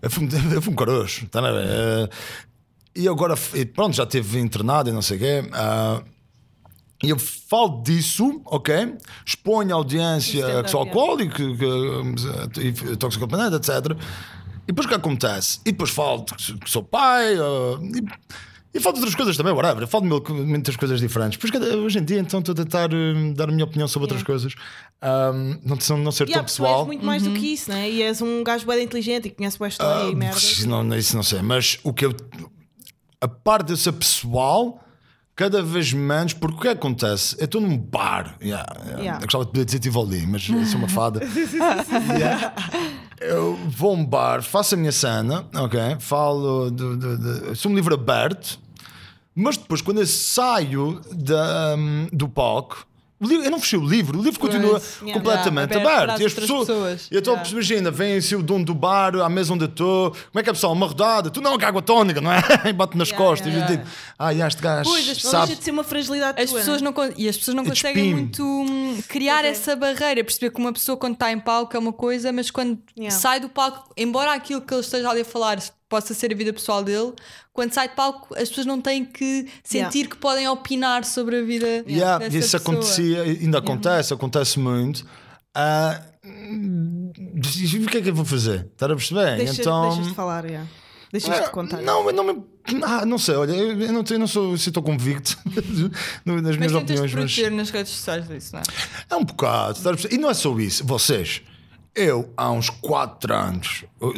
eu, 0.02 0.10
fui, 0.10 0.26
eu 0.52 0.60
fui 0.60 0.72
um 0.72 0.76
caroço, 0.76 1.26
tá 1.28 1.38
a 1.38 1.52
ver? 1.52 1.64
Eh, 1.68 2.08
E 2.96 3.06
agora, 3.06 3.34
e 3.54 3.64
pronto, 3.64 3.94
já 3.94 4.02
esteve 4.02 4.40
internado 4.40 4.90
e 4.90 4.92
não 4.92 5.00
sei 5.02 5.16
o 5.16 5.20
quê. 5.20 5.48
ah, 5.52 6.02
e 7.02 7.10
eu 7.10 7.18
falo 7.18 7.82
disso, 7.82 8.40
ok? 8.44 8.94
Exponho 9.26 9.72
a 9.72 9.78
audiência 9.78 10.38
Stand-up, 10.40 10.64
que 10.64 10.70
sou 10.70 10.84
yeah. 10.84 11.00
alcoólico, 11.00 11.34
que, 11.36 12.72
que, 12.82 12.96
toxicodependente, 12.96 13.56
etc. 13.56 13.96
E 14.64 14.66
depois 14.66 14.86
o 14.86 14.88
que 14.88 14.94
acontece? 14.94 15.60
E 15.64 15.72
depois 15.72 15.90
falo 15.90 16.24
que 16.24 16.58
que 16.58 16.70
sou 16.70 16.82
pai, 16.82 17.34
ah, 17.36 17.78
e, 17.82 18.78
e 18.78 18.80
falo 18.80 18.94
de 18.94 19.00
outras 19.00 19.14
coisas 19.16 19.36
também, 19.36 19.52
whatever. 19.52 19.82
Eu 19.82 19.88
falo 19.88 20.02
de 20.04 20.08
mil- 20.32 20.46
muitas 20.46 20.76
coisas 20.76 21.00
diferentes. 21.00 21.50
Cada- 21.50 21.76
hoje 21.76 21.98
em 21.98 22.04
dia, 22.04 22.20
então, 22.20 22.38
estou 22.38 22.52
a 22.52 22.56
tentar 22.56 22.88
eh, 22.92 23.32
dar 23.34 23.48
a 23.48 23.52
minha 23.52 23.64
opinião 23.64 23.88
sobre 23.88 24.04
outras 24.04 24.22
coisas. 24.22 24.54
Ah, 25.02 25.32
não, 25.32 25.76
não 25.98 26.12
ser 26.12 26.28
Yeah, 26.28 26.34
tão 26.34 26.44
porque 26.44 26.44
tu 26.44 26.44
pessoal. 26.44 26.78
és 26.80 26.86
muito 26.86 27.04
mais 27.04 27.22
do 27.24 27.32
que 27.32 27.52
isso, 27.54 27.70
né? 27.70 27.90
E 27.90 28.02
és 28.02 28.20
um 28.22 28.44
gajo 28.44 28.64
bem 28.66 28.84
inteligente 28.84 29.26
e 29.26 29.30
conhece 29.30 29.58
boa 29.58 29.66
história 29.68 30.10
e 30.10 30.14
merda. 30.14 30.38
Isso 30.38 30.68
não, 30.68 30.94
isso 30.96 31.16
não 31.16 31.22
sei, 31.24 31.42
mas 31.42 31.78
o 31.82 31.92
que 31.92 32.04
eu. 32.06 32.14
A 33.20 33.26
parte 33.26 33.66
de 33.66 33.72
eu 33.72 33.76
ser 33.76 33.92
pessoal, 33.92 34.78
cada 35.40 35.62
vez 35.62 35.90
menos, 35.90 36.35
porque 36.35 36.57
o 36.57 36.61
que 36.61 36.68
acontece? 36.68 37.35
Eu 37.38 37.46
estou 37.46 37.62
num 37.62 37.79
bar, 37.79 38.37
yeah, 38.42 38.66
yeah, 38.85 39.00
Yeah. 39.00 39.16
eu 39.16 39.22
gostava 39.22 39.44
de 39.46 39.50
poder 39.53 39.64
dizer 39.64 39.79
Tivoli, 39.79 40.26
mas 40.26 40.42
sou 40.44 40.79
uma 40.79 40.87
fada. 40.88 41.20
Yeah. 42.18 42.53
Eu 43.18 43.57
vou 43.68 43.92
a 43.92 43.94
um 43.94 44.05
bar, 44.05 44.42
faço 44.42 44.74
a 44.74 44.76
minha 44.76 44.92
cena, 44.92 45.46
ok? 45.55 45.96
Falo, 45.98 46.70
de, 46.70 46.96
de- 46.96 47.16
de- 47.50 47.55
sou 47.55 47.72
um 47.72 47.74
livro 47.74 47.94
aberto, 47.94 48.59
mas 49.35 49.57
depois, 49.57 49.81
quando 49.81 50.00
eu 50.00 50.07
saio 50.07 51.00
da, 51.11 51.74
hum, 51.79 52.07
do 52.12 52.29
palco. 52.29 52.87
O 53.20 53.26
livro- 53.26 53.44
Eu 53.44 53.50
não 53.50 53.61
fechei 53.61 53.78
o 53.78 53.85
livro, 53.87 54.18
o 54.18 54.22
livro 54.22 54.40
continua 54.40 54.80
yeah. 55.02 55.12
completamente 55.12 55.72
Yeah, 55.74 55.90
aberto 55.90 56.02
aberto. 56.11 56.22
E 56.22 56.26
as 56.26 56.33
pessoas, 56.35 56.66
pessoas. 56.66 57.09
e 57.11 57.16
então, 57.18 57.35
Yeah. 57.35 57.50
imagina, 57.52 57.90
vem 57.90 58.16
assim 58.16 58.35
o 58.37 58.42
dono 58.42 58.64
do 58.64 58.74
bar, 58.74 59.14
à 59.16 59.28
mesa 59.28 59.52
onde 59.52 59.64
eu 59.64 59.68
estou. 59.68 60.11
Como 60.11 60.20
é 60.37 60.42
que 60.42 60.50
é, 60.50 60.52
pessoal? 60.52 60.72
Uma 60.72 60.87
rodada. 60.87 61.30
Tu 61.30 61.40
não, 61.40 61.59
que 61.59 61.64
água 61.64 61.83
tónica, 61.83 62.20
não 62.20 62.33
é? 62.33 62.40
E 62.68 62.72
bate 62.72 62.96
nas 62.96 63.09
Yeah, 63.09 63.24
costas. 63.30 63.46
yeah, 63.52 63.70
E 63.70 63.74
eu 63.74 63.78
digo, 63.78 63.90
ah, 64.18 64.33
e 64.35 64.40
este 64.42 64.62
gajo 64.62 64.88
Pois, 64.90 65.09
as- 65.09 65.20
sabe. 65.22 65.46
deixa 65.48 65.59
de 65.59 65.64
ser 65.64 65.70
uma 65.70 65.85
fragilidade 65.85 66.40
As 66.42 66.50
tua, 66.50 66.59
pessoas 66.61 66.80
não, 66.83 66.92
con- 66.92 67.12
e 67.16 67.28
as 67.28 67.37
pessoas 67.37 67.54
não 67.54 67.62
It's 67.64 67.83
conseguem 67.83 68.14
muito 68.14 68.42
hum, 68.42 68.98
criar 69.09 69.44
essa 69.44 69.76
barreira, 69.76 70.24
perceber 70.24 70.50
que 70.50 70.59
uma 70.61 70.72
pessoa 70.72 70.96
quando 70.96 71.14
está 71.14 71.30
em 71.30 71.38
palco 71.38 71.76
é 71.76 71.78
uma 71.78 71.92
coisa, 71.92 72.33
mas 72.33 72.50
quando 72.50 72.78
Yeah. 72.96 73.16
sai 73.18 73.40
do 73.40 73.48
palco, 73.48 73.92
embora 73.96 74.33
aquilo 74.33 74.61
que 74.61 74.72
ele 74.72 74.80
esteja 74.80 75.11
ali 75.11 75.20
a 75.20 75.24
falar 75.24 75.59
possa 75.90 76.14
ser 76.14 76.33
a 76.33 76.35
vida 76.37 76.53
pessoal 76.55 76.83
dele, 76.83 77.12
quando 77.53 77.72
sai 77.74 77.88
de 77.88 77.94
palco 77.94 78.33
as 78.35 78.48
pessoas 78.48 78.64
não 78.66 78.81
têm 78.81 79.05
que 79.05 79.46
sentir 79.62 79.98
Yeah. 79.98 80.09
que 80.11 80.16
podem 80.16 80.48
opinar 80.48 81.05
sobre 81.05 81.40
a 81.40 81.42
vida 81.42 81.66
Yeah, 81.87 82.18
dessa 82.18 82.38
isso 82.38 82.53
pessoa. 82.59 82.76
acontecia, 82.76 83.22
ainda 83.22 83.59
acontece, 83.59 84.14
acontece 84.14 84.59
muito. 84.59 85.05
E 86.24 87.79
o 87.85 87.87
que 87.88 87.98
é 87.98 88.00
que 88.03 88.09
eu 88.11 88.14
vou 88.14 88.24
fazer? 88.24 88.66
Estás 88.72 88.90
a 88.90 88.94
perceber? 88.94 89.37
Deixa, 89.38 89.61
então, 89.61 89.88
Deixas 89.90 90.07
de 90.09 90.14
falar, 90.14 90.44
yeah. 90.44 90.68
Deixas 91.12 91.35
de 91.35 91.40
Ah, 91.44 91.48
contar. 91.48 91.83
Não, 91.83 92.11
não 92.12 92.22
me. 92.24 92.42
Ah, 92.85 93.05
não 93.05 93.18
sei, 93.18 93.35
olha, 93.35 93.50
eu 93.53 93.92
não, 93.92 94.05
tenho, 94.05 94.16
eu 94.16 94.20
não 94.20 94.26
sou 94.29 94.55
assim 94.55 94.70
tão 94.70 94.83
convicto 94.83 95.37
nas 96.24 96.40
Mas 96.42 96.57
minhas 96.57 96.72
opiniões, 96.74 97.12
mas 97.12 97.38
nas 97.50 97.70
redes 97.70 97.92
sociais 97.92 98.29
disso, 98.29 98.53
não 98.55 98.61
é? 98.61 98.62
é 99.11 99.16
um 99.16 99.24
bocado. 99.24 99.79
estás 99.79 99.87
a 99.88 99.90
perceber? 99.90 100.14
E 100.14 100.18
não 100.18 100.31
é 100.31 100.35
só 100.35 100.57
isso, 100.61 100.85
vocês. 100.87 101.42
Eu, 101.94 102.33
há 102.37 102.50
uns 102.53 102.70
4 102.70 103.35
anos, 103.35 103.85
eu, 104.00 104.14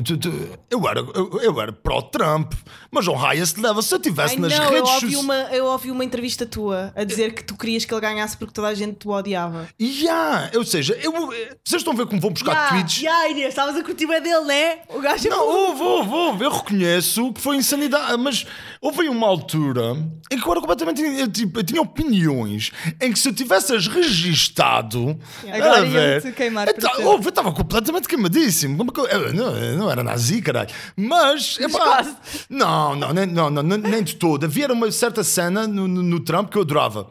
eu 0.71 0.89
era, 0.89 1.01
eu, 1.01 1.41
eu 1.41 1.61
era 1.61 1.73
pró-Trump, 1.73 2.53
mas 2.91 3.09
ao 3.09 3.15
highest 3.17 3.57
level, 3.57 3.81
se 3.81 3.95
eu 3.95 3.97
estivesse 3.99 4.39
nas 4.39 4.53
não, 4.57 4.65
eu 4.65 4.71
redes 4.71 4.91
sociais. 4.91 5.15
uma, 5.17 5.35
eu 5.35 5.65
ouvi 5.65 5.91
uma 5.91 6.05
entrevista 6.05 6.45
tua 6.45 6.93
a 6.95 7.03
dizer 7.03 7.33
que 7.33 7.43
tu 7.43 7.57
querias 7.57 7.85
que 7.87 7.93
ele 7.95 8.01
ganhasse 8.01 8.37
porque 8.37 8.53
toda 8.53 8.69
a 8.69 8.75
gente 8.75 8.97
te 8.97 9.09
odiava. 9.09 9.67
Yeah, 9.81 10.51
ou 10.55 10.65
seja, 10.67 10.95
eu, 11.03 11.13
vocês 11.13 11.81
estão 11.81 11.95
a 11.95 11.97
ver 11.97 12.07
como 12.07 12.21
vão 12.21 12.31
buscar 12.31 12.53
Ya, 12.53 12.69
tweets. 12.69 13.01
ya, 13.03 13.29
Inês, 13.31 13.49
estavas 13.49 13.75
a 13.75 13.83
curtir 13.83 14.07
bem 14.07 14.21
dele, 14.23 14.45
né? 14.45 14.79
O 14.91 15.01
gajo 15.01 15.27
é 15.27 15.31
Não, 15.31 15.47
houve, 15.49 15.83
houve, 15.83 16.11
houve. 16.11 16.45
Eu 16.45 16.51
reconheço 16.51 17.33
que 17.33 17.41
foi 17.41 17.57
insanidade, 17.57 18.17
mas 18.19 18.45
houve 18.83 19.09
uma 19.09 19.27
altura 19.27 19.97
em 20.31 20.39
que 20.39 20.47
eu 20.47 20.51
era 20.53 20.61
completamente. 20.61 21.01
Eu, 21.03 21.27
tipo, 21.33 21.59
eu 21.59 21.65
tinha 21.65 21.81
opiniões 21.81 22.71
em 23.01 23.11
que 23.11 23.19
se 23.19 23.29
eu 23.31 23.35
tivesse-as 23.35 23.87
registado. 23.87 25.19
Agora 25.51 25.79
a 25.79 25.85
ver, 25.85 26.23
iam-te 26.23 26.33
queimar 26.37 26.69
eu 26.69 26.75
ter. 26.75 26.87
houve, 27.07 27.25
eu 27.25 27.29
estava 27.31 27.51
completamente 27.63 28.09
queimadíssimo. 28.09 28.85
Eu, 29.11 29.33
não, 29.33 29.57
eu 29.57 29.77
não 29.79 29.91
era 29.91 30.03
nazi, 30.03 30.43
caralho. 30.43 30.69
Mas. 30.97 31.59
epá, 31.61 32.05
não, 32.51 32.95
não, 32.97 33.13
nem, 33.13 33.27
não, 33.27 33.49
não, 33.51 33.63
nem- 33.63 34.03
de 34.03 34.17
todo. 34.17 34.45
Havia 34.45 34.73
uma 34.73 34.91
certa 34.91 35.23
cena 35.23 35.67
no, 35.67 35.87
no, 35.87 36.03
no 36.03 36.21
Trump 36.21 36.51
que 36.51 36.59
eu 36.59 36.63
adorava. 36.63 37.09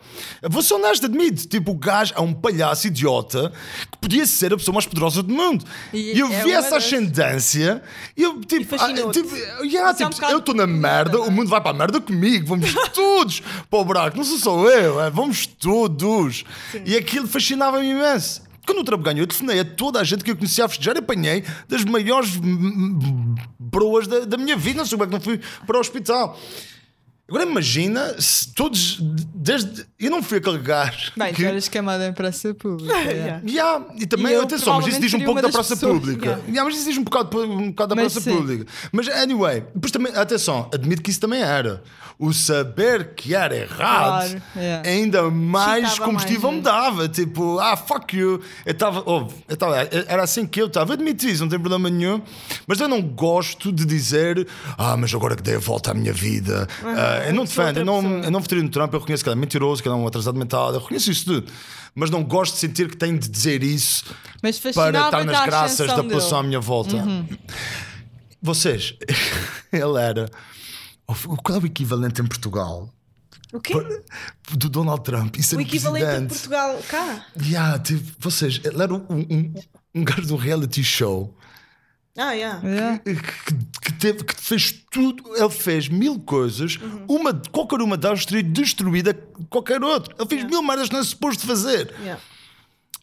Vou 0.49 0.61
ser 0.61 0.73
honesto, 0.75 1.05
admito. 1.05 1.47
Tipo, 1.47 1.71
o 1.71 1.75
gajo 1.75 2.13
é 2.15 2.21
um 2.21 2.33
palhaço 2.33 2.87
idiota 2.87 3.51
que 3.91 3.97
podia 3.97 4.25
ser 4.25 4.53
a 4.53 4.57
pessoa 4.57 4.73
mais 4.73 4.85
poderosa 4.85 5.23
do 5.23 5.33
mundo. 5.33 5.63
E 5.93 6.13
E, 6.13 6.19
eu 6.19 6.27
é 6.27 6.43
vi 6.43 6.51
essa 6.51 6.71
das- 6.71 6.83
ascendência 6.85 7.81
e 8.17 8.23
eu, 8.23 8.39
tipo, 8.41 8.75
E 8.75 8.77
ah, 8.79 8.93
tipo, 9.11 9.35
yeah, 9.63 9.89
é 9.89 9.91
um 9.91 9.95
tipo, 9.95 10.09
bocado 10.11 10.33
eu 10.33 10.39
estou 10.39 10.55
na 10.55 10.67
merda, 10.67 11.21
o 11.21 11.31
mundo 11.31 11.49
vai 11.49 11.61
para 11.61 11.71
a 11.71 11.73
merda 11.73 12.01
comigo, 12.01 12.47
vamos 12.47 12.73
todos 12.93 13.41
para 13.69 13.79
o 13.79 13.85
buraco. 13.85 14.17
Não 14.17 14.23
sou 14.23 14.37
só 14.37 14.69
eu, 14.69 14.99
é, 15.01 15.09
vamos 15.09 15.45
todos. 15.45 16.43
E 16.85 16.95
aquilo 16.97 17.27
fascinava-me 17.27 17.89
imenso. 17.89 18.41
Quando 18.65 18.79
o 18.79 18.83
Trump 18.83 19.01
ganhou, 19.03 19.21
eu 19.21 19.27
telefonei 19.27 19.59
a 19.59 19.65
toda 19.65 19.99
a 19.99 20.03
gente 20.03 20.23
que 20.23 20.31
eu 20.31 20.35
conhecia 20.35 20.65
a 20.65 20.69
festejar 20.69 20.97
apanhei 20.97 21.43
das 21.67 21.83
maiores 21.83 22.39
broas 23.59 24.07
da, 24.07 24.19
da 24.21 24.37
minha 24.37 24.55
vida. 24.55 24.77
Não 24.77 24.85
sei 24.85 24.97
como 24.97 25.03
é 25.03 25.07
que 25.07 25.13
não 25.13 25.21
fui 25.21 25.39
para 25.65 25.77
o 25.77 25.79
hospital. 25.79 26.39
Agora 27.29 27.45
imagina 27.45 28.15
se 28.19 28.53
todos, 28.53 28.97
desde. 29.33 29.85
Eu 29.97 30.11
não 30.11 30.21
fui 30.21 30.39
aquele 30.39 30.57
gajo. 30.57 31.13
Bem, 31.15 31.33
que, 31.33 31.41
tu 31.41 31.47
eras 31.47 31.67
queimada 31.69 32.05
em 32.05 32.11
praça 32.13 32.53
pública. 32.53 32.93
Yeah. 32.93 33.41
Yeah, 33.45 33.85
e 33.97 34.05
também, 34.05 34.33
E 34.33 34.35
eu 34.35 34.41
atenção, 34.43 34.75
mas 34.77 34.87
isso 34.87 34.99
diz 34.99 35.13
um 35.13 35.21
pouco 35.21 35.41
da 35.41 35.49
praça 35.49 35.75
pessoas. 35.75 35.93
pública. 35.99 36.25
Yeah. 36.25 36.43
Yeah, 36.47 36.63
mas 36.65 36.75
isso 36.75 36.89
diz 36.89 36.97
um 36.97 37.03
bocado, 37.03 37.41
um 37.41 37.69
bocado 37.69 37.95
da 37.95 38.01
Mas 38.01 38.13
praça 38.13 38.29
sim. 38.29 38.35
pública. 38.35 38.65
Mas, 38.91 39.07
anyway, 39.07 39.63
depois 39.73 39.91
também, 39.91 40.13
atenção, 40.13 40.69
admito 40.73 41.01
que 41.01 41.09
isso 41.09 41.19
também 41.21 41.41
era. 41.41 41.81
O 42.19 42.33
saber 42.33 43.15
que 43.15 43.33
era 43.33 43.55
errado 43.55 44.29
Claro, 44.29 44.41
yeah. 44.55 44.87
ainda 44.87 45.31
mais 45.31 45.85
Excitava 45.85 46.05
combustível 46.05 46.51
mais, 46.51 46.57
me 46.57 46.61
dava. 46.61 47.09
Tipo, 47.09 47.57
ah, 47.57 47.75
fuck 47.75 48.15
you. 48.15 48.39
Eu 48.63 48.71
estava, 48.73 49.03
eu 49.47 49.57
tava, 49.57 49.77
era 50.07 50.21
assim 50.21 50.45
que 50.45 50.61
eu 50.61 50.67
estava. 50.67 50.93
Admito 50.93 51.25
isso, 51.27 51.41
não 51.41 51.49
tem 51.49 51.59
problema 51.59 51.89
nenhum. 51.89 52.21
Mas 52.67 52.79
eu 52.79 52.87
não 52.87 53.01
gosto 53.01 53.71
de 53.71 53.85
dizer, 53.85 54.47
ah, 54.77 54.95
mas 54.95 55.11
agora 55.15 55.35
que 55.35 55.41
dei 55.41 55.55
a 55.55 55.59
volta 55.59 55.91
à 55.91 55.93
minha 55.95 56.13
vida. 56.13 56.67
Ah, 56.83 57.20
eu 57.27 57.33
não 57.33 57.43
defendo, 57.45 57.77
eu 57.77 57.85
não, 57.85 58.19
eu 58.19 58.31
não 58.31 58.39
votaria 58.39 58.63
no 58.63 58.69
Trump, 58.69 58.93
eu 58.93 58.99
reconheço 58.99 59.23
que 59.23 59.29
ele 59.29 59.37
é 59.37 59.39
mentiroso, 59.39 59.81
que 59.81 59.87
ele 59.87 59.95
é 59.95 59.97
um 59.97 60.07
atrasado 60.07 60.37
mental, 60.37 60.73
eu 60.73 60.79
reconheço 60.79 61.11
isso 61.11 61.25
tudo. 61.25 61.51
Mas 61.93 62.09
não 62.09 62.23
gosto 62.23 62.53
de 62.53 62.59
sentir 62.59 62.89
que 62.89 62.97
tenho 62.97 63.19
de 63.19 63.27
dizer 63.27 63.63
isso 63.63 64.05
para 64.41 64.49
estar 64.49 65.25
nas 65.25 65.45
graças 65.45 65.87
da 65.87 65.95
população 65.95 66.39
à 66.39 66.43
minha 66.43 66.59
volta. 66.59 66.97
Vocês, 68.41 68.95
ele 69.71 69.99
era. 69.99 70.29
Qual 71.43 71.59
é 71.59 71.61
o 71.61 71.65
equivalente 71.65 72.21
em 72.21 72.25
Portugal 72.25 72.89
O 73.51 73.59
quê? 73.59 73.73
do 74.51 74.69
Donald 74.69 75.03
Trump 75.03 75.35
ser 75.41 75.57
O 75.57 75.61
equivalente 75.61 76.05
presidente? 76.05 76.29
Portugal 76.29 76.79
cá. 76.89 77.25
Yeah, 77.41 77.77
tipo, 77.79 78.03
vocês, 78.17 78.61
ele 78.63 78.81
era 78.81 78.93
um, 78.93 79.03
um, 79.09 79.53
um 79.93 80.03
gajo 80.05 80.21
de 80.21 80.33
um 80.33 80.37
reality 80.37 80.83
show 80.83 81.35
Ah, 82.17 82.33
yeah. 82.33 82.61
Yeah. 82.67 82.99
que, 82.99 83.15
que 83.15 83.93
teve, 83.93 84.23
que 84.23 84.35
fez 84.35 84.71
tudo, 84.91 85.23
ele 85.35 85.49
fez 85.49 85.87
mil 85.87 86.19
coisas, 86.19 86.77
uma, 87.07 87.33
qualquer 87.51 87.81
uma 87.81 87.95
delas 87.95 88.25
teria 88.25 88.43
destruído 88.43 89.11
a 89.11 89.13
qualquer 89.49 89.81
outro. 89.81 90.13
Ele 90.19 90.27
fez 90.27 90.43
mil 90.43 90.61
merdas 90.61 90.89
que 90.89 90.93
não 90.93 91.01
é 91.01 91.03
suposto 91.03 91.45
fazer. 91.47 91.93
Yeah. 92.01 92.21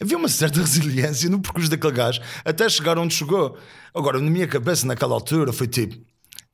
Havia 0.01 0.17
uma 0.17 0.29
certa 0.29 0.61
resiliência 0.61 1.29
no 1.31 1.41
percurso 1.41 1.71
daquele 1.71 1.93
gajo 1.93 2.21
até 2.45 2.69
chegar 2.69 2.99
onde 2.99 3.15
chegou. 3.15 3.59
Agora, 3.95 4.21
na 4.21 4.31
minha 4.31 4.47
cabeça, 4.47 4.87
naquela 4.87 5.15
altura, 5.15 5.53
foi 5.53 5.67
tipo: 5.67 5.97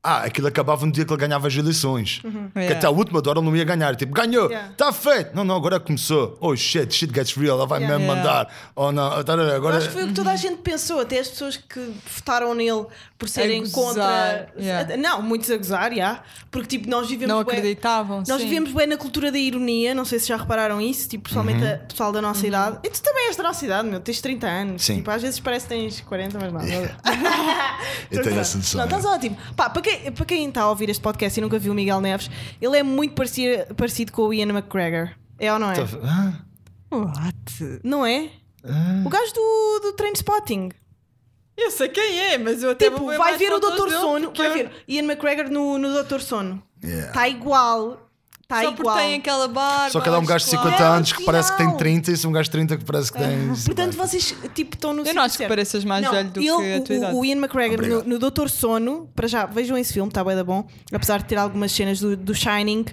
Ah, 0.07 0.25
aquilo 0.25 0.47
acabava 0.47 0.85
no 0.85 0.93
dia 0.93 1.03
que 1.07 1.11
ele 1.13 1.19
ganhava 1.21 1.49
as 1.49 1.57
eleições. 1.57 2.21
Que 2.21 2.59
Yeah. 2.59 2.77
até 2.77 2.87
a 2.87 2.91
última 2.91 3.21
hora 3.27 3.39
ele 3.39 3.47
não 3.49 3.57
ia 3.57 3.65
ganhar. 3.65 3.97
Tipo, 3.97 4.13
ganhou, 4.13 4.49
Yeah. 4.51 4.71
está 4.71 4.93
feito. 4.93 5.35
Não, 5.35 5.45
não, 5.45 5.57
agora 5.57 5.81
começou. 5.81 6.37
Oh 6.43 6.55
shit, 6.55 6.93
shit 6.95 7.11
gets 7.15 7.35
real. 7.35 7.57
Ela 7.57 7.67
vai 7.67 7.81
Yeah. 7.81 7.99
mesmo 7.99 8.15
mandar. 8.15 8.53
Oh 8.77 8.93
não, 8.93 9.25
tá, 9.25 9.33
agora. 9.57 9.79
Acho 9.79 9.87
que 9.89 9.95
foi 9.95 10.05
o 10.05 10.09
que 10.09 10.13
toda 10.13 10.31
a 10.31 10.37
gente 10.37 10.59
pensou, 10.61 11.01
até 11.01 11.19
as 11.19 11.29
pessoas 11.29 11.57
que 11.57 11.81
votaram 12.15 12.55
nele 12.55 12.85
por 13.25 13.29
serem 13.31 13.69
contra. 13.71 14.49
yeah. 14.59 14.97
Não, 14.97 15.23
muitos 15.23 15.51
a 15.51 15.57
gozar, 15.57 15.95
já. 15.95 16.23
Porque 16.51 16.69
tipo, 16.77 16.89
nós 16.89 17.09
vivemos. 17.09 17.35
Não 17.35 17.41
acreditavam. 17.41 18.23
Nós 18.29 18.41
sim. 18.43 18.49
vivemos 18.49 18.73
bem 18.73 18.87
na 18.87 18.97
cultura 18.97 19.33
da 19.33 19.39
ironia, 19.39 19.95
não 19.95 20.05
sei 20.05 20.19
se 20.19 20.29
já 20.29 20.37
repararam 20.37 20.81
isso, 20.81 21.09
tipo, 21.09 21.25
pessoalmente 21.29 21.63
Uhum. 21.65 21.75
o 21.75 21.79
pessoal 21.87 22.13
da 22.13 22.21
nossa 22.23 22.47
idade. 22.47 22.79
E 22.85 22.91
tu 22.91 23.03
também 23.03 23.27
és 23.27 23.37
da 23.37 23.43
nossa 23.43 23.65
idade, 23.65 23.89
meu, 23.89 24.01
tens 24.01 24.21
30 24.21 24.47
anos. 24.47 24.83
Sim. 24.85 24.97
Tipo, 24.97 25.11
às 25.11 25.23
vezes 25.23 25.41
parece 25.41 25.67
que 25.67 25.75
tens 25.75 26.01
40, 26.01 26.39
mas 26.39 26.53
não. 26.53 26.61
Eu 28.11 28.23
tenho 28.23 28.39
essa 28.39 28.59
noção. 28.59 28.79
Não, 28.79 28.85
estás 28.87 29.05
ótimo. 29.05 29.37
Pá, 29.57 29.71
para 29.71 29.83
quem, 29.83 30.13
para 30.13 30.25
quem 30.25 30.49
está 30.49 30.63
a 30.63 30.69
ouvir 30.71 30.89
este 30.91 31.03
podcast 31.03 31.39
e 31.39 31.43
nunca 31.43 31.59
viu 31.59 31.73
o 31.73 31.75
Miguel 31.75 32.01
Neves, 32.01 32.31
ele 32.61 32.77
é 32.77 32.83
muito 32.83 33.15
parecido, 33.15 33.75
parecido 33.75 34.13
com 34.13 34.23
o 34.23 34.35
Ian 34.35 34.49
McGregor. 34.49 35.11
É 35.39 35.53
ou 35.53 35.59
não 35.59 35.71
é? 35.73 35.75
Ah, 36.05 36.33
What? 36.91 37.81
Não 37.83 38.07
é? 38.07 38.31
O 39.05 39.09
gajo 39.09 39.33
do, 39.35 39.81
do 39.83 39.93
Train 39.95 40.13
Spotting. 40.15 40.71
Eu 41.57 41.71
sei 41.71 41.89
quem 41.89 42.19
é, 42.21 42.39
mas 42.39 42.63
eu 42.63 42.71
até 42.71 42.87
Tipo, 42.87 42.99
vou 42.99 43.17
vai 43.17 43.37
ver 43.39 43.53
o 43.53 43.59
dele, 43.61 43.91
Sono, 43.93 44.27
porque 44.27 44.43
vai 44.43 44.51
eu- 44.51 44.55
ver 44.55 44.71
Ian 44.89 45.05
McGregor 45.05 45.49
no, 45.51 45.79
no 45.79 45.93
Doutor 45.93 46.21
Sono. 46.21 46.63
Yeah. 46.83 47.09
Está 47.09 47.29
igual. 47.29 48.01
Está 48.43 48.61
Só 48.61 48.69
porque 48.73 48.83
igual. 48.83 48.97
tem 48.99 49.15
aquela 49.15 49.49
barba. 49.49 49.89
Só 49.91 50.01
que 50.03 50.09
ele 50.09 50.17
é 50.17 50.19
um 50.19 50.27
gajo 50.27 50.45
de 50.45 50.51
claro. 50.51 50.69
50 50.69 50.83
É, 50.83 50.87
anos 50.97 51.13
que 51.15 51.25
parece 51.25 51.51
que 51.53 51.57
tem 51.57 51.67
real. 51.67 51.79
30 51.79 52.11
e 52.13 52.17
se 52.19 52.27
um 52.27 52.33
gajo 52.33 52.45
de 52.45 52.51
30 52.51 52.77
que 52.77 52.85
parece 52.85 53.11
que 53.11 53.19
tem. 53.19 53.49
Portanto, 53.65 53.97
vocês 53.97 54.35
tipo, 54.55 54.75
estão 54.77 54.93
no 54.93 54.99
Eu 55.01 55.05
sítio 55.07 55.17
não 55.17 55.23
acho 55.23 55.33
que 55.33 55.39
certo. 55.39 55.49
pareças 55.49 55.83
mais 55.85 56.05
Não, 56.05 56.13
velho 56.13 56.29
do 56.29 56.41
ele, 56.41 56.49
que 56.49 56.75
a 56.75 56.81
tua 56.83 56.95
o, 56.95 56.99
idade. 56.99 57.17
o 57.17 57.25
Ian 57.25 57.37
McGregor 57.37 57.79
no, 57.79 57.85
Obrigado. 57.85 58.07
no 58.07 58.19
Doutor 58.19 58.51
Sono, 58.51 59.09
para 59.17 59.27
já, 59.27 59.47
vejam 59.47 59.79
esse 59.79 59.95
filme, 59.95 60.09
está 60.11 60.23
bem 60.23 60.37
da 60.37 60.45
bom. 60.45 60.67
Apesar 60.93 61.19
de 61.19 61.25
ter 61.25 61.37
algumas 61.39 61.73
cenas 61.73 61.99
do, 62.01 62.15
do 62.17 62.35
Shining, 62.35 62.85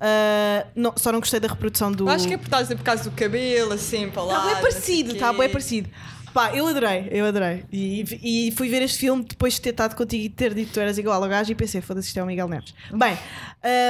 ah, 0.00 0.66
não- 0.74 0.92
só 0.96 1.12
não 1.12 1.20
gostei 1.20 1.38
da 1.38 1.48
reprodução 1.48 1.92
do. 1.92 2.04
Eu 2.04 2.08
Acho 2.10 2.26
que 2.26 2.34
é 2.34 2.38
por 2.38 2.48
causa, 2.50 2.74
por 2.74 2.82
causa 2.82 3.04
do 3.04 3.10
cabelo, 3.12 3.74
assim, 3.74 4.10
para 4.10 4.22
lá. 4.22 4.34
Está 4.38 4.52
bem 4.54 4.60
parecido, 4.62 5.12
está 5.12 5.32
bem 5.32 5.48
parecido. 5.48 5.88
Pá, 6.36 6.54
eu 6.54 6.66
adorei, 6.66 7.08
eu 7.10 7.24
adorei. 7.24 7.64
E, 7.72 8.48
e 8.48 8.52
fui 8.52 8.68
ver 8.68 8.82
este 8.82 8.98
filme 8.98 9.24
depois 9.24 9.54
de 9.54 9.62
ter 9.62 9.70
estado 9.70 9.96
contigo 9.96 10.22
e 10.22 10.28
ter 10.28 10.52
dito 10.52 10.66
que 10.68 10.74
tu 10.74 10.80
eras 10.80 10.98
igual 10.98 11.22
ao 11.22 11.26
gajo 11.30 11.50
e 11.50 11.54
pensei, 11.54 11.80
foda-se, 11.80 12.08
isto 12.08 12.18
é 12.18 12.22
o 12.22 12.26
Miguel 12.26 12.46
Neves. 12.46 12.74
Bem, 12.92 13.16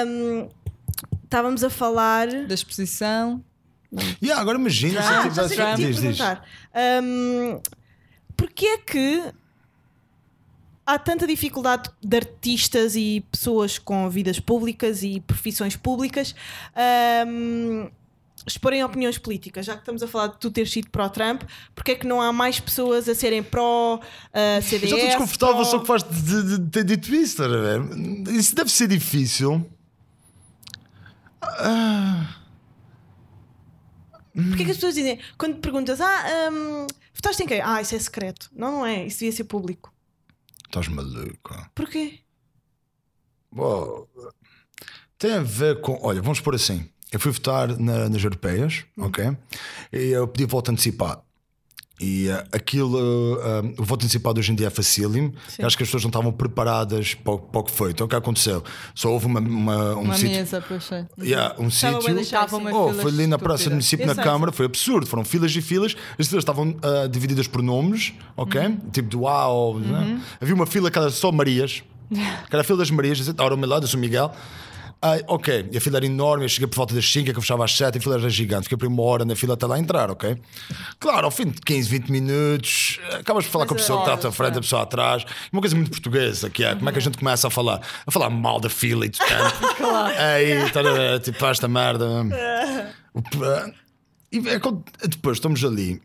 hum, 0.07 0.49
estávamos 1.25 1.65
a 1.65 1.71
falar. 1.71 2.29
Da 2.47 2.55
exposição. 2.55 3.43
Yeah, 4.23 4.41
agora 4.41 4.59
imagina 4.59 5.03
se 5.03 5.09
Ah, 5.09 5.11
eu 5.27 5.35
já 5.35 5.49
tivesse. 5.49 5.55
sei 5.57 5.65
o 5.65 5.69
que 5.71 5.75
te 5.75 5.83
ia 5.83 5.93
Diz, 5.93 6.01
diz. 6.01 6.21
Hum, 7.03 7.61
Porquê 8.37 8.67
é 8.67 8.79
que 8.79 9.25
há 10.87 10.99
tanta 11.01 11.27
dificuldade 11.27 11.91
de 12.01 12.17
artistas 12.17 12.95
e 12.95 13.25
pessoas 13.33 13.77
com 13.77 14.09
vidas 14.09 14.39
públicas 14.39 15.03
e 15.03 15.19
profissões 15.21 15.75
públicas 15.75 16.33
hum, 17.27 17.91
exporem 18.45 18.83
opiniões 18.85 19.19
políticas? 19.19 19.67
Já 19.67 19.75
que 19.75 19.81
estamos 19.81 20.03
a 20.03 20.09
falar 20.09 20.29
de 20.29 20.39
tu 20.39 20.51
ter 20.51 20.67
sido 20.67 20.91
pró-Trump, 20.91 21.43
porquê 21.75 21.93
é 21.93 21.95
que 21.95 22.07
não 22.07 22.21
há 22.21 22.33
mais 22.33 22.59
pessoas 22.59 23.09
a 23.09 23.15
serem 23.15 23.43
pró-CDS? 23.43 24.73
Eu 24.73 24.79
já 24.89 24.97
estou 24.97 25.09
desconfortável 25.11 25.65
só 25.65 25.79
que 25.79 25.87
faz 25.87 26.03
de, 26.03 26.43
de- 26.43 26.59
de 26.59 26.71
ter 26.71 26.85
dito 26.85 27.07
isso, 27.15 27.43
estás 27.43 27.53
a 27.53 27.57
ver? 27.57 28.31
Isso 28.33 28.55
deve 28.55 28.71
ser 28.71 28.89
difícil. 28.89 29.65
Porquê 34.33 34.63
é 34.63 34.65
que 34.67 34.71
as 34.71 34.77
pessoas 34.77 34.95
dizem, 34.95 35.19
quando 35.39 35.57
perguntas, 35.61 36.01
ah, 36.01 36.51
hum, 36.53 36.87
votaste 37.15 37.43
em 37.43 37.47
quem? 37.47 37.61
Ah, 37.63 37.81
isso 37.81 37.95
é 37.95 37.99
secreto. 37.99 38.51
Não, 38.53 38.71
não 38.73 38.87
é, 38.87 39.07
isso 39.07 39.21
devia 39.21 39.33
ser 39.33 39.45
público. 39.45 39.93
Estás 40.67 40.89
maluco. 40.89 41.55
Porquê? 41.75 42.19
Bom, 43.51 44.07
tem 45.17 45.33
a 45.33 45.41
ver 45.43 45.81
com. 45.81 45.99
Olha, 46.03 46.21
vamos 46.21 46.41
pôr 46.41 46.55
assim. 46.55 46.87
Eu 47.17 47.21
fui 47.21 47.33
votar 47.33 47.69
na- 47.79 48.11
nas 48.11 48.23
europeias, 48.23 48.85
ok? 48.99 49.35
E 49.91 50.09
eu 50.11 50.29
pedi 50.29 50.45
voto 50.45 50.71
antecipado. 50.71 51.23
E 51.99 52.29
eh, 52.29 52.45
aquilo, 52.53 53.41
eh, 53.41 53.73
o 53.81 53.83
voto 53.85 54.05
antecipado 54.05 54.39
hoje 54.39 54.53
em 54.53 54.55
dia 54.55 54.67
é 54.67 54.71
facílimo. 54.71 55.33
Acho 55.63 55.79
que 55.79 55.83
as 55.83 55.89
pessoas 55.89 56.03
não 56.03 56.11
estavam 56.11 56.31
preparadas 56.31 57.15
para 57.15 57.33
o, 57.33 57.39
para 57.39 57.61
o 57.63 57.65
que 57.65 57.71
foi. 57.71 57.93
Então 57.93 58.05
o 58.07 58.11
que 58.11 58.15
aconteceu? 58.15 58.63
Só 58.95 59.11
houve 59.11 59.25
uma, 59.25 59.41
uma- 59.41 59.95
um 59.97 60.01
Uma 60.03 60.15
sítio. 60.15 60.37
mesa, 60.37 60.63
pois 60.69 60.93
é. 60.93 61.07
Yeah, 61.23 61.55
um 61.59 61.69
Estava 61.69 62.03
sítio. 62.03 62.59
uma 62.59 62.71
Oh, 62.71 62.89
fila 62.91 63.03
foi 63.03 63.11
ali 63.13 63.27
na 63.27 63.39
Praça 63.39 63.65
do. 63.65 63.71
Município, 63.71 64.05
Eu 64.07 64.15
na 64.15 64.23
Câmara, 64.23 64.53
foi 64.53 64.67
absurdo. 64.67 65.07
Foram 65.07 65.25
filas 65.25 65.57
e 65.57 65.63
filas, 65.63 65.97
as 66.19 66.27
filas 66.27 66.43
estavam 66.43 66.77
ah, 66.83 67.07
divididas 67.09 67.49
por 67.49 67.63
nomes, 67.63 68.13
ok? 68.37 68.61
Tipo 68.93 69.09
do 69.09 69.21
UAU, 69.23 69.79
né? 69.79 70.21
havia 70.39 70.55
uma 70.55 70.67
fila 70.67 70.91
que 70.91 70.99
era 70.99 71.09
só 71.09 71.33
Marias, 71.33 71.83
que 72.13 72.21
era 72.53 72.61
a 72.61 72.65
fila 72.65 72.77
das 72.81 72.91
Marias, 72.91 73.21
estava 73.21 73.49
ao 73.49 73.57
meu 73.57 73.67
lado, 73.71 73.85
eu 73.85 73.89
sou 73.89 73.99
Miguel. 73.99 74.31
Ah, 75.09 75.21
ok, 75.29 75.69
e 75.71 75.77
a 75.77 75.81
fila 75.81 75.99
era 75.99 76.07
enorme, 76.07 76.45
eu 76.45 76.49
cheguei 76.49 76.67
por 76.67 76.77
volta 76.77 76.95
das 76.95 77.09
5, 77.11 77.31
que 77.31 77.37
eu 77.37 77.41
fechava 77.41 77.65
às 77.65 77.77
7, 77.77 77.99
a 77.99 78.01
fila 78.01 78.17
era 78.17 78.29
gigante, 78.31 78.65
fiquei 78.65 78.79
por 78.79 78.89
uma 78.89 79.03
hora 79.03 79.25
na 79.25 79.37
fila 79.37 79.55
até 79.55 79.65
lá 79.67 79.79
entrar, 79.79 80.11
ok? 80.11 80.37
Claro, 80.99 81.27
ao 81.27 81.31
fim 81.31 81.47
de 81.51 81.61
15, 81.61 81.89
20 81.89 82.09
minutos, 82.11 82.99
acabas 83.13 83.45
por 83.45 83.53
falar 83.53 83.67
com 83.67 83.75
a 83.75 83.77
pessoa 83.77 83.99
que 83.99 84.05
está 84.05 84.15
à 84.15 84.17
tua 84.19 84.33
frente, 84.33 84.59
a 84.59 84.61
pessoa 84.61 84.83
atrás. 84.83 85.25
Uma 85.53 85.61
coisa 85.61 85.77
muito 85.77 85.91
portuguesa 85.91 86.51
que 86.51 86.65
é, 86.65 86.75
como 86.75 86.89
é 86.89 86.93
que 86.93 86.99
a 86.99 87.03
gente 87.03 87.19
começa 87.19 87.47
a 87.47 87.51
falar? 87.51 87.81
A 88.07 88.11
falar 88.11 88.31
mal 88.31 88.59
da 88.59 88.69
fila 88.69 89.07
e 89.07 89.09
de 89.09 89.19
tanto. 89.19 89.75
claro. 89.77 90.15
Aí, 90.19 90.71
tá, 90.73 90.81
a- 90.81 91.21
tipo, 91.21 91.39
faz 91.39 91.53
esta 91.59 91.69
merda. 91.69 92.07
P- 93.31 93.45
ah, 93.45 93.71
E 94.33 94.39
é 94.49 94.59
depois 95.09 95.37
estamos 95.37 95.65
ali 95.65 96.03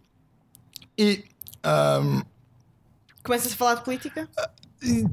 e. 0.97 1.23
ahm, 1.63 2.21
Começas 3.23 3.53
a 3.53 3.55
falar 3.55 3.75
de 3.75 3.83
política? 3.83 4.27
e 4.81 5.03
tent- 5.03 5.11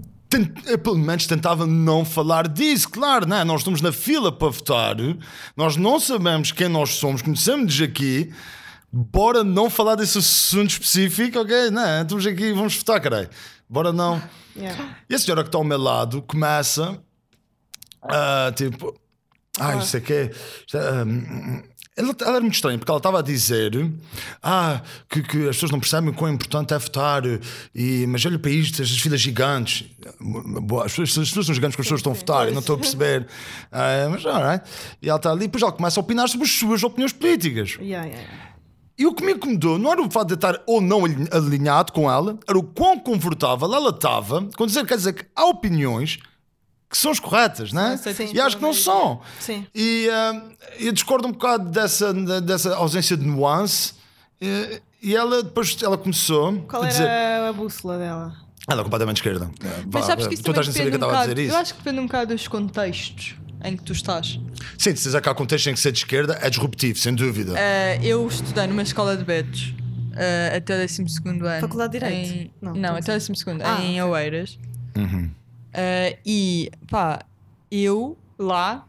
eu, 0.67 0.79
pelo 0.79 0.99
menos 0.99 1.27
tentava 1.27 1.67
não 1.67 2.05
falar 2.05 2.49
disso, 2.49 2.89
claro, 2.89 3.27
não 3.27 3.37
é? 3.37 3.45
Nós 3.45 3.61
estamos 3.61 3.81
na 3.81 3.93
fila 3.93 4.31
para 4.31 4.49
votar, 4.49 4.97
nós 5.57 5.77
não 5.77 5.99
sabemos 5.99 6.53
quem 6.53 6.69
nós 6.69 6.95
somos, 6.95 7.23
conhecemos 7.23 7.81
aqui, 7.81 8.33
bora 8.93 9.43
não 9.43 9.71
falar 9.71 9.95
desse 9.95 10.19
assunto 10.19 10.71
específico, 10.71 11.41
ok? 11.41 11.71
Não, 11.71 11.87
é? 11.87 12.03
estamos 12.03 12.27
aqui, 12.27 12.53
vamos 12.53 12.77
votar, 12.77 13.01
caralho. 13.01 13.31
Bora 13.69 13.93
não. 13.93 14.23
Yeah. 14.57 14.97
E 15.09 15.15
a 15.15 15.19
senhora 15.19 15.43
que 15.43 15.49
está 15.49 15.59
ao 15.59 15.65
meu 15.65 15.79
lado 15.79 16.23
começa 16.23 16.99
a 18.03 18.53
tipo, 18.55 18.99
ah, 19.59 19.75
não 19.75 19.83
sei 19.83 20.01
o 20.01 20.03
quê. 20.03 20.31
Isto 20.67 20.79
é, 20.79 21.05
hum, 21.05 21.63
Ela, 21.99 22.15
ela 22.21 22.31
era 22.31 22.41
muito 22.41 22.55
estranha 22.55 22.79
porque 22.79 22.91
ela 22.91 22.99
estava 22.99 23.19
a 23.19 23.23
dizer 23.23 23.73
ah, 24.41 24.81
que, 25.09 25.21
que 25.21 25.49
as 25.49 25.57
pessoas 25.57 25.73
não 25.73 25.81
percebem 25.81 26.11
o 26.11 26.15
quão 26.15 26.33
importante 26.33 26.73
é 26.73 26.79
votar, 26.79 27.23
e, 27.75 28.07
mas 28.07 28.25
olha 28.25 28.39
para 28.39 28.51
isto, 28.53 28.81
estas 28.81 28.99
filas 28.99 29.21
gigantes. 29.21 29.85
As 30.85 30.93
pessoas, 30.93 31.11
as 31.19 31.29
pessoas 31.29 31.47
são 31.47 31.55
gigantes 31.55 31.75
quando 31.77 31.81
as 31.81 31.87
pessoas 31.87 31.99
estão 32.01 32.13
a 32.13 32.15
votar, 32.15 32.47
eu 32.47 32.53
não 32.53 32.61
estou 32.61 32.77
a 32.77 32.79
perceber. 32.79 33.27
Ah, 33.71 34.09
mas, 34.11 34.25
alright. 34.25 34.65
E 35.03 35.09
ela 35.09 35.17
está 35.19 35.31
ali, 35.31 35.41
depois 35.43 35.63
ela 35.63 35.73
começa 35.73 35.99
a 35.99 36.03
opinar 36.03 36.29
sobre 36.29 36.47
as 36.47 36.53
suas 36.53 36.83
opiniões 36.83 37.13
políticas. 37.13 37.77
Yeah, 37.81 38.07
yeah. 38.09 38.29
E 38.99 39.07
o 39.07 39.15
que 39.15 39.25
me 39.25 39.33
incomodou 39.33 39.79
não 39.79 39.93
era 39.93 40.03
o 40.03 40.11
fato 40.11 40.29
de 40.29 40.35
estar 40.35 40.61
ou 40.67 40.81
não 40.81 41.05
alin- 41.05 41.29
alinhado 41.31 41.93
com 41.93 42.11
ela, 42.11 42.39
era 42.49 42.59
o 42.59 42.63
quão 42.63 42.99
confortável 42.99 43.73
ela 43.73 43.91
estava 43.91 44.49
com 44.57 44.67
dizer, 44.67 44.85
quer 44.87 44.97
dizer, 44.97 45.13
que 45.13 45.25
há 45.37 45.45
opiniões 45.47 46.19
que 46.89 46.97
são 46.97 47.11
as 47.11 47.21
corretas, 47.21 47.73
né? 47.73 47.99
Sim, 48.03 48.15
sim. 48.15 48.31
E 48.35 48.41
acho 48.41 48.57
que 48.57 48.63
não 48.63 48.73
são. 48.73 49.21
Sim. 49.41 49.67
E 49.75 50.09
ah, 50.11 50.43
eu 50.79 50.93
discordo 50.93 51.29
um 51.29 51.33
bocado 51.33 51.69
dessa, 51.71 52.13
dessa 52.41 52.75
ausência 52.75 53.17
de 53.17 53.27
nuance. 53.27 53.95
E, 54.41 54.81
e 55.03 55.15
ela 55.15 55.43
depois 55.43 55.77
ela 55.83 55.99
começou 55.99 56.61
Qual 56.63 56.83
a 56.83 56.87
era 56.87 56.93
dizer. 56.93 57.09
a 57.49 57.53
bússola 57.53 57.99
dela? 57.99 58.37
Ela 58.69 58.81
é 58.81 58.85
completamente 58.85 59.17
esquerda. 59.17 59.51
Mas 59.93 60.05
sabes 60.05 60.27
que 60.27 60.35
isso 60.35 60.43
tu 60.43 60.51
estás 60.51 60.69
a 60.69 60.73
saber 60.73 60.91
que 60.91 60.97
eu 60.97 61.01
um 61.01 61.05
estava 61.07 61.19
a 61.19 61.27
dizer 61.27 61.39
isso. 61.39 61.55
Eu 61.55 61.59
acho 61.59 61.75
que 61.75 61.83
depende 61.83 62.01
um 62.01 62.07
bocado 62.07 62.35
dos 62.35 62.49
contextos 62.49 63.35
em 63.65 63.77
que 63.77 63.83
tu 63.83 63.93
estás. 63.93 64.39
Sim, 64.77 64.95
se 64.95 65.05
dizer 65.05 65.21
que 65.21 65.29
há 65.29 65.35
contexto 65.35 65.69
em 65.69 65.75
que 65.75 65.81
ser 65.81 65.93
de 65.93 65.99
esquerda 65.99 66.39
é 66.41 66.51
disruptivo, 66.51 66.99
sem 66.99 67.15
dúvida. 67.15 67.53
Uh, 67.53 68.05
eu 68.05 68.27
estudei 68.27 68.67
numa 68.67 68.83
escola 68.83 69.17
de 69.17 69.25
betos 69.25 69.75
uh, 70.13 70.57
até 70.57 70.77
o 70.77 70.81
12 70.87 71.05
ano. 71.27 71.61
Faculdade 71.61 71.93
de 71.93 71.99
Direito? 71.99 72.33
Em, 72.33 72.51
Não, 72.61 72.75
não, 72.75 72.97
até 72.97 73.17
o 73.17 73.19
12 73.19 73.33
Ah, 73.65 73.83
em. 73.83 74.03
Oeiras. 74.03 74.59
Uhum. 74.97 75.31
Uh, 75.69 76.19
e 76.25 76.71
pá, 76.91 77.21
eu 77.71 78.17
lá 78.39 78.87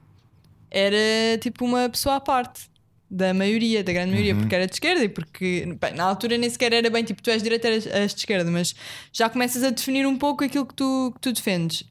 era 0.72 1.38
tipo 1.40 1.66
uma 1.66 1.90
pessoa 1.90 2.16
à 2.16 2.20
parte 2.20 2.70
da 3.10 3.34
maioria, 3.34 3.84
da 3.84 3.92
grande 3.92 4.12
maioria, 4.12 4.36
porque 4.36 4.54
era 4.54 4.68
de 4.68 4.74
esquerda 4.74 5.04
e 5.04 5.10
porque 5.10 5.66
bem, 5.82 5.94
na 5.96 6.04
altura 6.04 6.38
nem 6.38 6.50
sequer 6.50 6.72
era 6.74 6.90
bem 6.90 7.04
tipo 7.04 7.24
tu 7.24 7.32
és 7.32 7.42
direita, 7.42 7.68
eras, 7.68 7.88
és 7.88 8.14
de 8.14 8.20
esquerda, 8.20 8.52
mas 8.52 8.76
já 9.12 9.28
começas 9.28 9.64
a 9.64 9.72
definir 9.72 10.06
um 10.06 10.16
pouco 10.18 10.44
aquilo 10.44 10.66
que 10.66 10.76
tu, 10.76 11.12
que 11.16 11.20
tu 11.20 11.34
defendes. 11.34 11.84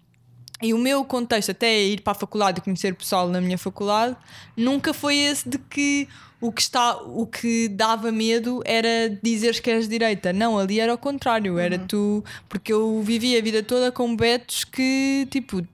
E 0.62 0.74
o 0.74 0.78
meu 0.78 1.04
contexto, 1.04 1.50
até 1.52 1.82
ir 1.84 2.00
para 2.00 2.12
a 2.12 2.14
faculdade 2.14 2.59
e 2.59 2.62
conhecer 2.62 2.94
pessoal 2.94 3.28
na 3.28 3.40
minha 3.40 3.56
faculdade, 3.59 4.16
nunca 4.56 4.92
foi 4.92 5.16
esse 5.16 5.48
de 5.48 5.56
que 5.59 6.09
o 6.40 6.50
que, 6.52 6.61
está, 6.61 6.96
o 7.02 7.26
que 7.26 7.68
dava 7.68 8.11
medo 8.12 8.61
era 8.64 9.09
dizeres 9.22 9.61
que 9.61 9.70
és 9.70 9.84
de 9.84 9.90
direita. 9.90 10.32
Não, 10.32 10.59
ali 10.59 10.80
era 10.80 10.92
o 10.94 10.98
contrário. 10.98 11.59
Era 11.59 11.78
tu. 11.78 12.24
Porque 12.48 12.72
eu 12.72 13.00
vivi 13.02 13.36
a 13.36 13.40
vida 13.42 13.62
toda 13.62 13.90
com 13.92 14.14
betos 14.16 14.64
que, 14.64 15.26
tipo, 15.30 15.64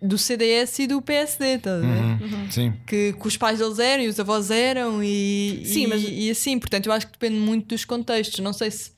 do 0.00 0.16
CDS 0.16 0.78
e 0.80 0.86
do 0.86 1.02
PSD, 1.02 1.54
estás 1.54 1.82
a 1.82 1.86
ver? 1.86 2.02
Uhum. 2.22 2.50
Sim. 2.50 2.72
que, 2.86 3.12
que 3.12 3.26
os 3.26 3.36
pais 3.36 3.58
deles 3.58 3.78
eram 3.80 4.04
e 4.04 4.08
os 4.08 4.20
avós 4.20 4.52
eram 4.52 5.02
e, 5.02 5.62
Sim, 5.64 5.82
e, 5.82 5.86
mas- 5.88 6.04
e 6.08 6.30
assim, 6.30 6.58
portanto 6.60 6.86
eu 6.86 6.92
acho 6.92 7.06
que 7.06 7.12
depende 7.12 7.36
muito 7.40 7.66
dos 7.68 7.84
contextos. 7.84 8.38
Não 8.38 8.52
sei 8.52 8.70
se 8.70 8.92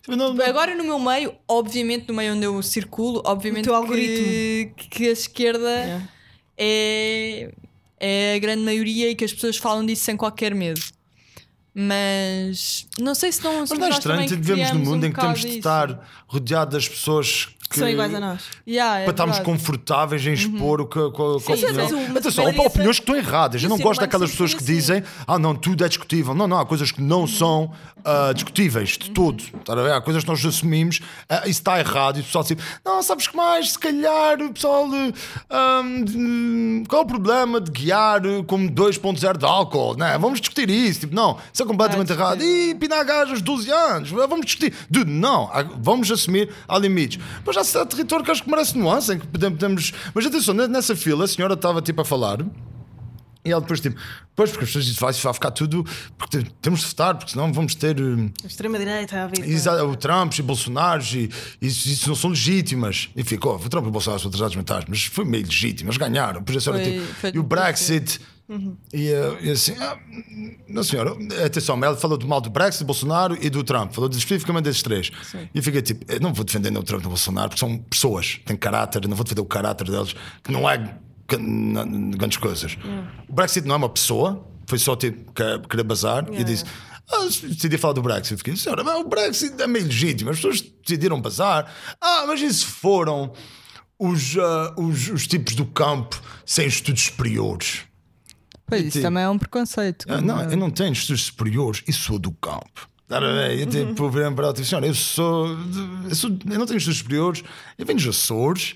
Tipo, 0.00 0.16
não- 0.16 0.40
Agora 0.42 0.74
no 0.74 0.84
meu 0.84 0.98
meio, 0.98 1.34
obviamente 1.48 2.08
no 2.08 2.14
meio 2.14 2.34
onde 2.34 2.44
eu 2.46 2.62
circulo, 2.62 3.22
obviamente 3.24 3.68
que, 3.68 4.72
que 4.90 5.08
a 5.08 5.12
esquerda 5.12 5.68
Yeah. 5.68 6.08
é, 6.56 7.52
é 8.00 8.34
a 8.34 8.38
grande 8.38 8.62
maioria 8.62 9.10
e 9.10 9.14
que 9.14 9.24
as 9.24 9.32
pessoas 9.32 9.56
falam 9.56 9.84
disso 9.84 10.04
sem 10.04 10.16
qualquer 10.16 10.54
medo. 10.54 10.80
Mas 11.74 12.86
não 13.00 13.14
sei 13.14 13.32
se 13.32 13.42
não 13.42 13.60
Mas 13.60 13.70
não 13.70 13.86
é 13.86 13.90
estranho 13.90 14.28
que 14.28 14.36
vivemos 14.36 14.70
num 14.72 14.78
mundo 14.80 15.02
um 15.04 15.06
em 15.08 15.12
que 15.12 15.20
temos 15.20 15.40
de 15.40 15.48
estar 15.58 15.98
rodeado 16.28 16.70
das 16.72 16.88
pessoas 16.88 17.48
que, 17.68 17.78
São 17.80 17.88
iguais 17.88 18.14
a 18.14 18.20
nós. 18.20 18.42
Yeah, 18.68 19.00
é 19.00 19.04
para 19.04 19.10
estarmos 19.10 19.36
verdade. 19.38 19.58
confortáveis 19.58 20.24
em 20.26 20.32
expor 20.34 20.80
o 20.82 20.86
que, 20.86 20.98
a 20.98 21.02
Sim, 21.02 21.64
opinião. 21.64 21.74
mas 21.74 21.92
o- 21.92 21.96
mas 22.12 22.16
Atenção, 22.18 22.46
há 22.46 22.66
opiniões 22.66 22.98
que 22.98 23.02
estão 23.02 23.16
erradas. 23.16 23.62
Eu 23.62 23.68
não 23.68 23.78
gosto 23.78 24.00
daquelas 24.00 24.30
pessoas 24.30 24.52
que 24.54 24.62
assim. 24.62 24.66
dizem 24.74 25.02
ah, 25.26 25.38
não, 25.38 25.56
tudo 25.56 25.84
é 25.84 25.88
discutível. 25.88 26.34
Não, 26.34 26.46
não, 26.46 26.58
há 26.60 26.66
coisas 26.66 26.92
que 26.92 27.00
não 27.02 27.26
são 27.26 27.72
ah, 28.04 28.32
discutíveis 28.32 28.90
de 28.90 29.10
todo. 29.10 29.42
Tá 29.64 29.72
a 29.72 29.76
ver? 29.76 29.92
Há 29.92 30.00
coisas 30.00 30.22
que 30.22 30.30
nós 30.30 30.44
assumimos, 30.44 31.00
ah, 31.28 31.40
isso 31.40 31.60
está 31.60 31.80
errado. 31.80 32.18
E 32.18 32.20
o 32.20 32.24
pessoal 32.24 32.44
diz, 32.44 32.56
não, 32.84 33.02
sabes 33.02 33.26
que 33.26 33.36
mais? 33.36 33.72
Se 33.72 33.78
calhar 33.78 34.40
o 34.40 34.52
pessoal. 34.52 34.86
hum, 34.86 36.84
qual 36.86 37.02
é 37.02 37.04
o 37.04 37.08
problema 37.08 37.60
de 37.60 37.70
guiar 37.72 38.24
eh, 38.24 38.42
com 38.46 38.68
2,0 38.68 39.36
de 39.38 39.44
álcool? 39.44 39.96
Né? 39.96 40.16
Vamos 40.18 40.40
discutir 40.40 40.70
isso. 40.70 41.00
Tipo, 41.00 41.14
não, 41.14 41.38
isso 41.52 41.62
é 41.64 41.68
completamente 41.68 42.12
Ah, 42.12 42.14
errado. 42.14 42.42
E 42.42 42.74
pinar 42.74 43.04
gajas 43.04 43.40
12 43.42 43.70
anos, 43.70 44.10
vamos 44.10 44.46
discutir. 44.46 44.72
Dude, 44.90 45.10
não, 45.10 45.50
há- 45.52 45.62
vamos 45.62 46.10
assumir 46.10 46.48
há 46.68 46.78
limites. 46.78 47.18
Mas 47.44 47.56
há 47.56 47.64
certo 47.64 47.90
território 47.96 48.24
que 48.24 48.30
acho 48.30 48.42
que 48.42 48.50
merece 48.50 48.76
nuance, 48.78 49.12
em 49.12 49.18
que 49.18 49.26
podemos. 49.26 49.92
Mas 50.14 50.26
atenção, 50.26 50.54
ne- 50.54 50.68
nessa 50.68 50.94
fila 50.96 51.24
a 51.24 51.28
senhora 51.28 51.54
estava 51.54 51.80
tipo 51.82 52.00
a 52.00 52.04
falar. 52.04 52.38
E 53.46 53.52
ela 53.52 53.60
depois 53.60 53.78
tipo, 53.78 54.00
pois 54.34 54.48
porque 54.50 54.64
as 54.64 54.70
pessoas 54.70 54.86
dizem, 54.86 54.98
vai, 54.98 55.12
vai 55.12 55.34
ficar 55.34 55.50
tudo, 55.50 55.84
porque 56.16 56.38
te- 56.38 56.50
temos 56.62 56.80
de 56.80 56.86
votar, 56.86 57.14
porque 57.14 57.30
senão 57.32 57.52
vamos 57.52 57.74
ter 57.74 57.94
eh, 58.00 58.30
Extrema-direita, 58.42 59.22
a 59.22 59.26
vida. 59.26 59.84
o 59.84 59.94
Trump 59.96 60.32
e 60.38 60.40
Bolsonaro 60.40 61.02
e 61.12 61.28
isso, 61.60 61.86
isso 61.86 62.08
não 62.08 62.16
são 62.16 62.30
legítimas. 62.30 63.10
E 63.14 63.22
ficou, 63.22 63.56
o 63.56 63.68
Trump 63.68 63.84
e 63.84 63.88
o 63.88 63.90
Bolsonaro 63.90 64.18
são 64.22 64.30
atrasados 64.30 64.56
mentais, 64.56 64.86
mas 64.88 65.04
foi 65.04 65.26
meio 65.26 65.44
legítimo, 65.44 65.90
eles 65.90 65.98
ganharam. 65.98 66.42
A 66.42 66.60
senhora, 66.60 66.82
Foi- 66.82 66.92
tipo, 66.92 67.14
foi 67.16 67.32
e 67.34 67.38
o. 67.38 67.42
Brexit. 67.42 68.18
E, 68.18 68.33
eh, 68.92 69.38
e 69.42 69.50
assim, 69.50 69.74
ah, 69.80 69.98
não 70.68 70.82
senhora, 70.82 71.16
atenção, 71.44 71.82
ela 71.82 71.96
falou 71.96 72.18
do 72.18 72.26
mal 72.26 72.40
do 72.40 72.50
Brexit, 72.50 72.84
do 72.84 72.86
Bolsonaro 72.86 73.36
e 73.40 73.48
do 73.48 73.64
Trump, 73.64 73.92
falou 73.92 74.10
especificamente 74.10 74.64
desses 74.64 74.82
três. 74.82 75.10
E 75.54 75.58
eu 75.58 75.62
fiquei 75.62 75.82
tipo, 75.82 76.04
eu 76.12 76.20
não 76.20 76.32
vou 76.32 76.44
defender 76.44 76.70
nem 76.70 76.78
o 76.78 76.82
Trump 76.82 77.00
nem 77.00 77.06
o 77.06 77.10
Bolsonaro, 77.10 77.48
porque 77.48 77.60
são 77.60 77.78
pessoas, 77.78 78.40
têm 78.44 78.56
caráter, 78.56 79.06
não 79.08 79.16
vou 79.16 79.24
defender 79.24 79.40
o 79.40 79.46
caráter 79.46 79.90
deles, 79.90 80.14
que 80.42 80.52
não 80.52 80.68
é 80.68 80.98
grandes 82.16 82.36
coisas. 82.38 82.76
O 83.28 83.32
Brexit 83.32 83.66
não 83.66 83.74
é 83.74 83.78
uma 83.78 83.88
pessoa, 83.88 84.46
foi 84.66 84.78
só 84.78 84.94
tipo, 84.96 85.32
querer 85.68 85.84
bazar 85.84 86.26
e 86.32 86.44
disse. 86.44 86.64
Ah, 87.10 87.24
decidi 87.24 87.76
falar 87.76 87.92
do 87.92 88.00
Brexit. 88.00 88.38
Fiquei, 88.38 88.56
senhora, 88.56 88.82
mas 88.82 88.98
o 88.98 89.04
Brexit 89.04 89.60
é 89.60 89.66
meio 89.66 89.84
legítimo, 89.84 90.30
as 90.30 90.36
pessoas 90.36 90.62
decidiram 90.62 91.20
bazar. 91.20 91.70
Ah, 92.00 92.24
mas 92.26 92.40
e 92.40 92.52
se 92.52 92.64
foram 92.64 93.32
os, 93.98 94.36
ah, 94.38 94.74
os, 94.78 95.08
os 95.08 95.26
tipos 95.26 95.54
do 95.54 95.66
campo 95.66 96.20
sem 96.46 96.66
estudos 96.66 97.02
superiores? 97.02 97.82
Pois 98.74 98.82
isso 98.88 98.92
tipo- 98.98 99.02
também 99.06 99.22
é 99.24 99.28
um 99.28 99.38
preconceito. 99.38 100.06
Ah, 100.08 100.20
não, 100.20 100.42
eu 100.50 100.56
não 100.56 100.70
tenho 100.70 100.92
estudos 100.92 101.22
superiores 101.24 101.82
e 101.86 101.92
sou 101.92 102.18
do 102.18 102.30
campo. 102.32 102.88
Tá? 103.06 103.18
Eu 103.20 103.66
tipo, 103.66 104.10
para 104.10 104.22
ela 104.46 104.50
e 104.56 104.60
disse: 104.60 104.74
Olha, 104.74 104.86
eu 104.86 104.94
sou, 104.94 105.46
eu 106.08 106.14
sou. 106.14 106.30
Eu 106.30 106.58
não 106.58 106.66
tenho 106.66 106.78
estudos 106.78 106.98
superiores, 106.98 107.42
eu 107.78 107.84
venho 107.84 107.98
dos 107.98 108.08
Açores, 108.08 108.74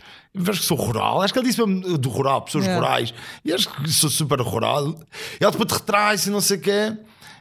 acho 0.49 0.61
que 0.61 0.67
sou 0.67 0.77
rural. 0.77 1.23
Acho 1.23 1.33
que 1.33 1.39
ela 1.39 1.49
disse 1.49 1.65
mesmo 1.67 1.97
do 1.97 2.09
rural, 2.11 2.43
pessoas 2.43 2.65
Yeah. 2.67 2.87
rurais, 2.87 3.15
e 3.45 3.53
acho 3.53 3.69
que 3.73 3.91
sou 3.91 4.11
super 4.11 4.39
rural. 4.41 4.89
E 5.41 5.43
ela 5.45 5.51
depois 5.51 5.67
te 5.69 5.75
retrai-se 5.79 6.29
e 6.29 6.33
não 6.33 6.41
sei 6.43 6.59
o 6.59 6.61
quê. 6.61 6.97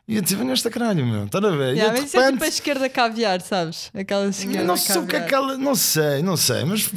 E 0.08 0.16
eu 0.16 0.22
disse: 0.22 0.36
Venha 0.38 0.54
esta 0.54 0.70
caralho, 0.70 1.06
meu, 1.06 1.26
está 1.26 1.40
a 1.40 1.42
ver? 1.52 1.76
Yeah, 1.76 1.76
e 1.76 1.82
eu, 1.88 1.92
mas 1.92 2.06
isso 2.06 2.18
é 2.18 2.20
tipo 2.20 2.20
a 2.20 2.32
repente. 2.32 2.48
esquerda 2.54 2.90
caviar, 2.90 3.42
sabes? 3.42 3.92
Aquela 3.94 4.26
esquerda 4.30 4.60
Eu 4.60 4.66
não 4.66 4.78
sei 4.78 4.98
o 4.98 5.06
que 5.06 5.16
é 5.18 5.20
caviar. 5.20 5.28
que 5.28 5.36
ela. 5.36 5.58
Não 5.58 5.76
sei, 5.76 6.24
não 6.24 6.38
sei. 6.38 6.64
Mas, 6.64 6.84
tipo, 6.84 6.96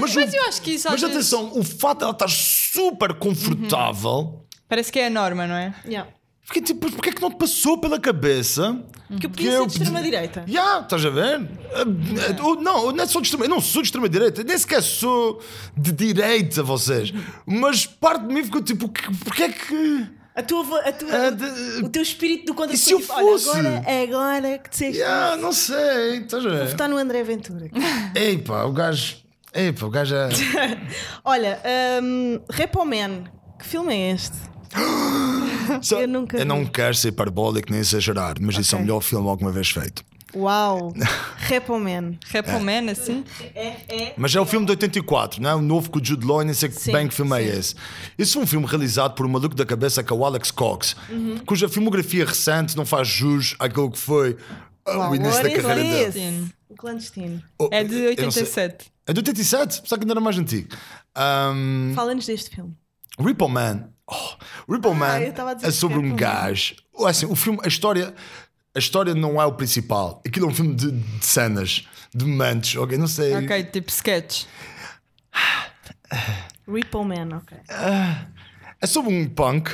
mas, 0.00 0.14
mas 0.16 0.32
o- 0.32 0.36
eu 0.36 0.44
acho 0.48 0.62
que 0.62 0.70
isso 0.72 0.88
Mas 0.90 0.98
vezes- 1.02 1.14
atenção, 1.14 1.52
o 1.54 1.62
fato 1.62 1.98
de 1.98 2.04
ela 2.04 2.12
estar 2.12 2.28
super 2.30 3.12
confortável. 3.12 4.45
Parece 4.68 4.90
que 4.92 4.98
é 4.98 5.06
a 5.06 5.10
norma, 5.10 5.46
não 5.46 5.54
é? 5.54 5.74
Yeah. 5.86 6.10
Fiquei 6.42 6.62
tipo, 6.62 6.90
porque 6.92 7.08
é 7.08 7.12
que 7.12 7.20
não 7.20 7.30
te 7.30 7.38
passou 7.38 7.76
pela 7.78 7.98
cabeça 7.98 8.80
Que 9.18 9.26
eu 9.26 9.30
podia 9.30 9.50
ser 9.58 9.66
de 9.66 9.72
extrema-direita. 9.72 10.44
Já, 10.46 10.80
estás 10.80 11.04
a 11.04 11.10
ver? 11.10 11.40
Ah, 11.74 11.80
ah, 11.80 12.62
Não, 12.62 12.92
não 12.92 13.02
é 13.02 13.06
só 13.06 13.18
de 13.20 13.26
extrema, 13.26 13.46
eu 13.46 13.48
não 13.48 13.60
sou 13.60 13.82
de 13.82 13.88
extrema-direita, 13.88 14.44
nem 14.44 14.56
sequer 14.56 14.80
sou 14.82 15.42
de 15.76 15.90
direita, 15.92 16.62
vocês. 16.62 17.12
Mas 17.44 17.84
parte 17.84 18.26
de 18.28 18.32
mim 18.34 18.44
ficou 18.44 18.62
tipo, 18.62 18.88
que- 18.88 19.12
porque 19.24 19.42
é 19.42 19.48
que. 19.48 20.06
A 20.36 20.42
tua, 20.42 20.80
a 20.80 20.92
tua, 20.92 21.08
Ah, 21.26 21.30
de- 21.30 21.82
o 21.84 21.88
teu 21.88 22.02
espírito 22.02 22.46
do 22.46 22.54
contra 22.54 22.74
E 22.74 22.78
se 22.78 22.92
eu 22.92 23.00
tipo, 23.00 23.12
olha, 23.14 23.26
fosse? 23.26 23.48
agora 23.50 23.82
é 23.86 24.02
agora 24.02 24.58
que 24.58 24.68
disseste 24.70 24.98
Já, 24.98 25.30
isso. 25.32 25.42
não 25.42 25.52
sei, 25.52 26.18
estás 26.18 26.44
a 26.46 26.48
ver? 26.50 26.64
Está 26.66 26.86
no 26.86 26.96
André 26.98 27.22
Ventura. 27.24 27.68
Ei 28.14 28.38
pá, 28.38 28.62
o 28.64 28.72
gajo. 28.72 29.16
Ei 29.54 29.72
pá, 29.72 29.86
o 29.86 29.90
gajo 29.90 30.14
é. 30.14 30.28
Olha, 31.24 31.58
um, 32.02 32.38
Repoman, 32.50 33.24
que 33.58 33.66
filme 33.66 33.94
é 33.94 34.12
este? 34.12 34.36
Só- 35.82 36.00
Eu 36.00 36.08
nunca 36.08 36.38
vi. 36.38 36.44
não 36.44 36.64
quero 36.64 36.94
ser 36.94 37.12
parabólico 37.12 37.70
nem 37.70 37.80
exagerar, 37.80 38.36
mas 38.40 38.56
isso 38.58 38.74
é 38.74 38.78
o 38.78 38.82
melhor 38.82 39.00
filme 39.00 39.28
alguma 39.28 39.50
vez 39.52 39.68
feito. 39.70 40.04
Uau! 40.34 40.92
Repoman. 41.38 42.18
Rap 42.28 42.48
Man, 42.60 42.90
assim? 42.90 43.24
É, 43.54 43.68
é. 43.88 44.14
Mas 44.18 44.34
é 44.34 44.40
o 44.40 44.44
filme 44.44 44.66
de 44.66 44.72
84, 44.72 45.40
não 45.40 45.50
é? 45.50 45.54
O 45.54 45.62
novo 45.62 45.88
com 45.90 45.98
o 45.98 46.04
Jude 46.04 46.26
Law, 46.26 46.42
nem 46.42 46.52
sei 46.52 46.68
que 46.68 46.74
Sim, 46.74 46.92
bem 46.92 47.08
que 47.08 47.14
filme 47.14 47.40
é 47.40 47.52
sim. 47.52 47.58
esse. 47.58 47.74
Esse 48.18 48.32
foi 48.34 48.42
um 48.42 48.46
filme 48.46 48.66
realizado 48.66 49.14
por 49.14 49.24
um 49.24 49.28
maluco 49.28 49.54
da 49.54 49.64
cabeça 49.64 50.02
que 50.02 50.12
é 50.12 50.16
o 50.16 50.24
Alex 50.24 50.50
Cox, 50.50 50.94
Uhum. 51.08 51.38
cuja 51.46 51.68
filmografia 51.68 52.24
recente 52.26 52.76
não 52.76 52.84
faz 52.84 53.08
jus 53.08 53.54
àquilo 53.58 53.90
que 53.90 53.98
foi 53.98 54.36
Uau, 54.86 55.12
o 55.12 55.14
início 55.14 55.42
da 55.42 55.48
carreira 55.50 55.74
dele. 55.82 56.04
this? 56.04 56.14
dele. 56.14 56.46
O 56.68 56.74
clandestino. 56.74 57.42
Oh, 57.58 57.68
É 57.70 57.82
de 57.84 57.94
eu 57.94 58.00
não 58.24 58.30
sei. 58.30 58.42
87. 58.42 58.86
É 59.06 59.12
de 59.12 59.20
87? 59.20 59.82
Pensava 59.82 59.98
que 60.00 60.04
ainda 60.04 60.12
era 60.14 60.20
mais 60.20 60.36
antigo. 60.36 60.68
Um, 61.16 61.92
Fala-nos 61.94 62.26
deste 62.26 62.50
filme. 62.54 62.74
Ripple 63.18 63.48
Man. 63.48 63.88
Oh, 64.08 64.72
Ripple 64.72 64.94
Man 64.94 65.20
eu 65.20 65.30
estava 65.30 65.50
a 65.50 65.54
dizer 65.54 65.68
é 65.68 65.70
sobre 65.70 65.96
é 65.96 66.00
um 66.00 66.14
gajo. 66.14 66.76
Oh, 66.92 67.06
Assim, 67.06 67.26
o 67.26 67.34
filme, 67.34 67.58
a 67.64 67.68
história, 67.68 68.14
a 68.74 68.78
história 68.78 69.14
não 69.14 69.40
é 69.40 69.44
o 69.46 69.52
principal. 69.52 70.22
Aquilo 70.26 70.46
é 70.46 70.48
um 70.50 70.54
filme 70.54 70.74
de, 70.74 70.90
de 70.92 71.26
cenas, 71.26 71.86
de 72.14 72.24
momentos. 72.24 72.76
Ok, 72.76 72.96
não 72.96 73.08
sei. 73.08 73.34
Ok, 73.34 73.64
tipo 73.64 73.90
sketch. 73.90 74.44
Repoman, 76.68 77.36
ok. 77.36 77.58
É 78.80 78.86
sobre 78.86 79.12
um 79.12 79.28
punk 79.28 79.70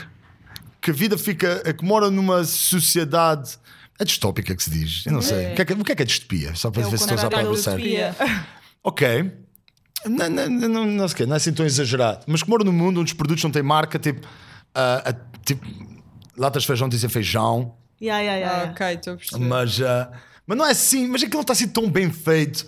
que 0.80 0.90
a 0.90 0.94
vida 0.94 1.16
fica. 1.18 1.60
que 1.74 1.84
mora 1.84 2.10
numa 2.10 2.44
sociedade. 2.44 3.58
É 4.00 4.04
distópica 4.04 4.54
que 4.56 4.62
se 4.62 4.70
diz. 4.70 5.06
Eu 5.06 5.12
não 5.12 5.22
sei. 5.22 5.52
O, 5.52 5.54
que 5.54 5.62
é 5.62 5.64
que, 5.64 5.72
o 5.74 5.84
que 5.84 5.92
é 5.92 5.94
que 5.94 6.02
é 6.02 6.06
distopia? 6.06 6.54
Só 6.54 6.70
para 6.70 6.82
É 6.82 6.84
ver 6.86 6.98
se 6.98 7.04
estou 7.04 7.12
a 7.12 7.18
usar 7.18 7.26
a 7.26 7.30
contrário 7.30 7.82
palavra 7.82 8.16
certa. 8.16 8.46
Ok. 8.82 9.32
Não, 10.06 10.28
não, 10.28 10.48
não, 10.48 10.68
não, 10.68 10.86
não 10.86 11.08
sei, 11.08 11.26
não 11.26 11.34
é 11.34 11.36
assim 11.36 11.52
tão 11.52 11.64
exagerado. 11.64 12.24
Mas 12.26 12.42
que 12.42 12.50
mora 12.50 12.64
num 12.64 12.72
mundo 12.72 13.00
onde 13.00 13.12
os 13.12 13.16
produtos 13.16 13.42
não 13.44 13.50
têm 13.50 13.62
marca, 13.62 13.98
tipo. 13.98 14.26
ah, 14.74 15.02
ah, 15.06 15.14
tipo 15.44 15.66
latas 16.36 16.62
de 16.62 16.66
feijão 16.66 16.88
dizem 16.88 17.08
feijão. 17.08 17.74
Yeah, 18.00 18.22
yeah, 18.22 18.38
yeah, 18.38 18.68
Ah, 18.68 18.72
ok, 18.72 18.94
estou 18.94 19.14
a 19.14 19.16
perceber. 19.16 19.44
Mas, 19.44 19.80
ah, 19.80 20.10
mas 20.46 20.58
não 20.58 20.66
é 20.66 20.70
assim, 20.70 21.06
mas 21.06 21.22
aquilo 21.22 21.36
não 21.36 21.40
está 21.42 21.52
assim 21.52 21.68
tão 21.68 21.88
bem 21.88 22.10
feito 22.10 22.66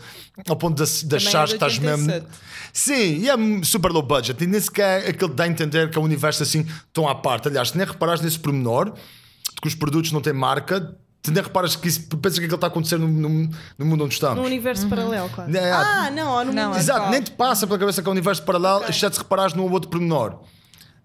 ao 0.49 0.57
ponto 0.57 0.83
de, 0.83 1.05
de 1.07 1.15
é 1.15 1.17
achar 1.17 1.45
de 1.47 1.51
que 1.51 1.57
estás 1.57 1.79
mesmo. 1.79 2.07
87. 2.07 2.27
Sim, 2.73 3.19
e 3.19 3.29
é 3.29 3.35
super 3.65 3.91
low 3.91 4.03
budget. 4.03 4.43
E 4.43 4.47
nem 4.47 4.61
sequer 4.61 5.09
aquele 5.09 5.33
dá 5.33 5.45
a 5.45 5.49
entender 5.49 5.91
que 5.91 5.99
é 5.99 6.01
um 6.01 6.05
universo 6.05 6.43
assim 6.43 6.67
tão 6.93 7.09
à 7.09 7.15
parte. 7.15 7.49
Aliás, 7.49 7.71
se 7.71 7.79
nem 7.79 7.87
reparas 7.87 8.21
nesse 8.21 8.39
pormenor 8.39 8.93
de 8.93 9.61
que 9.61 9.69
os 9.69 9.75
produtos 9.75 10.13
não 10.13 10.21
têm 10.21 10.33
marca, 10.33 10.97
tu 11.25 11.33
nem 11.33 11.43
reparas 11.43 11.75
que 11.75 11.89
isso 11.89 12.03
pensa 12.19 12.37
que 12.39 12.43
aquilo 12.45 12.55
está 12.55 12.67
a 12.67 12.71
acontecer 12.71 12.99
no, 12.99 13.09
no, 13.09 13.51
no 13.79 13.87
mundo 13.87 14.05
onde 14.05 14.13
estamos. 14.15 14.37
Num 14.37 14.45
universo 14.45 14.87
paralelo, 14.89 15.29
claro. 15.31 15.57
É, 15.57 15.73
Ah, 15.73 16.11
não, 16.11 16.45
no 16.45 16.53
Não, 16.53 16.67
mundo. 16.69 16.77
é 16.77 16.81
Exato, 16.81 17.11
nem 17.11 17.23
te 17.23 17.31
passa 17.33 17.67
pela 17.67 17.79
cabeça 17.79 18.03
que 18.03 18.09
é 18.09 18.11
um 18.11 18.13
universo 18.13 18.43
paralelo, 18.43 18.85
exceto 18.89 19.17
se 19.17 19.23
reparares 19.23 19.55
num 19.55 19.63
ou 19.65 19.71
outro 19.73 19.89
pormenor. 19.89 20.39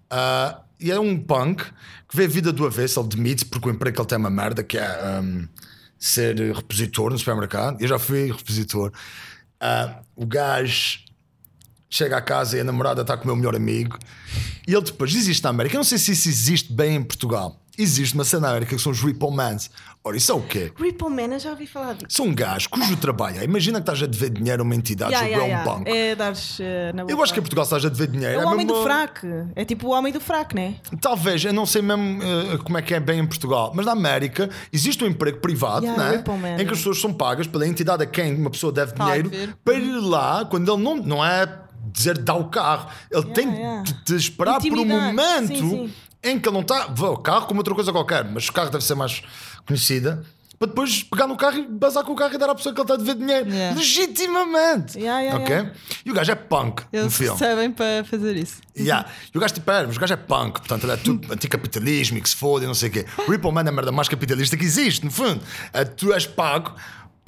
Ah, 0.09 0.59
e 0.79 0.91
é 0.91 0.99
um 0.99 1.17
punk 1.17 1.63
que 2.07 2.15
vê 2.17 2.25
a 2.25 2.27
vida 2.27 2.51
do 2.51 2.65
avesso, 2.65 2.99
ele 2.99 3.07
demite 3.09 3.45
porque 3.45 3.69
o 3.69 3.71
emprego 3.71 3.95
que 3.95 4.01
ele 4.01 4.07
tem 4.07 4.15
é 4.17 4.19
uma 4.19 4.29
merda, 4.29 4.61
que 4.63 4.77
é 4.77 5.19
um, 5.21 5.47
ser 5.97 6.35
repositor 6.53 7.11
no 7.11 7.17
supermercado. 7.17 7.81
Eu 7.81 7.87
já 7.87 7.97
fui 7.97 8.27
repositor. 8.31 8.91
Ah, 9.59 9.99
o 10.17 10.25
gajo 10.25 10.99
chega 11.89 12.17
à 12.17 12.21
casa 12.21 12.57
e 12.57 12.59
a 12.59 12.63
namorada 12.63 13.01
está 13.01 13.15
com 13.17 13.23
o 13.23 13.27
meu 13.27 13.35
melhor 13.37 13.55
amigo. 13.55 13.97
E 14.67 14.73
ele 14.73 14.81
depois 14.83 15.15
existe 15.15 15.43
na 15.43 15.49
América. 15.49 15.75
Eu 15.75 15.79
não 15.79 15.83
sei 15.85 15.97
se 15.97 16.11
isso 16.11 16.27
existe 16.29 16.71
bem 16.73 16.95
em 16.97 17.03
Portugal. 17.03 17.59
Existe 17.81 18.13
uma 18.13 18.25
cena 18.25 18.41
na 18.41 18.49
América 18.49 18.75
que 18.75 18.81
são 18.81 18.91
os 18.91 19.01
Ripple 19.01 19.31
Mans. 19.31 19.71
Ora, 20.03 20.17
isso 20.17 20.31
é 20.31 20.35
o 20.35 20.41
quê? 20.41 20.71
Repoman, 20.77 21.33
eu 21.33 21.39
já 21.39 21.49
ouvi 21.51 21.65
falar 21.67 21.93
disso. 21.93 22.07
São 22.09 22.27
um 22.27 22.33
gajo 22.35 22.69
cujo 22.69 22.95
trabalho 22.97 23.39
é. 23.39 23.43
Imagina 23.43 23.79
que 23.79 23.83
estás 23.83 24.01
a 24.01 24.05
dever 24.05 24.29
dinheiro 24.29 24.61
a 24.61 24.65
uma 24.65 24.75
entidade, 24.75 25.11
Yeah, 25.13 25.27
yeah, 25.27 25.45
yeah, 25.45 25.71
um 25.71 25.83
yeah. 25.83 25.85
banco. 25.85 25.97
É 25.97 26.15
dares 26.15 26.57
eh, 26.59 26.91
na 26.93 27.03
boca. 27.03 27.13
Eu 27.13 27.23
acho 27.23 27.33
que 27.33 27.39
em 27.39 27.41
Portugal 27.43 27.63
estás 27.63 27.85
a 27.85 27.89
dever 27.89 28.07
dinheiro. 28.07 28.33
É 28.41 28.45
o 28.45 28.47
homem 28.47 28.65
mesmo- 28.65 28.73
do 28.81 28.83
fraco. 28.83 29.27
É 29.55 29.63
tipo 29.65 29.87
o 29.87 29.91
homem 29.91 30.11
do 30.11 30.19
fraco, 30.19 30.55
né? 30.55 30.75
Talvez, 31.01 31.43
eu 31.45 31.53
não 31.53 31.65
sei 31.65 31.81
mesmo 31.81 32.21
eh, 32.21 32.57
como 32.63 32.77
é 32.77 32.81
que 32.81 32.93
é 32.93 32.99
bem 32.99 33.19
em 33.19 33.25
Portugal, 33.25 33.71
mas 33.73 33.85
na 33.85 33.91
América 33.93 34.49
existe 34.73 35.03
um 35.03 35.07
emprego 35.07 35.39
privado 35.39 35.85
Yeah, 35.85 36.03
né? 36.11 36.17
Ripple 36.17 36.37
Man. 36.37 36.53
em 36.55 36.65
que 36.65 36.71
as 36.73 36.77
pessoas 36.79 36.99
são 36.99 37.13
pagas 37.13 37.47
pela 37.47 37.65
entidade 37.67 38.03
a 38.03 38.05
quem 38.05 38.35
uma 38.35 38.49
pessoa 38.49 38.73
deve 38.73 38.93
Tá 38.93 39.05
a 39.13 39.21
dinheiro 39.21 39.55
para 39.63 39.73
ir 39.75 39.99
lá 40.01 40.43
quando 40.45 40.73
ele 40.73 40.81
não, 40.83 40.95
não 40.97 41.25
é 41.25 41.59
dizer 41.91 42.17
dá 42.17 42.35
o 42.35 42.45
carro, 42.49 42.89
ele 43.11 43.25
tem 43.31 43.49
yeah. 43.53 43.81
de 43.83 43.93
te 44.03 44.15
esperar 44.15 44.59
por 44.59 44.71
um 44.77 44.85
momento 44.85 45.47
Sim, 45.47 45.69
sim. 45.87 45.93
Em 46.23 46.39
que 46.39 46.47
ele 46.47 46.53
não 46.53 46.61
está. 46.61 46.87
O 46.87 47.17
carro 47.17 47.45
como 47.47 47.59
outra 47.59 47.73
coisa 47.75 47.91
qualquer, 47.91 48.23
mas 48.25 48.47
o 48.47 48.53
carro 48.53 48.69
deve 48.69 48.83
ser 48.83 48.95
mais 48.95 49.21
conhecida. 49.65 50.23
para 50.57 50.67
depois 50.67 51.03
pegar 51.03 51.25
no 51.27 51.37
carro 51.37 51.57
e 51.57 51.65
bazar 51.65 52.03
com 52.03 52.11
o 52.11 52.15
carro 52.15 52.33
e 52.33 52.37
dar 52.37 52.49
à 52.49 52.55
pessoa 52.55 52.75
que 52.75 52.81
ele 52.81 52.83
está 52.83 52.93
a 52.95 52.97
dever 52.97 53.15
dinheiro. 53.15 53.49
Yeah. 53.49 53.77
Legitimamente. 53.77 54.97
Yeah, 54.99 55.21
yeah, 55.21 55.39
ok? 55.41 55.55
yeah. 55.55 55.73
E 56.05 56.11
o 56.11 56.13
gajo 56.13 56.31
é 56.31 56.35
punk 56.35 56.81
no 56.91 56.99
Eles 56.99 57.15
filme. 57.15 57.31
recebem 57.39 57.71
para 57.71 58.03
fazer 58.03 58.35
isso. 58.35 58.57
Yeah. 58.77 59.07
E 59.33 59.37
o 59.37 59.41
gajo 59.41 59.53
tipo, 59.53 59.71
é, 59.71 59.85
mas 59.87 59.95
o 59.95 59.99
gajo 59.99 60.13
é 60.13 60.17
punk, 60.17 60.59
portanto 60.59 60.83
ele 60.83 60.93
é 60.93 60.97
tudo 60.97 61.27
anticapitalismo 61.33 62.17
e 62.17 62.21
que 62.21 62.29
se 62.29 62.35
foda 62.35 62.65
e 62.65 62.67
não 62.67 62.73
sei 62.73 62.89
o 62.89 62.91
quê. 62.91 63.05
Ripple 63.29 63.51
Man 63.51 63.63
é 63.63 63.69
a 63.69 63.71
merda 63.71 63.91
mais 63.91 64.09
capitalista 64.09 64.57
que 64.57 64.65
existe, 64.65 65.05
no 65.05 65.11
fundo. 65.11 65.41
É, 65.71 65.85
tu 65.85 66.11
és 66.13 66.25
pago 66.25 66.75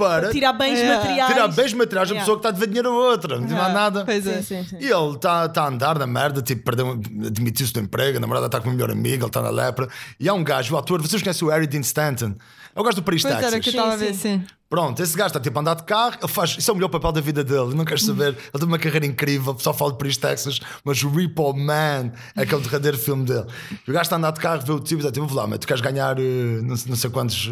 para 0.06 0.30
Tirar 0.32 0.54
bens 0.54 0.80
Yeah. 0.80 0.98
materiais. 1.00 1.34
tirar 1.34 1.48
bens 1.48 1.74
materiais 1.74 2.10
da 2.10 2.16
Yeah. 2.16 2.20
pessoa 2.26 2.38
que 2.38 2.40
está 2.40 2.50
a 2.50 2.52
dever 2.52 2.68
dinheiro 2.68 2.90
a 2.90 3.10
outra. 3.12 3.40
Não 3.40 3.48
tem 3.48 3.56
mais 3.58 3.74
nada. 3.74 4.06
Pois 4.06 4.26
é. 4.28 4.42
Sim, 4.42 4.64
sim, 4.64 4.70
sim. 4.70 4.78
E 4.80 4.92
ele 4.92 5.16
está 5.16 5.48
tá 5.50 5.64
a 5.64 5.68
andar 5.68 5.98
na 6.00 6.08
merda, 6.08 6.42
tipo, 6.42 6.64
perdeu, 6.64 6.92
admitiu-se 7.26 7.74
do 7.74 7.80
emprego, 7.80 8.18
a 8.18 8.20
namorada 8.22 8.46
está 8.48 8.60
com 8.60 8.70
o 8.70 8.72
melhor 8.74 8.92
amigo, 8.92 9.24
ele 9.24 9.26
está 9.28 9.42
na 9.42 9.50
lepra. 9.50 9.88
E 10.20 10.28
há 10.30 10.34
um 10.34 10.44
gajo, 10.44 10.74
o 10.74 10.78
ator, 10.78 11.02
vocês 11.02 11.22
conhecem 11.22 11.48
o 11.48 11.52
Harry 11.52 11.68
Dean 11.68 11.82
Stanton? 11.82 12.36
É 12.74 12.80
o 12.80 12.84
gajo 12.84 12.96
do 12.96 13.04
Paris, 13.04 13.22
Pois 13.22 13.34
era 13.34 13.44
Texas. 13.44 13.62
que 13.64 13.70
eu 13.70 13.72
estava 13.82 13.94
a 13.94 13.98
ver, 13.98 14.14
sim. 14.14 14.44
Pronto, 14.70 15.04
esse 15.04 15.18
gajo 15.18 15.28
está 15.28 15.40
tipo 15.42 15.60
a 15.60 15.62
andar 15.62 15.74
de 15.76 15.84
carro, 15.84 16.16
ele 16.24 16.32
faz, 16.32 16.56
isso 16.58 16.72
é 16.72 16.74
o 16.74 16.76
melhor 16.78 16.88
papel 16.88 17.12
da 17.12 17.20
vida 17.20 17.44
dele, 17.44 17.76
não 17.76 17.84
queres 17.84 18.06
saber, 18.06 18.30
ele 18.30 18.38
tem 18.58 18.66
uma 18.66 18.80
carreira 18.80 19.06
incrível, 19.06 19.52
o 19.52 19.56
pessoal 19.56 19.76
fala 19.76 19.92
de 19.92 19.98
Paris, 19.98 20.16
Texas, 20.16 20.62
mas 20.86 21.04
o 21.04 21.10
Repo 21.10 21.54
Man 21.54 22.14
é 22.38 22.44
aquele 22.44 22.62
derradeiro 22.62 22.98
filme 22.98 23.26
dele. 23.26 23.46
E 23.86 23.92
o 23.92 23.94
gajo 23.94 24.04
está 24.04 24.16
a 24.16 24.18
andar 24.18 24.32
de 24.32 24.40
carro, 24.40 24.62
vê 24.66 24.72
o 24.72 24.80
tipo 24.80 25.02
e 25.02 25.04
diz: 25.04 25.12
tipo, 25.12 25.28
vou 25.28 25.36
lá, 25.36 25.46
mas 25.46 25.60
tu 25.60 25.68
queres 25.68 25.82
ganhar 25.82 26.18
eh, 26.18 26.62
não, 26.64 26.78
sei- 26.78 26.90
não 26.90 26.96
sei 26.96 27.10
quantos. 27.10 27.52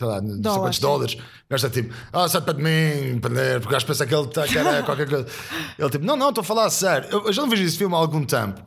Sei 0.00 0.06
lá, 0.06 0.18
não 0.18 0.52
sei 0.52 0.62
quantos 0.62 0.78
dólares. 0.78 1.12
O 1.12 1.18
gajo 1.50 1.66
está 1.66 1.68
tipo, 1.68 1.94
ah, 2.10 2.26
sai 2.26 2.40
para 2.40 2.54
de 2.54 2.62
mim, 2.62 3.20
porque 3.20 3.66
o 3.66 3.68
gajo 3.68 3.84
pensa 3.84 4.06
que 4.06 4.14
ele 4.14 4.28
está, 4.28 4.48
quer 4.48 4.64
qualquer 4.82 5.06
coisa. 5.06 5.26
Ele 5.78 5.90
tipo, 5.90 6.06
não, 6.06 6.16
não, 6.16 6.30
estou 6.30 6.40
a 6.40 6.44
falar 6.44 6.64
a 6.64 6.70
sério. 6.70 7.06
Eu, 7.10 7.26
eu 7.26 7.32
já 7.34 7.42
não 7.42 7.50
vejo 7.50 7.62
esse 7.62 7.76
filme 7.76 7.94
há 7.94 7.98
algum 7.98 8.24
tempo. 8.24 8.62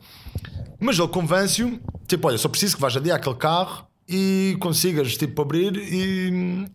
Mas 0.78 0.96
ele 0.96 1.08
convence-o, 1.08 1.80
tipo, 2.06 2.28
olha, 2.28 2.38
só 2.38 2.48
preciso 2.48 2.76
que 2.76 2.80
vais 2.80 2.96
ali 2.96 3.10
àquele 3.10 3.34
carro 3.34 3.84
e 4.08 4.56
consigas, 4.60 5.16
tipo, 5.16 5.42
abrir 5.42 5.76
e. 5.76 6.70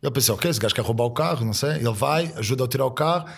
Ele 0.00 0.12
pensa, 0.12 0.32
ok, 0.32 0.48
esse 0.48 0.60
gajo 0.60 0.72
quer 0.72 0.82
roubar 0.82 1.06
o 1.06 1.10
carro, 1.10 1.44
não 1.44 1.52
sei. 1.52 1.70
Ele 1.70 1.92
vai, 1.92 2.32
ajuda 2.36 2.66
a 2.66 2.68
tirar 2.68 2.84
o 2.86 2.92
carro 2.92 3.28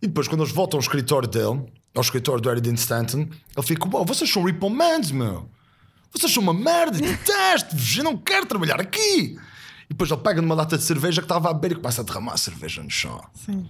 e 0.00 0.06
depois, 0.06 0.26
quando 0.26 0.42
eles 0.42 0.54
voltam 0.54 0.78
ao 0.78 0.82
escritório 0.82 1.28
dele, 1.28 1.70
ao 1.94 2.00
escritório 2.00 2.40
do 2.40 2.60
Dean 2.62 2.74
Stanton, 2.76 3.28
ele 3.56 3.66
fica, 3.66 3.86
uau, 3.92 4.06
vocês 4.06 4.30
são 4.30 4.42
Ripple 4.42 4.70
Mans, 4.70 5.10
meu. 5.10 5.50
Vocês 6.14 6.32
são 6.32 6.42
uma 6.42 6.54
merda, 6.54 6.98
detesto-vos, 6.98 7.98
eu 7.98 8.04
não 8.04 8.16
quero 8.16 8.46
trabalhar 8.46 8.80
aqui. 8.80 9.36
E 9.86 9.94
depois 9.94 10.10
ele 10.10 10.20
pega 10.20 10.42
numa 10.42 10.54
lata 10.54 10.76
de 10.76 10.84
cerveja 10.84 11.20
que 11.20 11.26
estava 11.26 11.50
a 11.50 11.54
beber 11.54 11.72
e 11.72 11.74
começa 11.76 12.00
a 12.00 12.04
derramar 12.04 12.34
a 12.34 12.36
cerveja 12.36 12.82
no 12.82 12.90
chão. 12.90 13.22
Sim. 13.34 13.68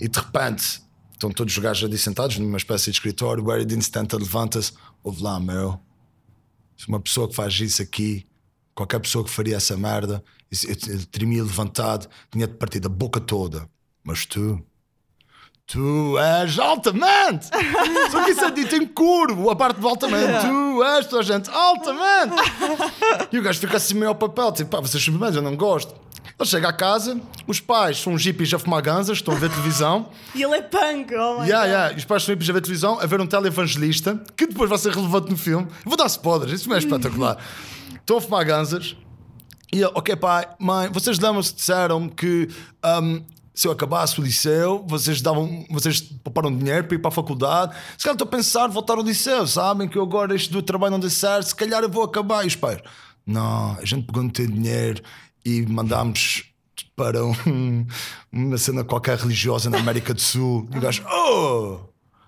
E 0.00 0.08
de 0.08 0.18
repente 0.18 0.82
estão 1.12 1.30
todos 1.30 1.54
os 1.54 1.62
gajos 1.62 1.88
ali 1.88 1.98
sentados 1.98 2.38
numa 2.38 2.56
espécie 2.56 2.86
de 2.86 2.92
escritório. 2.92 3.44
O 3.44 3.50
Harry 3.50 3.64
Dean 3.64 3.78
Stanton 3.78 4.18
levanta-se: 4.18 4.72
Ouve 5.02 5.22
lá, 5.22 5.38
meu. 5.38 5.80
Se 6.76 6.88
uma 6.88 7.00
pessoa 7.00 7.28
que 7.28 7.34
faz 7.34 7.58
isso 7.60 7.82
aqui, 7.82 8.24
qualquer 8.74 9.00
pessoa 9.00 9.24
que 9.24 9.30
faria 9.30 9.56
essa 9.56 9.76
merda, 9.76 10.22
eu 10.50 11.06
teria 11.06 11.42
levantado, 11.42 12.08
tinha-te 12.30 12.54
partido 12.54 12.86
a 12.86 12.88
boca 12.88 13.20
toda. 13.20 13.68
Mas 14.02 14.24
tu. 14.24 14.64
Tu 15.70 16.18
és 16.18 16.58
altamente! 16.58 17.46
Só 18.10 18.24
que 18.24 18.30
isso 18.30 18.42
é 18.42 18.50
dito 18.50 18.74
em 18.74 18.86
curvo, 18.86 19.50
a 19.50 19.54
parte 19.56 19.78
do 19.78 19.86
altamente. 19.86 20.40
Tu 20.48 20.82
és, 20.82 21.06
toda 21.06 21.20
a 21.20 21.24
gente, 21.24 21.50
altamente! 21.50 22.34
E 23.30 23.38
o 23.38 23.42
gajo 23.42 23.60
fica 23.60 23.76
assim 23.76 23.92
meio 23.94 24.08
ao 24.08 24.14
papel, 24.14 24.50
tipo, 24.52 24.70
pá, 24.70 24.80
vocês 24.80 25.02
simplesmente 25.04 25.36
eu 25.36 25.42
não 25.42 25.54
gosto. 25.54 25.94
Ele 26.40 26.48
chega 26.48 26.68
à 26.68 26.72
casa, 26.72 27.20
os 27.46 27.60
pais 27.60 28.00
são 28.00 28.14
hippies 28.14 28.54
a 28.54 28.58
fumar 28.58 28.80
ganzas, 28.80 29.18
estão 29.18 29.34
a 29.34 29.36
ver 29.36 29.50
televisão. 29.50 30.08
E 30.34 30.42
ele 30.42 30.54
é 30.54 30.62
punk, 30.62 31.12
oh 31.14 31.40
my 31.40 31.46
Yeah, 31.46 31.58
God. 31.66 31.66
yeah. 31.66 31.92
E 31.92 31.96
os 31.96 32.04
pais 32.06 32.22
são 32.22 32.32
hippies 32.32 32.48
a 32.48 32.52
ver 32.54 32.60
televisão, 32.62 32.98
a 33.00 33.04
ver 33.06 33.20
um 33.20 33.26
televangelista, 33.26 34.22
que 34.36 34.46
depois 34.46 34.70
vai 34.70 34.78
ser 34.78 34.94
relevante 34.94 35.30
no 35.30 35.36
filme. 35.36 35.66
Vou 35.84 35.96
dar 35.98 36.06
spoilers, 36.06 36.52
isso 36.52 36.72
é 36.72 36.78
espetacular. 36.78 37.36
Estão 38.00 38.16
a 38.16 38.20
fumar 38.22 38.44
ganzas. 38.46 38.96
E 39.70 39.76
ele, 39.82 39.90
ok, 39.94 40.16
pai, 40.16 40.48
mãe, 40.58 40.88
vocês 40.90 41.18
lembram-se 41.18 41.54
disseram 41.54 42.08
que 42.08 42.48
hum, 43.02 43.22
se 43.58 43.66
eu 43.66 43.72
acabasse 43.72 44.20
o 44.20 44.22
liceu, 44.22 44.84
vocês 44.86 45.20
davam, 45.20 45.64
vocês 45.68 46.00
pouparam 46.00 46.56
dinheiro 46.56 46.84
para 46.84 46.94
ir 46.94 46.98
para 47.00 47.08
a 47.08 47.12
faculdade. 47.12 47.74
Se 47.96 48.04
calhar 48.04 48.14
estou 48.14 48.28
a 48.28 48.30
pensar 48.30 48.68
voltar 48.68 48.94
ao 48.94 49.02
liceu, 49.02 49.46
sabem 49.48 49.88
que 49.88 49.98
eu 49.98 50.02
agora 50.02 50.32
este 50.34 50.50
do 50.52 50.62
trabalho 50.62 50.92
não 50.92 51.00
deu 51.00 51.10
certo, 51.10 51.48
se 51.48 51.54
calhar 51.56 51.82
eu 51.82 51.88
vou 51.88 52.04
acabar. 52.04 52.44
E 52.44 52.46
os 52.46 52.54
pais, 52.54 52.78
não, 53.26 53.72
a 53.80 53.84
gente 53.84 54.06
pegou 54.06 54.22
no 54.22 54.30
teu 54.30 54.46
dinheiro 54.46 55.02
e 55.44 55.62
mandámos 55.66 56.44
para 56.94 57.24
um- 57.24 57.84
uma 58.32 58.58
cena 58.58 58.84
qualquer 58.84 59.18
religiosa 59.18 59.68
na 59.68 59.78
América 59.78 60.14
do 60.14 60.20
Sul. 60.20 60.68
E 60.72 60.78
o 60.78 60.80
gajo, 60.80 61.02
oh! 61.10 61.80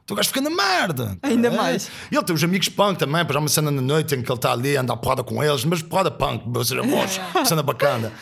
Tu 0.06 0.16
gajo 0.16 0.28
fica 0.30 0.40
na 0.40 0.50
merda. 0.50 1.16
Ainda 1.22 1.46
É. 1.46 1.56
mais. 1.56 1.88
E 2.10 2.16
ele 2.16 2.24
tem 2.24 2.34
os 2.34 2.42
amigos 2.42 2.68
punk 2.68 2.98
também, 2.98 3.24
para 3.24 3.34
já 3.34 3.38
uma 3.38 3.48
cena 3.48 3.70
na 3.70 3.80
noite 3.80 4.16
em 4.16 4.22
que 4.22 4.28
ele 4.28 4.36
está 4.36 4.50
ali 4.50 4.76
a 4.76 4.80
andar 4.80 4.96
porrada 4.96 5.22
com 5.22 5.44
eles, 5.44 5.64
mas 5.64 5.80
porrada 5.80 6.10
punk, 6.10 6.42
ou 6.52 6.64
seja, 6.64 6.82
bons, 6.82 7.20
cena 7.46 7.62
bacana. 7.62 8.12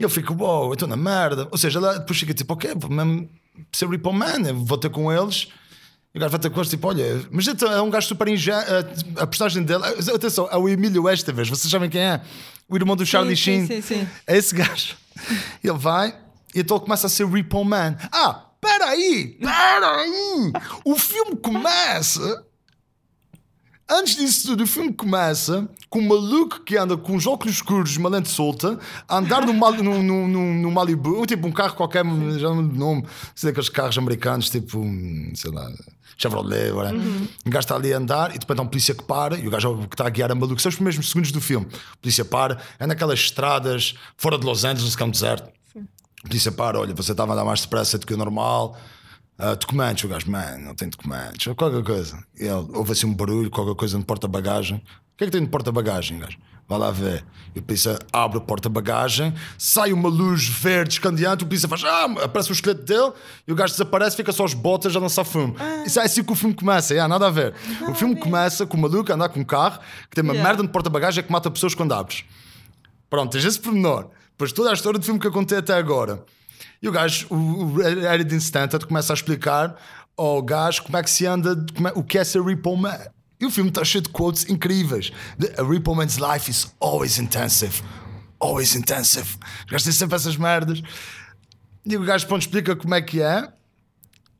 E 0.00 0.02
ele 0.02 0.10
fica, 0.10 0.32
uau, 0.32 0.68
eu 0.68 0.72
estou 0.72 0.88
na 0.88 0.96
merda. 0.96 1.46
Ou 1.50 1.58
seja, 1.58 1.78
ele 1.78 1.98
depois 1.98 2.18
fica 2.18 2.32
tipo, 2.32 2.54
ok, 2.54 2.72
vou 2.74 2.90
mesmo 2.90 3.28
ser 3.70 3.86
Ripple 3.86 4.14
Man, 4.14 4.48
eu 4.48 4.64
vou 4.64 4.78
ter 4.78 4.88
com 4.88 5.12
eles. 5.12 5.48
E 6.14 6.18
o 6.18 6.20
gajo 6.20 6.30
vai 6.30 6.40
ter 6.40 6.48
com 6.48 6.58
eles, 6.58 6.70
tipo, 6.70 6.88
olha, 6.88 7.22
mas 7.30 7.46
então 7.46 7.70
é 7.70 7.82
um 7.82 7.90
gajo 7.90 8.08
super 8.08 8.26
ingênuo. 8.26 8.62
A, 9.18 9.22
a 9.22 9.26
personagem 9.26 9.62
dele, 9.62 9.84
atenção, 9.84 10.48
é 10.50 10.56
o 10.56 10.66
Emílio 10.66 11.06
Estevez, 11.08 11.50
vocês 11.50 11.70
sabem 11.70 11.90
quem 11.90 12.00
é? 12.00 12.22
O 12.66 12.76
irmão 12.76 12.96
do 12.96 13.04
Charlie 13.04 13.36
sim, 13.36 13.66
Sheen. 13.66 13.66
sim, 13.66 13.82
sim. 13.82 14.08
É 14.26 14.38
esse 14.38 14.54
gajo. 14.54 14.96
Ele 15.62 15.76
vai 15.76 16.16
e 16.54 16.60
então 16.60 16.76
ele 16.76 16.84
começa 16.84 17.06
a 17.06 17.10
ser 17.10 17.26
Repo 17.26 17.64
Man. 17.64 17.96
Ah, 18.10 18.46
peraí, 18.60 19.38
peraí. 19.38 20.52
O 20.84 20.96
filme 20.96 21.36
começa. 21.36 22.44
Antes 23.90 24.16
disso 24.16 24.48
tudo, 24.48 24.62
o 24.62 24.66
filme 24.66 24.92
começa 24.92 25.68
com 25.88 25.98
um 25.98 26.06
maluco 26.06 26.60
que 26.60 26.76
anda 26.76 26.96
com 26.96 27.16
os 27.16 27.26
óculos 27.26 27.56
escuros, 27.56 27.96
uma 27.96 28.08
lente 28.08 28.28
solta, 28.28 28.78
a 29.08 29.18
andar 29.18 29.44
no, 29.44 29.52
Mal- 29.52 29.72
no, 29.72 30.00
no, 30.00 30.28
no, 30.28 30.54
no 30.54 30.70
Malibu, 30.70 31.26
tipo 31.26 31.48
um 31.48 31.52
carro 31.52 31.74
qualquer, 31.74 32.04
já 32.04 32.48
não 32.48 32.56
me 32.56 32.62
lembro 32.62 32.68
do 32.68 32.78
nome, 32.78 33.04
sei 33.34 33.50
aqueles 33.50 33.68
carros 33.68 33.98
americanos, 33.98 34.48
tipo, 34.48 34.78
um, 34.78 35.32
sei 35.34 35.50
lá, 35.50 35.68
Chevrolet, 36.16 36.70
uhum. 36.70 37.26
o 37.46 37.50
gajo 37.50 37.64
está 37.64 37.74
ali 37.74 37.92
a 37.92 37.96
andar 37.96 38.34
e 38.34 38.38
depois 38.38 38.58
há 38.58 38.62
um 38.62 38.66
polícia 38.66 38.94
que 38.94 39.02
para 39.02 39.36
e 39.38 39.48
o 39.48 39.50
gajo 39.50 39.78
que 39.88 39.94
está 39.94 40.06
a 40.06 40.10
guiar 40.10 40.30
a 40.30 40.34
maluco. 40.34 40.60
São 40.60 40.68
os 40.68 40.76
primeiros 40.76 41.08
segundos 41.08 41.32
do 41.32 41.40
filme. 41.40 41.66
O 41.94 41.98
polícia 41.98 42.24
para, 42.24 42.58
é 42.78 42.86
naquelas 42.86 43.18
estradas 43.18 43.94
fora 44.18 44.38
de 44.38 44.44
Los 44.44 44.64
Angeles, 44.64 44.94
que 44.94 45.02
é 45.02 45.06
um 45.06 45.10
deserto. 45.10 45.50
O 46.22 46.28
polícia 46.28 46.52
para, 46.52 46.78
olha, 46.78 46.94
você 46.94 47.12
estava 47.12 47.32
a 47.32 47.34
andar 47.34 47.44
mais 47.44 47.62
depressa 47.62 47.98
do 47.98 48.06
que 48.06 48.12
o 48.12 48.18
normal. 48.18 48.78
Ah, 49.40 49.54
documentos, 49.54 50.04
o 50.04 50.08
gajo, 50.08 50.30
man, 50.30 50.58
não 50.58 50.74
tem 50.74 50.88
documentos, 50.88 51.46
ou 51.46 51.54
qualquer 51.54 51.82
coisa. 51.82 52.22
E 52.38 52.44
ele, 52.44 52.66
houve 52.74 52.92
assim 52.92 53.06
um 53.06 53.14
barulho, 53.14 53.50
qualquer 53.50 53.74
coisa 53.74 53.96
no 53.96 54.04
porta-bagagem. 54.04 54.76
O 54.76 55.16
que 55.16 55.24
é 55.24 55.26
que 55.26 55.32
tem 55.32 55.40
no 55.40 55.48
porta-bagagem, 55.48 56.18
gajo? 56.18 56.38
Vai 56.68 56.78
lá 56.78 56.90
ver. 56.90 57.24
E 57.54 57.58
o 57.58 57.62
polícia 57.62 57.98
abre 58.12 58.38
o 58.38 58.40
porta-bagagem, 58.40 59.34
sai 59.58 59.92
uma 59.92 60.08
luz 60.08 60.46
verde 60.46 60.92
escandeante, 60.94 61.42
o 61.42 61.46
polícia 61.46 61.68
faz, 61.68 61.82
ah, 61.84 62.04
aparece 62.22 62.50
o 62.50 62.52
esqueleto 62.52 62.82
dele, 62.82 63.12
e 63.48 63.52
o 63.52 63.54
gajo 63.56 63.72
desaparece, 63.72 64.14
fica 64.16 64.30
só 64.30 64.44
as 64.44 64.54
botas 64.54 64.94
a 64.94 65.00
lançar 65.00 65.24
fumo. 65.24 65.56
Isso 65.84 65.98
é 65.98 66.04
assim 66.04 66.22
que 66.22 66.32
o 66.32 66.34
filme 66.36 66.54
começa, 66.54 66.92
yeah, 66.94 67.08
nada 67.08 67.26
a 67.26 67.30
ver. 67.30 67.54
o 67.88 67.94
filme 67.94 68.14
começa 68.16 68.66
com 68.66 68.76
o 68.76 68.80
maluco 68.80 69.10
a 69.10 69.14
andar 69.14 69.30
com 69.30 69.40
um 69.40 69.44
carro 69.44 69.80
que 70.08 70.14
tem 70.14 70.22
uma 70.22 70.32
Yeah. 70.32 70.48
merda 70.48 70.62
no 70.62 70.68
porta-bagagem 70.68 71.24
que 71.24 71.32
mata 71.32 71.50
pessoas 71.50 71.74
quando 71.74 71.92
abres. 71.92 72.24
Pronto, 73.08 73.32
tens 73.32 73.44
esse 73.44 73.58
pormenor. 73.58 74.10
Depois 74.30 74.52
toda 74.52 74.70
a 74.70 74.72
história 74.72 74.98
do 74.98 75.04
filme 75.04 75.18
que 75.18 75.26
eu 75.26 75.32
contei 75.32 75.58
até 75.58 75.74
agora. 75.74 76.24
E 76.82 76.88
o 76.88 76.92
gajo, 76.92 77.26
o, 77.30 77.74
o 77.76 78.24
Dean 78.24 78.38
Stanton, 78.38 78.78
começa 78.80 79.12
a 79.12 79.14
explicar 79.14 79.76
ao 80.16 80.42
gajo 80.42 80.82
como 80.82 80.96
é 80.96 81.02
que 81.02 81.10
se 81.10 81.26
anda, 81.26 81.52
é- 81.52 81.92
o 81.98 82.02
que 82.02 82.18
é 82.18 82.24
ser 82.24 82.42
Repo 82.42 82.76
Man. 82.76 82.98
E 83.38 83.46
o 83.46 83.50
filme 83.50 83.70
está 83.70 83.84
cheio 83.84 84.02
de 84.02 84.10
quotes 84.10 84.48
incríveis. 84.48 85.10
The, 85.38 85.60
a 85.60 85.64
Repo 85.64 85.94
Man's 85.94 86.16
life 86.16 86.50
is 86.50 86.74
always 86.80 87.18
intensive. 87.18 87.82
Always 88.38 88.74
intensive. 88.74 89.28
Os 89.64 89.70
gajos 89.70 89.84
têm 89.84 89.92
sempre 89.92 90.16
essas 90.16 90.36
merdas. 90.36 90.82
E 91.84 91.96
o 91.96 92.02
gajo 92.04 92.26
pronto, 92.26 92.42
explica 92.42 92.76
como 92.76 92.94
é 92.94 93.00
que 93.02 93.20
é. 93.22 93.48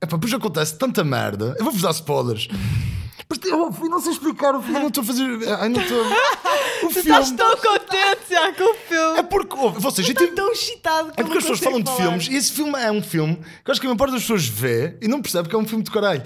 Epá, 0.02 0.16
depois 0.16 0.32
acontece 0.32 0.76
tanta 0.76 1.04
merda. 1.04 1.54
Eu 1.58 1.64
vou-vos 1.64 1.82
dar 1.82 1.90
spoilers. 1.92 2.48
Eu, 3.46 3.70
não 3.88 4.00
sei 4.00 4.12
explicar 4.12 4.54
o 4.56 4.60
filme, 4.60 4.76
eu 4.76 4.80
não 4.80 4.88
estou 4.88 5.02
a 5.02 5.06
fazer. 5.06 5.48
Ai, 5.60 5.68
não 5.68 5.80
estou. 5.80 5.98
O 6.82 6.88
Tu 6.88 7.00
estás 7.00 7.26
filme. 7.28 7.36
tão 7.36 7.56
contente 7.58 8.30
já 8.30 8.52
com 8.54 8.64
o 8.64 8.74
filme. 8.74 9.18
É 9.18 9.22
porque, 9.22 9.54
vocês, 9.78 10.08
eu 10.08 10.14
tive- 10.14 10.32
tão 10.32 10.50
excitado 10.50 11.12
é 11.14 11.22
porque 11.22 11.36
as 11.38 11.44
pessoas 11.44 11.60
falam 11.60 11.78
de 11.78 11.84
consegue 11.90 12.02
filmes 12.08 12.24
falar. 12.24 12.34
e 12.34 12.38
esse 12.38 12.52
filme 12.52 12.78
é 12.80 12.90
um 12.90 13.02
filme 13.02 13.36
que 13.36 13.70
eu 13.70 13.72
acho 13.72 13.80
que 13.80 13.86
a 13.86 13.90
maior 13.90 13.98
parte 13.98 14.12
das 14.12 14.22
pessoas 14.22 14.46
vê 14.48 14.96
e 15.02 15.06
não 15.06 15.20
percebe 15.20 15.46
que 15.48 15.54
é 15.54 15.58
um 15.58 15.66
filme 15.66 15.84
de 15.84 15.90
caralho. 15.90 16.22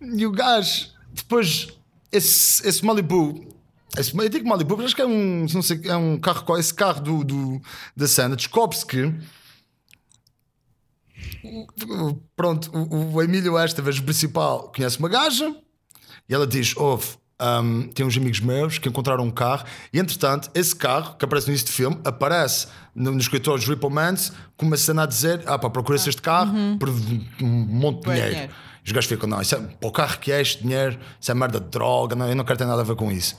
E 0.00 0.24
o 0.24 0.30
gajo, 0.30 0.86
depois, 1.12 1.66
esse, 2.12 2.66
esse 2.66 2.84
Malibu, 2.84 3.44
esse, 3.98 4.16
eu 4.16 4.28
digo 4.28 4.48
Malibu, 4.48 4.76
mas 4.76 4.86
acho 4.86 4.94
que 4.96 5.02
é 5.02 5.06
um, 5.06 5.46
não 5.52 5.62
sei, 5.62 5.80
é 5.84 5.96
um 5.96 6.16
carro, 6.18 6.56
esse 6.56 6.72
carro 6.72 7.00
do, 7.00 7.24
do- 7.24 7.60
da 7.96 8.06
cena, 8.06 8.36
descobre-se 8.36 8.86
que. 8.86 9.12
Pronto, 12.36 12.70
o, 12.72 13.14
o 13.14 13.22
Emílio 13.22 13.58
Estevez, 13.58 13.98
o 13.98 14.04
principal, 14.04 14.70
conhece 14.74 14.98
uma 14.98 15.08
gaja 15.08 15.54
e 16.28 16.34
ela 16.34 16.46
diz: 16.46 16.76
Ouve, 16.76 17.06
hum, 17.40 17.88
tem 17.94 18.04
uns 18.04 18.16
amigos 18.16 18.40
meus 18.40 18.78
que 18.78 18.88
encontraram 18.88 19.24
um 19.24 19.30
carro, 19.30 19.64
e 19.92 19.98
entretanto, 19.98 20.50
esse 20.54 20.74
carro, 20.74 21.16
que 21.16 21.24
aparece 21.24 21.46
no 21.46 21.52
início 21.52 21.66
do 21.66 21.72
filme, 21.72 21.98
aparece 22.04 22.68
no, 22.94 23.12
no 23.12 23.18
escritório 23.18 23.58
dos 23.60 23.68
Ripple 23.68 23.90
Mans 23.90 24.32
com 24.56 24.66
uma 24.66 24.76
cena 24.76 25.04
a 25.04 25.06
dizer: 25.06 25.42
Ah, 25.46 25.58
pá, 25.58 25.70
procura-se 25.70 26.08
este 26.08 26.22
carro 26.22 26.52
por 26.78 26.88
um 26.88 27.48
monte 27.48 28.04
de 28.04 28.10
dinheiro. 28.10 28.30
dinheiro. 28.30 28.52
Os 28.84 28.92
gajos 28.92 29.08
ficam: 29.08 29.28
Não, 29.28 29.40
isso 29.40 29.54
é, 29.54 29.58
para 29.60 29.88
o 29.88 29.92
carro 29.92 30.18
que 30.18 30.32
é 30.32 30.40
este 30.40 30.62
dinheiro, 30.62 30.98
isso 31.20 31.30
é 31.30 31.34
merda 31.34 31.60
de 31.60 31.68
droga, 31.68 32.14
não, 32.14 32.28
eu 32.28 32.36
não 32.36 32.44
quero 32.44 32.58
ter 32.58 32.66
nada 32.66 32.82
a 32.82 32.84
ver 32.84 32.96
com 32.96 33.10
isso. 33.10 33.36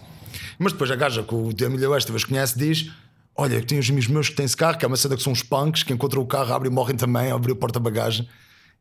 Mas 0.58 0.72
depois 0.74 0.92
a 0.92 0.96
gaja 0.96 1.24
que 1.24 1.34
o 1.34 1.50
Emílio 1.50 1.96
Estevez 1.96 2.24
conhece 2.24 2.58
diz: 2.58 2.92
Olha, 3.36 3.62
tenho 3.62 3.82
os 3.82 3.90
amigos 3.90 4.08
meus 4.08 4.30
que 4.30 4.36
têm 4.36 4.46
esse 4.46 4.58
carro, 4.58 4.78
que 4.78 4.86
é 4.86 4.88
uma 4.88 4.98
cena 4.98 5.16
que 5.16 5.24
são 5.24 5.32
os 5.32 5.42
punks, 5.42 5.84
que 5.84 5.94
encontram 5.94 6.22
o 6.22 6.26
carro, 6.26 6.54
abrem 6.54 6.72
e 6.72 6.76
morrem 6.76 6.96
também, 6.96 7.32
abrem 7.32 7.54
o 7.54 7.56
porta-bagagem. 7.56 8.28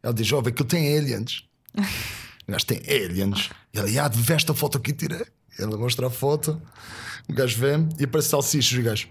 Ela 0.03 0.13
diz: 0.13 0.33
Ó, 0.33 0.37
oh, 0.37 0.41
aquilo 0.41 0.69
tem 0.69 0.97
aliens. 0.97 1.45
O 2.49 2.53
gajo 2.53 2.65
tem 2.65 2.81
aliens. 2.89 3.51
E 3.75 3.79
ela, 3.79 4.07
ah, 4.07 4.11
vê 4.13 4.35
esta 4.35 4.55
foto 4.55 4.79
aqui, 4.79 4.93
tirei. 4.93 5.27
Ela 5.59 5.77
mostra 5.77 6.07
a 6.07 6.11
foto, 6.11 6.61
o 7.29 7.33
gajo 7.35 7.59
vê 7.59 7.75
e 7.99 8.05
aparece 8.05 8.29
salsichas. 8.29 8.79
O 8.79 8.83
gajo, 8.83 9.09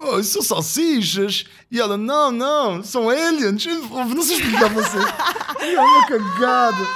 oh, 0.00 0.18
isso 0.18 0.32
são 0.32 0.42
salsichas. 0.42 1.44
E 1.70 1.78
ela, 1.78 1.96
não, 1.96 2.32
não, 2.32 2.82
são 2.82 3.08
aliens. 3.08 3.64
Não 3.66 4.22
se 4.22 4.34
explicava 4.34 4.80
assim. 4.80 4.98
E 5.60 5.74
é 5.74 5.80
uma 5.80 6.06
cagada. 6.06 6.88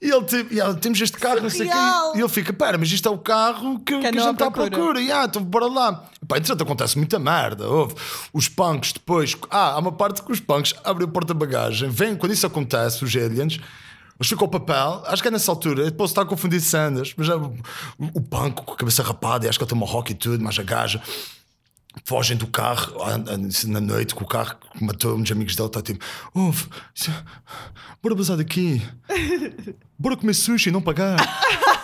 E 0.00 0.10
ele, 0.10 0.24
tipo, 0.24 0.54
e 0.54 0.58
ela, 0.58 0.74
temos 0.74 1.00
este 1.00 1.16
carro, 1.16 1.42
não 1.42 1.50
sei 1.50 1.68
o 1.68 1.70
quê. 1.70 1.76
E 2.16 2.20
ele 2.20 2.28
fica, 2.28 2.52
pera, 2.52 2.76
mas 2.76 2.90
isto 2.90 3.08
é 3.08 3.12
o 3.12 3.18
carro 3.18 3.78
que, 3.78 3.96
que 3.98 4.06
a 4.06 4.08
andam 4.08 4.24
gente 4.24 4.32
está 4.32 4.46
à 4.46 4.50
procura." 4.50 5.00
E, 5.00 5.12
ah, 5.12 5.26
então 5.26 5.44
bora 5.44 5.66
lá. 5.66 5.92
Pá, 6.26 6.38
entretanto, 6.38 6.62
acontece 6.62 6.96
muita 6.98 7.20
merda. 7.20 7.68
Houve. 7.68 7.94
Os 8.32 8.48
punks 8.48 8.94
depois. 8.94 9.36
Ah, 9.48 9.74
há 9.74 9.78
uma 9.78 9.92
parte 9.92 10.22
que 10.22 10.32
os 10.32 10.40
punks 10.40 10.74
abrem 10.82 11.06
o 11.06 11.10
porta-bagagem. 11.10 11.88
Vem, 11.88 12.16
quando 12.16 12.32
isso 12.32 12.46
acontece, 12.46 13.04
os 13.04 13.14
aliens. 13.14 13.60
Ficam 14.20 14.46
o 14.46 14.50
papel, 14.50 15.02
acho 15.06 15.22
que 15.22 15.28
é 15.28 15.30
nessa 15.30 15.50
altura, 15.52 15.84
eu 15.84 15.92
posso 15.92 16.10
estar 16.12 16.22
a 16.22 16.26
confundir 16.26 16.60
cenas, 16.60 17.14
mas 17.16 17.28
é 17.28 17.36
o, 17.36 17.54
o 18.14 18.20
punk 18.20 18.62
com 18.64 18.72
a 18.72 18.76
cabeça 18.76 19.02
rapada, 19.02 19.46
e 19.46 19.48
acho 19.48 19.58
que 19.58 19.64
ele 19.64 19.68
tem 19.70 19.78
uma 19.78 19.86
rock 19.86 20.10
e 20.10 20.14
tudo, 20.14 20.42
mas 20.42 20.58
a 20.58 20.62
gaja 20.64 21.00
fogem 22.04 22.36
do 22.36 22.46
carro 22.46 22.94
na 23.68 23.80
noite 23.80 24.14
com 24.14 24.24
o 24.24 24.26
carro 24.26 24.56
que 24.72 24.84
matou 24.84 25.16
uns 25.16 25.30
amigos 25.30 25.54
dele, 25.56 25.68
está 25.68 25.80
tipo, 25.82 26.04
ouve, 26.34 26.66
isso- 26.94 27.12
bora 28.02 28.14
bazar 28.14 28.36
daqui, 28.36 28.82
bora 29.98 30.16
comer 30.16 30.34
sushi 30.34 30.68
e 30.68 30.72
não 30.72 30.82
pagar. 30.82 31.16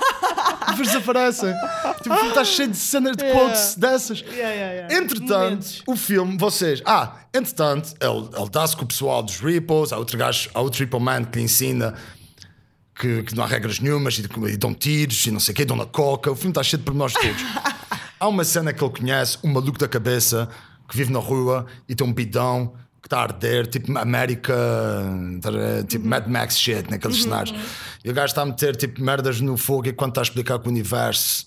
Depois 0.71 0.89
desaparecem. 0.89 1.55
Tipo, 2.03 2.15
o 2.15 2.17
filme 2.17 2.29
está 2.31 2.45
cheio 2.45 2.69
de 2.69 2.77
cenas 2.77 3.17
de 3.17 3.31
quotes 3.33 3.75
dessas. 3.77 4.21
Yeah, 4.23 4.49
yeah, 4.51 4.73
yeah. 4.73 4.95
Entretanto, 4.97 5.31
Momentos. 5.45 5.83
o 5.87 5.95
filme, 5.95 6.37
vocês. 6.39 6.83
Ah, 6.85 7.17
entretanto, 7.33 7.95
ele, 8.01 8.29
ele 8.37 8.51
dá-se 8.51 8.77
com 8.77 8.83
o 8.83 8.87
pessoal 8.87 9.23
dos 9.23 9.39
Ripples, 9.39 9.93
há 9.93 9.99
outro 9.99 10.17
gajo, 10.19 10.51
há 10.53 10.61
outro 10.61 10.81
Ripple 10.81 10.99
Man 11.01 11.25
que 11.25 11.39
lhe 11.39 11.45
ensina 11.45 11.95
que, 12.95 13.23
que 13.25 13.35
não 13.35 13.45
há 13.45 13.47
regras 13.47 13.81
nenhumas 13.81 14.19
e, 14.19 14.23
e 14.53 14.57
dão 14.57 14.73
tiros 14.73 15.27
e 15.27 15.31
não 15.31 15.41
sei 15.41 15.53
o 15.53 15.57
quê, 15.57 15.65
dão 15.65 15.77
na 15.77 15.87
coca. 15.87 16.31
O 16.31 16.37
filme 16.37 16.51
está 16.51 16.63
cheio 16.63 16.79
de 16.79 16.85
pormenores 16.85 17.15
todos. 17.15 17.43
há 18.19 18.29
uma 18.29 18.45
cena 18.45 18.73
que 18.73 18.83
ele 18.83 18.93
conhece, 18.93 19.39
um 19.43 19.53
maluco 19.53 19.79
da 19.79 19.89
cabeça 19.89 20.49
que 20.89 20.97
vive 20.97 21.13
na 21.13 21.19
rua 21.19 21.67
e 21.89 21.95
tem 21.95 22.07
um 22.07 22.13
bidão 22.13 22.75
que 23.03 23.07
está 23.07 23.19
a 23.19 23.23
arder, 23.23 23.67
tipo 23.67 23.97
América, 23.99 24.55
tá 25.43 25.51
tipo 25.87 26.07
Mad 26.07 26.27
Max 26.27 26.59
shit 26.59 26.91
naqueles 26.91 27.23
cenários. 27.23 27.55
E 28.03 28.11
o 28.11 28.15
gajo 28.15 28.27
está 28.29 28.43
a 28.43 28.47
meter 28.47 28.77
tipo 28.77 29.03
merdas 29.03 29.41
no 29.41 29.57
fogo 29.59 29.89
enquanto 29.89 30.13
está 30.13 30.21
a 30.21 30.25
explicar 30.25 30.59
que 30.59 30.67
o 30.67 30.71
universo, 30.71 31.47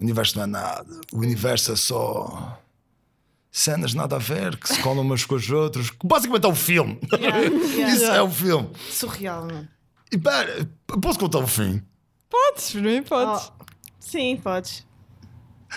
o 0.00 0.02
universo 0.02 0.36
não 0.36 0.44
é 0.44 0.46
nada, 0.46 1.00
o 1.12 1.18
universo 1.18 1.72
é 1.72 1.76
só 1.76 2.58
cenas 3.50 3.92
nada 3.92 4.16
a 4.16 4.18
ver, 4.18 4.56
que 4.56 4.68
se 4.68 4.80
colam 4.80 5.02
umas 5.02 5.24
com 5.24 5.34
os 5.34 5.50
outros. 5.50 5.90
que 5.90 6.06
Basicamente 6.06 6.44
é 6.44 6.48
o 6.48 6.54
filme. 6.54 6.98
yeah. 7.12 7.44
Isso 7.92 8.04
é 8.04 8.22
o 8.22 8.30
filme. 8.30 8.68
Surreal, 8.90 9.46
não? 9.46 9.75
E 10.12 10.18
pera, 10.18 10.68
posso 11.02 11.18
contar 11.18 11.38
o 11.38 11.46
fim? 11.46 11.82
Podes, 12.30 12.72
por 12.72 12.82
mim 12.82 13.02
podes. 13.02 13.52
Oh, 13.60 13.64
sim, 13.98 14.36
podes. 14.42 14.86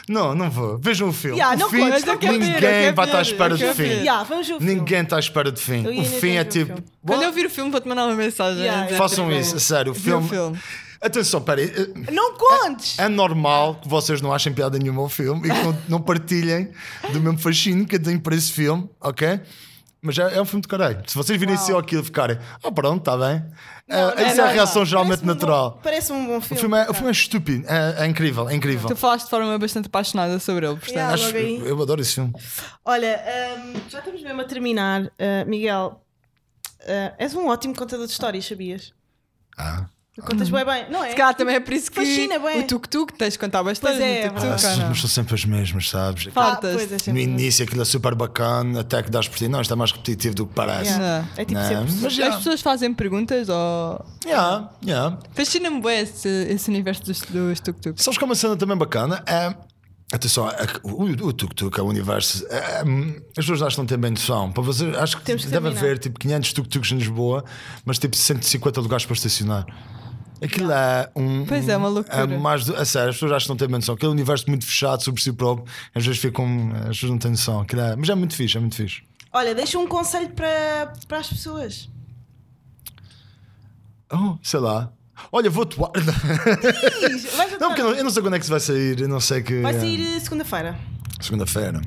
Não, 0.07 0.36
não 0.36 0.49
vou. 0.49 0.77
Vejam 0.77 1.09
o 1.09 1.13
filme. 1.13 1.38
Yeah, 1.39 1.55
o 1.55 1.59
não 1.59 1.69
fim, 1.69 1.77
ver, 1.89 2.07
eu 2.07 2.32
ninguém 2.34 2.53
quero 2.59 2.95
vai 2.95 3.05
estar 3.05 3.17
à 3.17 3.21
espera 3.21 3.57
do 3.57 3.73
fim. 3.73 3.84
Yeah, 3.84 4.23
vamos 4.23 4.47
ver 4.47 4.53
o 4.53 4.59
filme. 4.59 4.75
Ninguém 4.75 5.01
está 5.01 5.15
à 5.15 5.19
espera 5.19 5.51
do 5.51 5.59
fim. 5.59 5.86
O 5.99 6.05
fim 6.05 6.36
é 6.36 6.43
tipo. 6.43 6.67
filme. 6.67 6.84
Quando 7.05 7.23
eu 7.23 7.34
vir 7.34 7.45
o 7.47 7.49
filme, 7.49 7.71
vou-te 7.71 7.88
mandar 7.88 8.05
uma 8.05 8.15
mensagem. 8.15 8.61
Yeah. 8.63 8.95
Façam 8.95 9.32
isso, 9.32 9.55
a 9.57 9.59
sério. 9.59 9.91
O 9.91 9.95
filme. 9.95 10.25
o 10.25 10.30
filme. 10.30 10.59
Atenção, 11.01 11.41
pera 11.41 11.61
aí. 11.61 11.71
eh, 11.73 12.11
Não 12.11 12.34
contes! 12.38 12.99
É 12.99 13.07
normal 13.07 13.75
que 13.75 13.88
vocês 13.88 14.21
não 14.21 14.34
achem 14.34 14.53
piada 14.53 14.77
nenhuma 14.77 15.01
ao 15.01 15.07
filme 15.09 15.47
e 15.47 15.51
que 15.51 15.63
não, 15.63 15.77
não 15.88 16.01
partilhem 16.01 16.71
do 17.13 17.21
mesmo 17.21 17.39
fascínio 17.39 17.86
que 17.88 17.95
eu 17.95 18.03
tenho 18.03 18.19
para 18.19 18.36
esse 18.36 18.51
filme, 18.51 18.88
ok? 18.99 19.39
Mas 20.02 20.18
é, 20.18 20.38
é 20.38 20.41
um 20.41 20.45
filme 20.45 20.62
de 20.62 20.68
caralho. 20.70 21.02
Se 21.08 21.16
vocês 21.16 21.38
virem 21.38 21.58
só 21.58 21.78
aquilo 21.78 22.02
e 22.02 22.06
ficarem, 22.06 22.38
ah, 22.64 22.72
pronto, 22.72 23.00
está 23.00 23.18
bem. 23.18 23.43
Eh, 23.89 24.28
isso 24.30 24.39
é 24.39 24.43
a 24.45 24.47
reação 24.47 24.86
geralmente 24.86 25.20
Parece-me 25.20 25.32
um 25.32 25.34
natural. 25.36 25.72
bom- 25.72 25.80
Parece-me 25.84 26.18
um 26.20 26.28
bom 26.28 26.38
O 26.38 26.41
filme. 26.41 26.60
filme, 26.62 26.78
é, 26.78 26.82
o 26.82 26.86
cara. 26.86 26.93
filme 26.93 27.10
é 27.10 27.12
estúpido, 27.12 27.66
é, 27.68 27.95
é 28.04 28.06
incrível, 28.08 28.50
é 28.50 28.56
incrível. 28.56 28.88
Tu 28.88 28.95
falaste 28.95 29.26
de 29.26 29.30
forma 29.30 29.58
bastante 29.60 29.88
apaixonada 29.88 30.39
sobre 30.39 30.66
ele, 30.66 30.76
portanto. 30.76 30.95
Yeah. 30.95 31.14
Acho- 31.16 31.36
eu 31.36 31.82
adoro 31.82 32.00
esse 32.02 32.14
filme. 32.16 32.34
Olha, 32.86 33.22
hum, 33.60 33.74
já 33.89 34.00
estamos 34.00 34.22
mesmo 34.22 34.39
a 34.39 34.45
terminar. 34.45 35.02
Uh, 35.04 35.10
Miguel, 35.47 36.02
uh, 36.84 37.16
és 37.18 37.34
um 37.36 37.47
ótimo 37.47 37.76
contador 37.76 38.06
de 38.06 38.12
histórias, 38.14 38.45
sabias? 38.45 38.93
Ah. 39.58 39.86
Contas 40.22 40.49
bem 40.49 40.65
bem, 40.65 40.86
não 40.91 41.03
é? 41.03 41.09
Se 41.11 41.15
calhar 41.15 41.36
também 41.36 41.55
é 41.55 41.59
por 41.59 41.74
isso 41.74 41.89
que 41.91 41.95
Fascina, 41.97 42.39
bué. 42.39 42.59
o 42.59 42.63
tuk-tuk 42.67 43.13
tens 43.17 43.34
de 43.34 43.39
contar 43.39 43.63
bastante. 43.63 43.91
Pois 43.97 44.01
é, 44.01 44.26
no 44.28 44.34
tuk-tuk, 44.34 44.49
mas- 44.51 44.65
Ah, 44.65 44.76
não? 44.78 44.89
mas 44.89 44.99
são 45.01 45.09
sempre 45.09 45.36
as 45.36 45.45
mesmas, 45.45 45.89
sabes? 45.89 46.28
Ah, 46.28 46.32
Fartas. 46.32 46.74
pois 46.88 47.07
é, 47.07 47.11
No 47.11 47.20
início 47.20 47.65
aquilo 47.65 47.82
é 47.82 47.86
super 47.86 48.15
bacana, 48.15 48.82
até 48.82 49.01
que 49.03 49.09
dás 49.09 49.28
por 49.28 49.38
ti. 49.38 49.47
Não, 49.47 49.61
isto 49.61 49.74
é 49.74 49.76
mais 49.76 49.91
repetitivo 49.91 50.36
do 50.36 50.47
que 50.47 50.53
parece. 50.53 50.91
Yeah. 50.91 51.22
Não. 51.22 51.30
É 51.41 51.45
tipo 51.45 51.59
Não, 51.59 51.67
sempre. 51.67 51.93
mas 51.93 52.05
As 52.05 52.13
já. 52.13 52.38
pessoas 52.38 52.61
fazem 52.61 52.93
perguntas 52.93 53.49
ou. 53.49 54.05
Yeah, 54.26 54.70
yeah. 54.86 55.17
Fascina-me 55.34 55.82
bem 55.82 55.99
esse, 56.01 56.28
esse 56.28 56.70
universo 56.70 57.03
dos, 57.05 57.22
dos 57.22 57.59
tuk-tuks. 57.59 58.03
Sabes 58.03 58.17
que 58.17 58.24
é 58.24 58.26
uma 58.26 58.36
cena 58.36 58.55
também 58.57 58.78
bacana? 58.78 59.24
É. 59.26 59.53
Atenção, 60.11 60.49
é 60.49 60.65
o, 60.84 61.32
tuk-tuk 61.32 61.80
é 61.80 61.84
o 61.84 61.86
universo. 61.86 62.43
é- 62.49 62.55
é- 62.57 62.82
as 62.82 63.45
pessoas 63.45 63.61
acho 63.61 63.76
que 63.76 63.82
não 63.82 63.86
têm 63.86 63.95
bem 63.99 64.09
noção. 64.09 64.51
Para 64.51 64.63
você, 64.63 64.86
acho 64.97 65.17
que, 65.17 65.24
que 65.24 65.36
deve 65.36 65.47
terminar. 65.51 65.78
haver 65.78 65.99
tipo 65.99 66.17
500 66.20 66.51
tuk-tuks 66.53 66.91
em 66.93 66.97
Lisboa, 66.97 67.45
mas 67.86 67.99
tipo 67.99 68.15
150 68.17 68.82
lugares 68.82 69.05
para 69.05 69.13
estacionar. 69.13 69.67
Aquilo 70.42 70.72
é 70.72 71.10
um. 71.16 71.46
Pois 71.46 71.68
é, 71.68 71.76
uma 71.76 71.90
loucura. 71.90 72.16
É 72.34 72.38
mais 72.38 72.66
do- 72.66 72.76
a 72.76 72.86
sério, 72.86 73.10
as 73.10 73.16
pessoas 73.16 73.32
acham 73.34 73.46
que 73.46 73.50
não 73.50 73.58
têm 73.58 73.68
bem 73.68 73.76
noção. 73.78 73.96
Aquele 73.96 74.12
universo 74.12 74.46
muito 74.48 74.66
fechado 74.66 75.04
sobre 75.04 75.22
si 75.22 75.34
próprio, 75.34 75.66
às 75.94 76.06
vezes 76.06 76.22
ficam. 76.22 76.72
As 76.82 76.90
pessoas 76.96 77.12
não 77.12 77.18
têm 77.18 77.32
noção. 77.32 77.62
Aquilo 77.62 77.82
é- 77.82 77.96
mas 77.96 78.10
é 78.10 78.16
muito 78.16 78.36
fixe, 78.36 78.58
é 78.58 78.60
muito 78.60 78.76
fixe. 78.76 79.02
Olha, 79.34 79.54
deixa 79.54 79.78
um 79.78 79.86
conselho 79.88 80.30
para, 80.30 80.94
para 81.08 81.18
as 81.20 81.28
pessoas. 81.28 81.90
Oh, 84.12 84.38
sei 84.42 84.60
lá. 84.60 84.92
Olha, 85.32 85.50
vou 85.50 85.64
atuar. 85.64 85.92
Diz, 87.08 87.28
Não, 87.60 87.68
porque 87.70 87.82
eu 87.82 87.86
não, 87.92 87.94
eu 87.96 88.04
não 88.06 88.10
sei 88.10 88.24
quando 88.24 88.36
é 88.36 88.40
que 88.40 88.44
isso 88.46 88.52
vai 88.52 88.60
sair. 88.60 89.02
Eu 89.02 89.08
não 89.10 89.20
sei 89.20 89.44
que. 89.44 89.62
Vai 89.62 89.74
sair 89.74 90.00
uh, 90.18 90.20
segunda-feira. 90.22 90.80
Segunda-feira. 91.20 91.82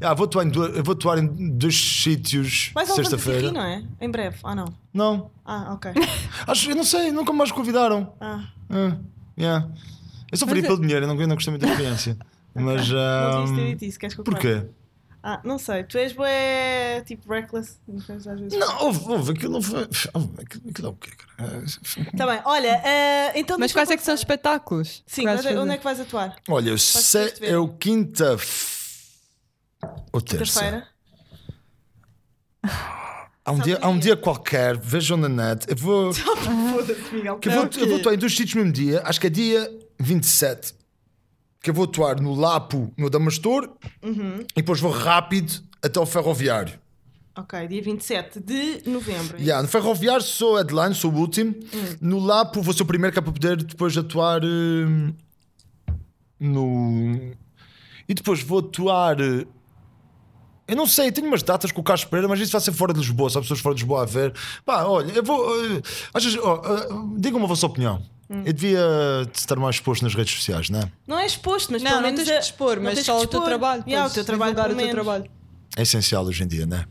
Ah, 0.00 0.14
vou 0.14 0.24
atuar 0.24 0.44
em 0.46 0.48
duas, 0.48 0.76
eu 0.76 0.82
vou 0.82 0.94
atuar 0.94 1.18
em 1.18 1.50
dois 1.50 1.74
sítios 2.02 2.72
sexta-feira. 2.94 3.52
Não 3.52 3.62
é? 3.62 3.84
Em 4.00 4.10
breve. 4.10 4.38
Ah, 4.42 4.54
não. 4.54 4.64
Não. 4.92 5.30
Ah, 5.44 5.74
ok. 5.74 5.92
Acho, 6.46 6.70
eu 6.70 6.76
não 6.76 6.84
sei, 6.84 7.12
nunca 7.12 7.32
mais 7.32 7.52
convidaram. 7.52 8.14
Ah, 8.20 8.44
Ah, 8.70 8.96
yeah. 9.38 9.68
Eu 10.32 10.38
só 10.38 10.46
faria 10.46 10.62
é- 10.62 10.66
pelo 10.66 10.80
dinheiro, 10.80 11.04
eu 11.04 11.08
não, 11.08 11.20
eu 11.20 11.28
não 11.28 11.34
gostei 11.34 11.50
muito 11.50 11.62
da 11.62 11.68
experiência. 11.68 12.16
Mas. 12.54 12.88
não 12.88 12.98
ah, 12.98 13.30
devias 13.42 13.50
ter 13.56 13.66
dito 13.72 13.84
isso. 13.84 13.98
Queres 13.98 14.14
que 14.14 14.20
eu 14.20 14.24
porquê? 14.24 14.62
Ah, 15.22 15.38
não 15.44 15.58
sei. 15.58 15.84
Tu 15.84 15.98
és 15.98 16.12
bué, 16.14 17.02
tipo, 17.06 17.30
reckless. 17.30 17.76
Não 17.86 18.00
sei, 18.00 18.16
às 18.16 18.24
vezes. 18.24 18.58
Não, 18.58 18.84
houve, 18.84 19.00
houve, 19.06 19.32
aquilo 19.32 19.52
não 19.52 19.62
foi. 19.62 19.86
houve, 20.14 20.30
Aquilo, 20.40 20.88
é 20.88 20.90
o 20.90 20.94
quê, 20.94 21.10
cara? 21.36 21.64
Tá 22.16 22.26
bem. 22.26 22.40
Olha, 22.44 22.78
uh, 22.78 23.38
então... 23.38 23.58
Mas 23.58 23.72
quais 23.72 23.90
eu 23.90 23.94
é 23.94 23.96
que 23.98 24.02
são 24.02 24.14
espetáculos? 24.14 25.02
Sim, 25.06 25.26
é- 25.26 25.58
onde 25.58 25.72
é 25.72 25.76
que 25.78 25.84
vais 25.84 26.00
atuar? 26.00 26.36
Olha, 26.48 26.70
eu 26.70 26.78
ver. 27.38 27.50
é 27.50 27.58
o 27.58 27.68
quinta. 27.68 28.38
Ou 30.12 30.20
terça. 30.20 30.86
Há 33.44 33.52
um, 33.52 33.56
Sabe 33.56 33.62
dia, 33.70 33.78
há 33.80 33.88
um 33.88 33.98
dia? 33.98 34.16
qualquer, 34.16 34.76
vejam 34.78 35.16
na 35.16 35.28
net. 35.28 35.66
Eu 35.68 35.76
vou. 35.76 36.12
Miguel. 37.12 37.38
Que 37.38 37.48
eu, 37.48 37.52
vou, 37.52 37.62
É 37.64 37.66
o 37.66 37.78
eu 37.80 37.88
vou 37.88 37.96
atuar 37.98 38.14
em 38.14 38.18
dois 38.18 38.32
sítios 38.32 38.54
no 38.54 38.60
mesmo 38.62 38.72
dia, 38.74 39.02
acho 39.04 39.20
que 39.20 39.26
é 39.26 39.30
dia 39.30 39.70
27. 39.98 40.74
Que 41.62 41.70
eu 41.70 41.74
vou 41.74 41.84
atuar 41.84 42.20
no 42.20 42.34
Lapo, 42.34 42.92
no 42.96 43.08
Damastor, 43.10 43.70
Uhum. 44.02 44.40
e 44.40 44.54
depois 44.56 44.80
vou 44.80 44.90
rápido 44.90 45.62
até 45.82 45.98
ao 45.98 46.06
Ferroviário. 46.06 46.78
Ok, 47.36 47.66
dia 47.68 47.82
27 47.82 48.40
de 48.40 48.82
novembro. 48.86 49.38
Yeah, 49.38 49.62
no 49.62 49.68
Ferroviário 49.68 50.22
sou 50.22 50.56
headline, 50.56 50.94
sou 50.94 51.10
o 51.12 51.16
último. 51.18 51.54
Hum. 51.72 51.96
No 52.00 52.18
Lapo 52.18 52.60
vou 52.60 52.74
ser 52.74 52.82
o 52.82 52.86
primeiro 52.86 53.12
que 53.12 53.18
é 53.18 53.22
para 53.22 53.32
poder 53.32 53.56
depois 53.62 53.96
atuar 53.96 54.42
hum, 54.44 55.14
no. 56.38 57.32
E 58.08 58.14
depois 58.14 58.42
vou 58.42 58.58
atuar. 58.58 59.18
eh, 59.20 59.46
Eu 60.70 60.76
não 60.76 60.86
sei, 60.86 61.10
tenho 61.10 61.26
umas 61.26 61.42
datas 61.42 61.72
com 61.72 61.80
o 61.80 61.84
Carlos 61.84 62.04
Pereira, 62.04 62.28
mas 62.28 62.38
isso 62.40 62.52
vai 62.52 62.60
ser 62.60 62.72
fora 62.72 62.92
de 62.92 63.00
Lisboa, 63.00 63.28
só 63.28 63.40
pessoas 63.40 63.60
fora 63.60 63.74
de 63.74 63.80
Lisboa 63.82 64.02
a 64.02 64.06
ver. 64.06 64.32
Pá, 64.64 64.84
olha, 64.84 65.10
eu 65.12 65.22
vou. 65.22 65.44
eh, 65.64 65.82
achas- 66.14 66.36
ó, 66.36 66.62
eh, 66.64 66.88
Digam-me 67.18 67.44
a 67.44 67.48
vossa 67.48 67.66
opinião. 67.66 68.02
Hum. 68.30 68.42
Eu 68.46 68.52
devia 68.52 68.80
estar 69.34 69.56
mais 69.56 69.76
exposto 69.76 70.02
nas 70.02 70.14
redes 70.14 70.32
sociais, 70.34 70.70
não 70.70 70.78
é? 70.80 70.92
Não 71.06 71.18
é 71.18 71.26
exposto, 71.26 71.72
mas 71.72 71.82
Não, 71.82 71.90
pelo 71.90 72.02
não 72.02 72.08
menos 72.08 72.20
tens 72.20 72.28
que 72.30 72.36
a- 72.36 72.40
dispor, 72.40 72.76
não 72.76 72.84
mas 72.84 72.94
tens 72.94 73.06
só 73.06 73.20
o 73.20 73.26
teu 73.26 73.40
trabalho. 73.42 73.82
Yeah, 73.86 74.08
o 74.08 74.12
teu 74.14 74.24
trabalho, 74.24 74.52
o 74.52 74.76
teu 74.76 74.90
trabalho. 74.90 75.24
É 75.76 75.82
essencial 75.82 76.24
hoje 76.24 76.44
em 76.44 76.46
dia, 76.46 76.64
não 76.66 76.76
é? 76.76 76.84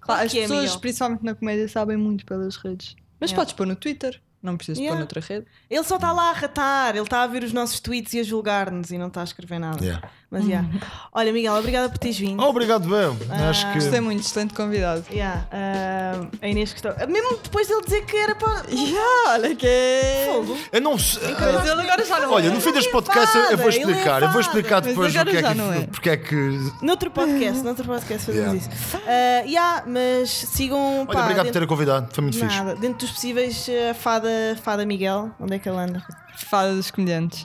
Claro, 0.00 0.26
as 0.26 0.34
é, 0.34 0.40
pessoas, 0.42 0.60
Miguel? 0.64 0.78
principalmente 0.80 1.24
na 1.24 1.34
comédia, 1.34 1.68
sabem 1.68 1.96
muito 1.96 2.26
pelas 2.26 2.56
redes. 2.56 2.94
Mas 3.18 3.30
Yeah. 3.30 3.36
podes 3.36 3.54
pôr 3.54 3.66
no 3.66 3.76
Twitter. 3.76 4.20
Não 4.42 4.56
precisas 4.56 4.78
Yeah. 4.78 4.94
pôr 4.96 4.98
noutra 4.98 5.20
rede. 5.20 5.46
Ele 5.70 5.84
só 5.84 5.94
está 5.94 6.10
lá 6.12 6.30
a 6.30 6.32
ratar, 6.32 6.96
ele 6.96 7.04
está 7.04 7.22
a 7.22 7.26
ver 7.28 7.44
os 7.44 7.52
nossos 7.52 7.78
tweets 7.78 8.12
e 8.14 8.18
a 8.18 8.22
julgar-nos 8.24 8.90
e 8.90 8.98
não 8.98 9.06
está 9.06 9.20
a 9.20 9.24
escrever 9.24 9.60
nada. 9.60 9.82
Yeah. 9.82 10.10
Mas, 10.32 10.46
yeah. 10.46 10.66
Olha, 11.12 11.30
Miguel, 11.30 11.52
obrigada 11.52 11.90
por 11.90 11.98
teres 11.98 12.18
vindo. 12.18 12.42
Oh, 12.42 12.46
obrigado, 12.48 12.88
bem. 12.88 13.18
Acho 13.50 13.66
que. 13.68 13.74
Gostei 13.74 14.00
muito, 14.00 14.20
excelente 14.22 14.54
convidado. 14.54 15.04
Yeah, 15.12 15.46
ah, 15.52 16.26
a 16.40 16.48
Inês 16.48 16.72
gostou. 16.72 16.92
Mesmo 17.06 17.38
depois 17.42 17.68
dele 17.68 17.82
dizer 17.84 18.06
que 18.06 18.16
era 18.16 18.34
para. 18.34 18.64
Yeah, 18.70 19.30
olha 19.32 19.54
que 19.54 19.66
é. 19.66 20.30
Fogo. 20.32 20.56
Eu 20.72 20.80
não 20.80 20.98
sei. 20.98 21.34
Mas 21.38 21.68
ele 21.68 21.82
agora 21.82 22.02
já 22.06 22.18
não 22.18 22.32
Olha, 22.32 22.46
é. 22.46 22.50
no 22.50 22.62
fim 22.62 22.72
deste 22.72 22.88
Ele 22.88 22.96
é 22.96 23.02
podcast 23.02 23.36
eu- 23.36 23.42
eu 23.50 23.58
vou 23.58 23.68
ele 23.68 23.76
é 23.76 23.78
explicar. 23.80 24.22
Eu 24.22 24.30
vou 24.30 24.40
explicar 24.40 24.80
depois 24.80 25.14
o 25.14 25.18
agora 25.18 25.30
que 25.30 25.36
é 25.36 25.42
já 25.42 25.48
que. 25.50 25.54
não 25.58 25.72
é. 25.74 25.80
Porque 25.86 26.08
é 26.08 26.16
que. 26.16 26.70
Noutro 26.80 27.10
podcast, 27.10 27.62
noutro 27.62 27.84
podcast 27.84 28.24
fazemos 28.26 28.64
Yeah. 28.64 28.74
isso. 28.74 28.96
Ah, 29.06 29.42
yeah, 29.46 29.84
mas 29.86 30.30
sigam. 30.30 31.00
Olha, 31.00 31.06
pá, 31.06 31.20
obrigado 31.24 31.28
por 31.28 31.34
dentro, 31.36 31.52
terem 31.52 31.68
convidado. 31.68 32.08
Foi 32.14 32.22
muito 32.22 32.38
fixe. 32.38 32.56
nada, 32.56 32.74
dentro 32.74 33.00
dos 33.06 33.10
possíveis, 33.10 33.66
a 33.90 33.92
fada, 33.92 34.30
fada 34.62 34.86
Miguel, 34.86 35.30
onde 35.38 35.56
é 35.56 35.58
que 35.58 35.68
ele 35.68 35.76
anda? 35.78 36.02
Fada 36.48 36.74
dos 36.74 36.90
comediantes. 36.90 37.42